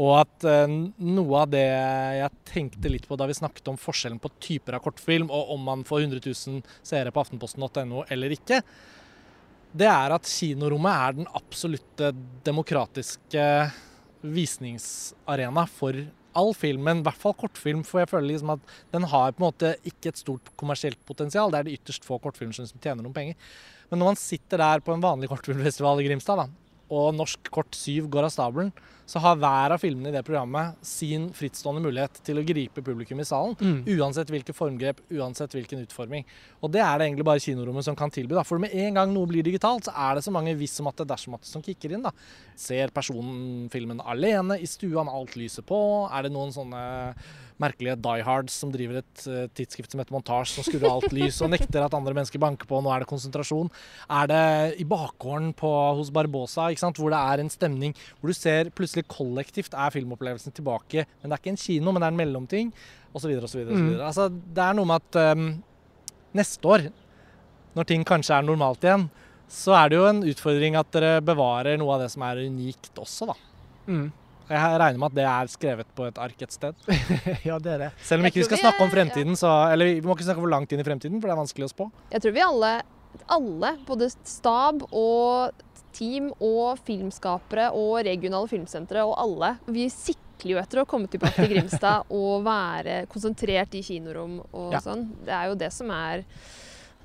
Og 0.02 0.12
at 0.20 0.46
eh, 0.50 0.74
noe 1.08 1.40
av 1.40 1.54
det 1.54 1.64
jeg 1.64 2.34
tenkte 2.50 2.92
litt 2.92 3.08
på 3.08 3.16
da 3.20 3.30
vi 3.30 3.38
snakket 3.38 3.72
om 3.72 3.80
forskjellen 3.80 4.20
på 4.20 4.34
typer 4.44 4.78
av 4.78 4.84
kortfilm, 4.84 5.32
og 5.32 5.56
om 5.56 5.64
man 5.70 5.86
får 5.88 6.04
100 6.04 6.20
000 6.26 6.62
seere 6.84 7.14
på 7.16 7.24
aftenposten.no 7.24 8.04
eller 8.12 8.36
ikke, 8.36 8.60
det 9.76 9.88
er 9.92 10.16
at 10.16 10.28
kinorommet 10.28 11.00
er 11.08 11.18
den 11.18 11.32
absolutte 11.36 12.12
demokratiske 12.48 13.48
visningsarena 14.26 15.66
for 15.68 15.98
all 16.36 16.52
film, 16.56 16.84
men 16.84 17.00
i 17.00 17.06
hvert 17.06 17.20
fall 17.20 17.36
kortfilm. 17.40 17.84
For 17.88 18.02
jeg 18.02 18.12
føler 18.12 18.30
liksom 18.34 18.54
at 18.56 18.76
den 18.96 19.08
har 19.12 19.34
på 19.36 19.42
en 19.42 19.48
måte 19.48 19.74
ikke 19.88 20.12
et 20.12 20.20
stort 20.20 20.52
kommersielt 20.60 21.00
potensial. 21.08 21.52
Det 21.52 21.60
er 21.60 21.68
det 21.68 21.78
ytterst 21.80 22.08
få 22.08 22.20
kortfilmer 22.24 22.56
som 22.56 22.84
tjener 22.84 23.04
noen 23.04 23.16
penger. 23.16 23.40
Men 23.92 24.02
når 24.02 24.14
man 24.14 24.20
sitter 24.20 24.64
der 24.64 24.84
på 24.84 24.96
en 24.96 25.04
vanlig 25.04 25.30
kortfilmfestival 25.32 26.02
i 26.02 26.08
Grimstad, 26.08 26.42
da, 26.42 26.65
og 26.94 27.16
Norsk 27.18 27.50
Kort 27.54 27.74
7 27.74 28.06
går 28.14 28.28
av 28.28 28.34
stabelen, 28.34 28.72
så 29.06 29.22
har 29.22 29.38
hver 29.38 29.76
av 29.76 29.82
filmene 29.82 30.10
i 30.10 30.16
det 30.16 30.24
programmet 30.26 30.80
sin 30.86 31.28
frittstående 31.36 31.84
mulighet 31.84 32.18
til 32.26 32.40
å 32.42 32.46
gripe 32.46 32.82
publikum 32.86 33.22
i 33.22 33.28
salen. 33.28 33.54
Mm. 33.62 33.84
Uansett 34.00 34.32
hvilke 34.34 34.56
formgrep, 34.58 35.04
uansett 35.14 35.54
hvilken 35.54 35.84
utforming. 35.86 36.26
Og 36.66 36.74
det 36.74 36.82
er 36.82 36.98
det 36.98 37.10
egentlig 37.10 37.28
bare 37.28 37.44
kinorommet 37.44 37.86
som 37.86 37.98
kan 37.98 38.14
tilby. 38.14 38.34
Da. 38.38 38.46
For 38.48 38.62
med 38.62 38.74
en 38.74 38.98
gang 38.98 39.14
noe 39.14 39.30
blir 39.30 39.46
digitalt, 39.46 39.86
så 39.86 39.94
er 40.08 40.18
det 40.18 40.26
så 40.26 40.34
mange 40.34 40.56
hvis 40.58 40.74
som 40.80 40.90
at 40.90 40.98
det 40.98 41.10
dersom 41.14 41.38
at 41.38 41.46
det 41.46 41.52
som 41.52 41.66
kicker 41.66 41.94
inn. 41.94 42.06
da. 42.06 42.14
Ser 42.58 42.94
personen 42.96 43.70
filmen 43.74 44.02
alene 44.02 44.58
i 44.58 44.70
stua 44.70 45.06
med 45.06 45.14
alt 45.14 45.38
lyset 45.38 45.66
på? 45.70 45.80
Er 46.10 46.26
det 46.26 46.34
noen 46.34 46.54
sånne 46.56 46.82
merkelige 47.62 47.96
diehards 48.04 48.56
som 48.60 48.72
driver 48.74 49.00
et 49.00 49.26
uh, 49.30 49.46
tidsskrift 49.56 49.94
som 49.94 50.02
heter 50.02 50.16
Montasj, 50.16 50.56
som 50.58 50.66
skrur 50.68 50.84
av 50.84 50.98
alt 50.98 51.16
lys 51.16 51.40
og 51.46 51.52
nekter 51.54 51.86
at 51.86 51.96
andre 51.96 52.16
mennesker 52.18 52.42
banker 52.42 52.68
på. 52.70 52.82
Nå 52.84 52.92
er 52.92 53.04
det 53.04 53.10
konsentrasjon. 53.10 53.72
Er 54.12 54.32
det 54.32 54.42
i 54.82 54.88
bakgården 54.90 55.54
på, 55.58 55.72
hos 56.00 56.12
Barbosa, 56.16 56.70
ikke 56.72 56.84
sant? 56.84 57.00
hvor 57.00 57.14
det 57.14 57.22
er 57.22 57.44
en 57.44 57.52
stemning 57.52 57.96
hvor 58.20 58.32
du 58.32 58.38
ser 58.38 58.72
plutselig 58.76 59.06
kollektivt 59.12 59.76
er 59.76 59.94
filmopplevelsen 59.96 60.56
tilbake. 60.56 61.06
Men 61.22 61.32
det 61.32 61.38
er 61.38 61.44
ikke 61.44 61.56
en 61.56 61.64
kino, 61.64 61.92
men 61.92 62.02
det 62.04 62.10
er 62.10 62.16
en 62.16 62.22
mellomting, 62.24 62.74
osv. 63.16 63.32
osv. 63.48 63.64
Mm. 63.72 63.90
Altså, 64.00 64.28
det 64.30 64.66
er 64.66 64.78
noe 64.78 64.90
med 64.90 65.04
at 65.04 65.38
um, 65.38 65.48
neste 66.36 66.72
år, 66.76 66.90
når 67.76 67.88
ting 67.88 68.06
kanskje 68.08 68.38
er 68.38 68.48
normalt 68.48 68.84
igjen, 68.84 69.08
så 69.52 69.76
er 69.78 69.92
det 69.92 70.00
jo 70.00 70.06
en 70.10 70.24
utfordring 70.26 70.78
at 70.80 70.92
dere 70.96 71.20
bevarer 71.24 71.78
noe 71.80 71.96
av 71.96 72.06
det 72.06 72.12
som 72.14 72.24
er 72.26 72.46
unikt 72.48 72.98
også, 73.02 73.30
da. 73.32 73.36
Mm. 73.86 74.08
Jeg 74.50 74.80
regner 74.80 75.00
med 75.02 75.08
at 75.12 75.16
det 75.18 75.26
er 75.26 75.48
skrevet 75.50 75.88
på 75.98 76.06
et 76.10 76.18
ark 76.22 76.42
et 76.46 76.52
sted. 76.54 76.76
ja, 77.50 77.58
det 77.60 77.72
er 77.76 77.80
det. 77.86 77.92
Selv 78.06 78.22
om 78.22 78.28
ikke 78.30 78.44
vi 78.44 78.48
skal 78.50 78.62
snakke 78.62 78.84
om 78.86 78.92
fremtiden, 78.94 79.38
så 79.40 79.54
Eller 79.74 79.94
vi 79.96 80.02
må 80.06 80.14
ikke 80.16 80.28
snakke 80.28 80.44
for 80.44 80.52
langt 80.54 80.72
inn 80.76 80.84
i 80.84 80.86
fremtiden, 80.88 81.22
for 81.22 81.28
det 81.32 81.34
er 81.38 81.42
vanskelig 81.42 81.66
å 81.70 81.72
spå. 81.74 81.88
Jeg 82.14 82.22
tror 82.26 82.36
vi 82.36 82.44
alle, 82.46 82.74
alle, 83.38 83.72
både 83.88 84.10
stab 84.28 84.84
og 84.92 85.64
team 85.96 86.30
og 86.44 86.78
filmskapere 86.86 87.70
og 87.74 88.02
regionale 88.06 88.50
filmsentre 88.52 89.06
og 89.08 89.16
alle, 89.22 89.54
vi 89.72 89.88
sikler 89.90 90.58
jo 90.58 90.60
etter 90.60 90.82
å 90.82 90.86
komme 90.92 91.08
tilbake 91.08 91.40
til 91.40 91.54
Grimstad 91.56 92.10
og 92.20 92.44
være 92.46 93.06
konsentrert 93.12 93.74
i 93.80 93.84
kinorom 93.88 94.42
og 94.52 94.76
Ja. 94.76 94.82
sånn. 94.84 95.08
Det 95.26 95.32
er 95.34 95.50
jo 95.54 95.56
det 95.64 95.72
som 95.74 95.90
er 95.96 96.26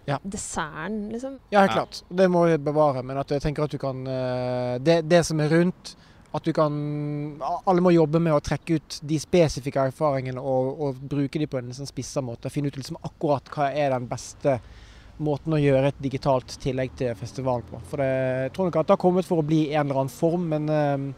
Ja. 0.09 0.19
desserten, 0.27 1.11
liksom. 1.13 1.39
Ja, 1.55 1.61
helt 1.61 1.73
klart. 1.77 2.03
Det 2.11 2.27
må 2.29 2.45
vi 2.51 2.57
bevare. 2.59 3.05
Men 3.07 3.19
at 3.23 3.31
jeg 3.31 3.41
tenker 3.45 3.65
at 3.65 3.71
du 3.71 3.79
kan 3.79 4.01
eh, 4.09 4.79
Det, 4.83 5.03
det 5.09 5.25
som 5.29 5.39
er 5.41 5.49
rundt 5.55 5.95
at 6.33 6.45
du 6.47 6.53
kan 6.55 6.75
Alle 7.67 7.83
må 7.83 7.91
jobbe 7.91 8.21
med 8.23 8.37
å 8.37 8.43
trekke 8.45 8.79
ut 8.79 8.99
de 9.03 9.19
spesifikke 9.19 9.89
erfaringene 9.91 10.39
og, 10.41 10.69
og 10.79 11.01
bruke 11.11 11.41
de 11.43 11.49
på 11.51 11.59
en 11.59 11.73
sånn 11.75 11.89
spissa 11.91 12.23
måte. 12.23 12.53
Finne 12.55 12.71
ut 12.71 12.79
liksom 12.79 13.01
akkurat 13.03 13.51
hva 13.51 13.71
er 13.75 13.91
den 13.95 14.07
beste 14.11 14.61
måten 15.21 15.53
å 15.53 15.61
gjøre 15.61 15.91
et 15.91 15.99
digitalt 16.01 16.55
tillegg 16.63 16.95
til 16.97 17.17
festivalen 17.19 17.67
på. 17.69 17.81
For 17.91 18.01
det, 18.01 18.11
jeg 18.47 18.53
tror 18.57 18.71
nok 18.71 18.79
at 18.81 18.89
det 18.89 18.95
har 18.95 19.03
kommet 19.03 19.27
for 19.29 19.43
å 19.43 19.45
bli 19.45 19.67
en 19.75 19.83
eller 19.83 20.05
annen 20.05 20.13
form, 20.15 20.47
men 20.49 20.71
eh, 20.73 21.09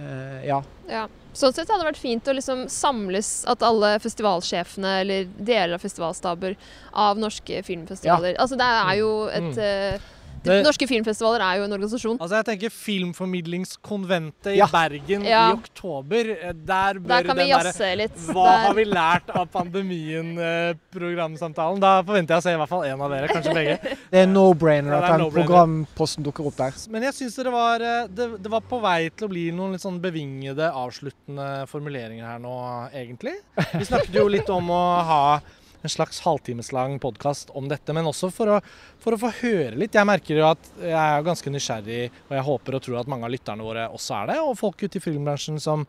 eh, 0.00 0.40
ja. 0.48 0.62
Ja. 0.90 1.04
Sånn 1.30 1.52
sett 1.54 1.68
hadde 1.70 1.84
det 1.84 1.90
vært 1.92 2.00
fint 2.02 2.26
å 2.26 2.34
liksom 2.34 2.64
samles 2.72 3.44
at 3.46 3.62
alle 3.62 3.92
festivalsjefene 4.02 4.96
eller 5.04 5.28
deler 5.38 5.76
av 5.76 5.84
festivalstaber 5.84 6.56
av 6.98 7.20
norske 7.22 7.60
filmfestivaler 7.62 8.34
Altså 8.42 8.58
det 8.58 8.66
er 8.66 8.96
jo 8.98 9.12
et 9.28 9.52
Mm. 9.52 10.08
Det- 10.42 10.62
Norske 10.64 10.86
filmfestivaler 10.88 11.40
er 11.44 11.56
jo 11.58 11.64
en 11.64 11.72
organisasjon. 11.76 12.16
Altså 12.18 12.34
jeg 12.40 12.44
tenker 12.48 12.70
Filmformidlingskonventet 12.72 14.56
Ja. 14.56 14.66
i 14.66 14.70
Bergen 14.72 15.24
Ja. 15.24 15.50
i 15.50 15.52
oktober. 15.52 16.30
eh, 16.30 16.52
Der 16.52 16.94
bør 16.94 17.08
Der 17.08 17.22
kan 17.24 17.36
vi 17.36 17.42
den 17.46 17.60
derre 17.60 17.96
litt. 17.96 18.14
Hva 18.16 18.44
Der- 18.46 18.58
har 18.66 18.74
vi 18.74 18.84
lært 18.84 19.30
av 19.36 19.46
pandemien-programsamtalen? 19.52 21.80
Da 21.80 22.02
forventer 22.02 22.28
jeg 22.34 22.38
å 22.38 22.42
se 22.42 22.50
i 22.52 22.56
hvert 22.56 22.68
fall 22.68 22.82
én 22.88 23.00
av 23.00 23.10
dere, 23.10 23.28
kanskje 23.28 23.54
begge. 23.54 23.78
Det 24.10 24.18
er 24.22 24.26
no-brainer 24.26 24.90
Ja, 24.90 24.96
er 24.98 25.02
at 25.02 25.10
den 25.12 25.20
no-brainer. 25.26 25.46
programposten 25.46 26.22
dukker 26.24 26.46
opp 26.46 26.56
der. 26.56 26.72
Men 26.90 27.02
jeg 27.02 27.12
syns 27.14 27.34
det, 27.36 27.46
var, 27.52 27.80
eh, 27.80 28.06
det, 28.08 28.42
det 28.42 28.50
var 28.50 28.60
på 28.62 28.80
vei 28.80 29.08
til 29.10 29.28
å 29.28 29.30
bli 29.30 29.50
noen 29.52 29.72
litt 29.72 29.82
sånn 29.84 30.00
bevingede, 30.00 30.72
avsluttende 30.72 31.66
formuleringer 31.70 32.24
her 32.26 32.38
nå, 32.42 32.88
egentlig. 32.94 33.34
Vi 33.74 33.84
snakket 33.84 34.12
jo 34.14 34.28
litt 34.28 34.48
om 34.50 34.68
å 34.70 35.04
ha 35.04 35.40
en 35.82 35.92
slags 35.92 36.20
halvtimeslang 36.24 36.98
podkast 37.02 37.50
om 37.56 37.68
dette, 37.70 37.94
men 37.96 38.08
også 38.08 38.30
for 38.34 38.56
å, 38.56 38.60
for 39.00 39.16
å 39.16 39.20
få 39.20 39.32
høre 39.40 39.76
litt. 39.80 39.96
Jeg 39.96 40.08
merker 40.08 40.40
jo 40.40 40.48
at 40.50 40.70
jeg 40.78 40.96
er 41.00 41.26
ganske 41.26 41.52
nysgjerrig, 41.52 42.00
og 42.28 42.34
jeg 42.36 42.48
håper 42.48 42.76
og 42.76 42.86
tror 42.86 43.02
at 43.02 43.12
mange 43.12 43.28
av 43.28 43.34
lytterne 43.34 43.66
våre 43.66 43.86
også 43.90 44.18
er 44.22 44.32
det, 44.32 44.40
og 44.44 44.58
folk 44.60 44.84
ute 44.84 45.00
i 45.00 45.04
filmbransjen 45.04 45.60
som 45.62 45.86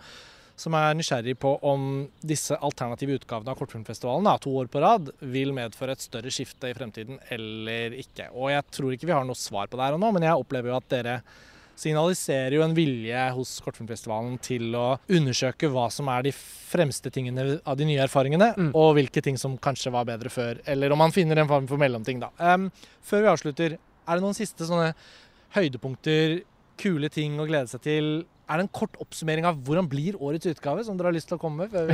som 0.62 0.76
er 0.78 0.96
nysgjerrig 0.98 1.34
på 1.42 1.56
om 1.66 1.86
disse 2.22 2.54
alternative 2.54 3.16
utgavene 3.18 3.54
av 3.54 3.58
Kortfilmfestivalen 3.58 4.28
da, 4.28 4.36
to 4.42 4.54
år 4.62 4.68
på 4.70 4.82
rad 4.84 5.10
vil 5.34 5.54
medføre 5.58 5.96
et 5.96 6.04
større 6.04 6.34
skifte 6.34 6.70
i 6.70 6.76
fremtiden 6.78 7.18
eller 7.34 7.96
ikke. 7.98 8.28
Og 8.36 8.52
jeg 8.54 8.68
tror 8.76 8.94
ikke 8.94 9.10
vi 9.10 9.16
har 9.16 9.26
noe 9.26 9.40
svar 9.40 9.72
på 9.72 9.80
det 9.80 9.88
her 9.88 9.98
og 9.98 10.04
nå, 10.04 10.12
men 10.14 10.28
jeg 10.28 10.44
opplever 10.44 10.70
jo 10.70 10.78
at 10.78 10.92
dere 10.94 11.16
signaliserer 11.82 12.56
jo 12.60 12.64
en 12.66 12.76
vilje 12.78 13.24
hos 13.36 13.56
Kortfilmfestivalen 13.66 14.38
til 14.46 14.76
å 14.78 14.86
undersøke 15.10 15.70
hva 15.74 15.88
som 15.94 16.08
er 16.14 16.28
de 16.30 16.34
fremste 16.36 17.12
tingene 17.14 17.58
av 17.66 17.78
de 17.80 17.88
nye 17.90 18.04
erfaringene, 18.06 18.52
Mm. 18.58 18.72
og 18.78 18.94
hvilke 18.96 19.22
ting 19.26 19.38
som 19.38 19.58
kanskje 19.58 19.92
var 19.92 20.06
bedre 20.06 20.30
før. 20.30 20.60
Eller 20.70 20.92
om 20.94 20.98
man 21.02 21.12
finner 21.12 21.38
en 21.42 21.48
form 21.50 21.68
for 21.68 21.78
mellomting, 21.82 22.20
da. 22.22 22.30
Um, 22.40 22.70
før 23.04 23.22
vi 23.26 23.32
avslutter, 23.34 23.78
er 24.08 24.16
det 24.16 24.22
noen 24.24 24.38
siste 24.38 24.66
sånne 24.68 24.94
høydepunkter, 25.56 26.42
kule 26.82 27.10
ting 27.14 27.38
å 27.40 27.48
glede 27.50 27.70
seg 27.72 27.82
til? 27.86 28.12
Er 28.52 28.60
det 28.60 28.66
en 28.66 28.72
kort 28.76 28.98
oppsummering 29.00 29.46
av 29.48 29.60
hvordan 29.64 29.88
blir 29.88 30.18
årets 30.20 30.50
utgave, 30.52 30.84
som 30.84 30.98
dere 31.00 31.08
har 31.08 31.16
lyst 31.16 31.30
til 31.32 31.38
å 31.38 31.40
komme 31.40 31.70
med? 31.72 31.94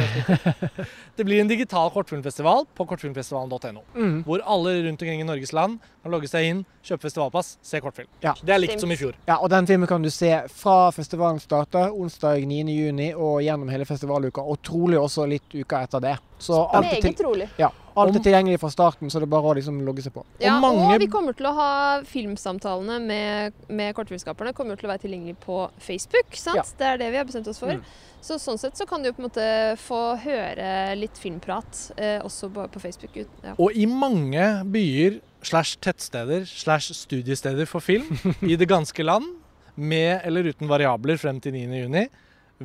Det 1.18 1.26
blir 1.28 1.42
en 1.44 1.50
digital 1.50 1.92
kortfilmfestival 1.94 2.66
på 2.78 2.86
kortfilmfestivalen.no. 2.90 3.84
Mm. 3.94 4.16
Hvor 4.26 4.42
alle 4.42 4.74
rundt 4.88 5.02
omkring 5.02 5.22
i 5.22 5.28
Norges 5.28 5.54
land 5.54 5.78
kan 6.02 6.14
logge 6.16 6.30
seg 6.32 6.50
inn, 6.50 6.64
kjøpe 6.88 7.06
festivalpass, 7.06 7.52
se 7.62 7.82
kortfilm. 7.84 8.10
Ja. 8.26 8.34
Det 8.42 8.56
er 8.56 8.64
likt 8.64 8.82
som 8.82 8.92
i 8.94 8.98
fjor. 8.98 9.14
Ja, 9.30 9.38
og 9.38 9.52
den 9.54 9.70
filmen 9.70 9.90
kan 9.90 10.02
du 10.02 10.10
se 10.14 10.32
fra 10.58 10.90
festivalen 10.96 11.42
starter 11.44 11.94
onsdag 11.94 12.48
9.6 12.50 13.14
og 13.14 13.42
gjennom 13.46 13.70
hele 13.74 13.86
festivaluka, 13.90 14.42
og 14.42 14.62
trolig 14.66 14.98
også 15.02 15.28
litt 15.30 15.54
uka 15.54 15.84
etter 15.86 16.04
det. 16.10 16.16
Så 16.42 16.64
alt 16.66 16.90
er, 16.90 17.02
Meget 17.04 17.22
trolig. 17.22 17.50
ja, 17.62 17.70
alt 18.02 18.18
er 18.20 18.24
tilgjengelig 18.26 18.60
fra 18.62 18.70
starten, 18.74 19.12
så 19.12 19.22
det 19.22 19.28
er 19.28 19.32
bare 19.34 19.52
å 19.52 19.56
liksom 19.58 19.80
logge 19.86 20.04
seg 20.06 20.14
på. 20.16 20.24
Ja, 20.44 20.58
mange- 20.64 20.86
og 20.88 21.02
vi 21.02 21.10
kommer 21.12 21.38
til 21.38 21.50
å 21.50 21.54
ha 21.58 21.72
filmsamtalene 22.08 23.00
med, 23.04 23.64
med 23.70 23.96
kortfilmskaperne 23.98 24.54
kommer 24.58 24.80
til 24.80 24.90
å 24.90 24.94
være 24.94 25.06
tilgjengelig 25.06 25.38
på 25.44 25.64
Facebook. 25.84 26.36
sant? 26.38 26.62
Ja. 26.62 26.68
Det 26.78 26.92
er 26.92 27.02
det 27.02 27.10
vi 27.14 27.22
har 27.22 27.28
bestemt 27.30 27.50
oss 27.52 27.62
for. 27.62 27.74
Mm. 27.74 27.84
Så 28.28 28.40
sånn 28.42 28.60
sett 28.60 28.78
så 28.78 28.88
kan 28.90 29.04
du 29.04 29.12
på 29.14 29.22
en 29.22 29.28
måte 29.30 29.48
få 29.80 30.02
høre 30.24 30.96
litt 30.98 31.18
filmprat 31.22 31.84
eh, 31.96 32.18
også 32.26 32.50
på, 32.54 32.68
på 32.74 32.82
Facebook. 32.84 33.18
Ja. 33.18 33.56
Og 33.56 33.78
i 33.78 33.86
mange 33.90 34.46
byer 34.74 35.20
slash 35.46 35.78
tettsteder 35.84 36.46
slash 36.50 36.92
studiesteder 36.98 37.70
for 37.70 37.84
film 37.84 38.10
i 38.42 38.58
det 38.60 38.68
ganske 38.70 39.06
land, 39.06 39.36
med 39.78 40.24
eller 40.26 40.50
uten 40.50 40.70
variabler 40.70 41.20
frem 41.22 41.38
til 41.40 41.54
9.6, 41.54 42.08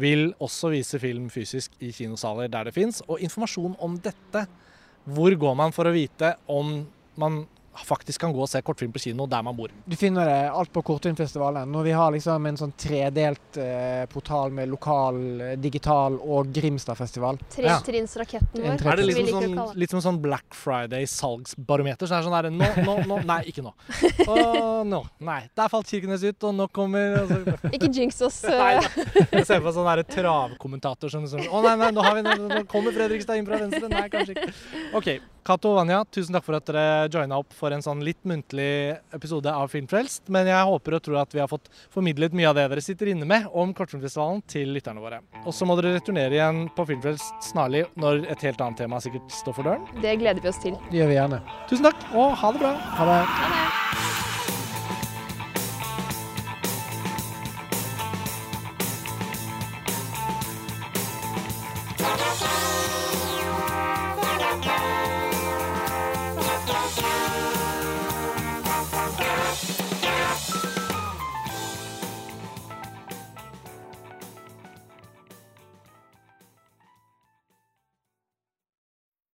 vil 0.00 0.30
også 0.40 0.70
vise 0.72 0.96
film 1.00 1.28
fysisk 1.30 1.74
i 1.84 1.90
kinosaler 1.92 2.48
der 2.48 2.68
det 2.68 2.74
fins. 2.76 3.02
Og 3.08 3.20
informasjon 3.20 3.76
om 3.84 3.98
dette, 4.00 4.46
hvor 5.04 5.34
går 5.34 5.56
man 5.58 5.74
for 5.74 5.88
å 5.88 5.94
vite 5.94 6.34
om 6.52 6.74
man 7.18 7.42
faktisk 7.80 8.20
kan 8.20 8.32
gå 8.32 8.42
og 8.44 8.48
se 8.50 8.60
kortfilm 8.62 8.92
på 8.92 9.00
kino 9.00 9.26
der 9.26 9.42
man 9.42 9.56
bor? 9.56 9.72
Du 9.88 9.96
finner 9.96 10.28
det 10.28 10.50
alt 10.52 10.72
på 10.72 10.82
Kortfilmfestivalen. 10.84 11.70
Når 11.72 11.82
vi 11.86 11.92
har 11.96 12.12
liksom 12.12 12.46
en 12.46 12.58
sånn 12.60 12.72
tredelt 12.78 13.56
eh, 13.56 14.04
portal 14.12 14.52
med 14.52 14.68
lokal, 14.68 15.18
eh, 15.40 15.54
digital 15.60 16.18
og 16.20 16.52
Grimstadfestival. 16.52 17.40
Tretrinnsraketten 17.54 18.60
ja. 18.60 18.72
vår. 18.74 18.78
tre- 18.82 18.92
Er 18.92 18.96
det 19.00 19.06
som 19.06 19.14
vi 19.14 19.24
liker 19.24 19.38
å 19.38 19.66
sånn, 19.66 19.80
litt 19.80 19.94
som 19.94 20.04
sånn 20.04 20.20
Black 20.22 20.54
Friday-salgsbarometer? 20.58 22.06
Så 22.06 22.12
det 22.12 22.20
er 22.20 22.28
sånn 22.28 22.36
der, 22.36 22.50
nå, 22.52 22.70
nå, 22.84 22.96
nå, 23.08 23.20
nei, 23.28 23.40
ikke 23.52 23.64
nå. 23.64 23.74
Å, 24.26 24.38
nå, 24.88 25.02
nei. 25.24 25.40
Der 25.56 25.72
falt 25.72 25.88
Kirkenes 25.88 26.24
ut, 26.28 26.48
og 26.48 26.56
nå 26.60 26.68
kommer 26.74 27.18
altså, 27.22 27.56
Ikke 27.72 27.88
jinx 27.92 28.20
oss. 28.22 28.42
eh, 28.48 28.58
Nei. 28.62 29.26
Jeg 29.32 29.46
ser 29.48 29.64
på 29.64 29.72
sånn 29.74 29.88
der 29.88 30.04
travkommentator 30.12 31.12
som 31.12 31.24
som 31.30 31.40
Å 31.40 31.62
nei, 31.64 31.76
nei, 31.80 31.92
nå, 31.94 32.04
har 32.04 32.18
vi, 32.18 32.24
nå, 32.26 32.48
nå 32.52 32.64
kommer 32.70 32.94
Fredrikstad 32.94 33.40
inn 33.40 33.48
fra 33.48 33.60
venstre. 33.64 33.88
Nei, 33.92 34.08
kanskje 34.12 34.36
ikke. 34.36 34.52
OK. 34.98 35.14
Cato 35.42 35.72
og 35.72 35.80
Vanja, 35.80 36.04
tusen 36.14 36.36
takk 36.36 36.44
for 36.46 36.54
at 36.54 36.68
dere 36.68 37.08
joina 37.10 37.40
opp 37.42 37.54
for 37.58 37.74
en 37.74 37.82
sånn 37.82 38.02
litt 38.06 38.20
muntlig 38.28 38.94
episode 39.16 39.50
av 39.50 39.72
Filmfrelst. 39.72 40.28
Men 40.30 40.46
jeg 40.46 40.68
håper 40.70 40.98
og 40.98 41.02
tror 41.02 41.18
at 41.24 41.34
vi 41.34 41.42
har 41.42 41.50
fått 41.50 41.66
formidlet 41.90 42.36
mye 42.38 42.46
av 42.52 42.58
det 42.58 42.68
dere 42.70 42.84
sitter 42.84 43.10
inne 43.10 43.26
med 43.26 43.48
om 43.50 43.74
Kortfilmfestivalen 43.74 44.44
til 44.46 44.70
lytterne 44.76 45.02
våre. 45.02 45.18
Og 45.42 45.50
så 45.56 45.66
må 45.66 45.74
dere 45.80 45.96
returnere 45.96 46.38
igjen 46.38 46.68
på 46.76 46.86
Filmfrelst 46.92 47.50
snarlig 47.50 47.88
når 47.98 48.22
et 48.30 48.46
helt 48.46 48.62
annet 48.62 48.84
tema 48.84 49.02
sikkert 49.02 49.34
står 49.34 49.58
for 49.58 49.66
døren. 49.66 49.88
Det 50.04 50.14
gleder 50.22 50.44
vi 50.44 50.52
oss 50.52 50.62
til. 50.62 50.78
Det 50.92 51.02
gjør 51.02 51.10
vi 51.10 51.18
gjerne. 51.18 51.42
Tusen 51.70 51.90
takk, 51.90 52.06
og 52.14 52.36
ha 52.38 52.52
det 52.54 52.62
bra. 52.62 52.76
Ha 53.00 53.08
det. 53.10 53.22
Ha 53.42 53.56
det. 53.56 54.31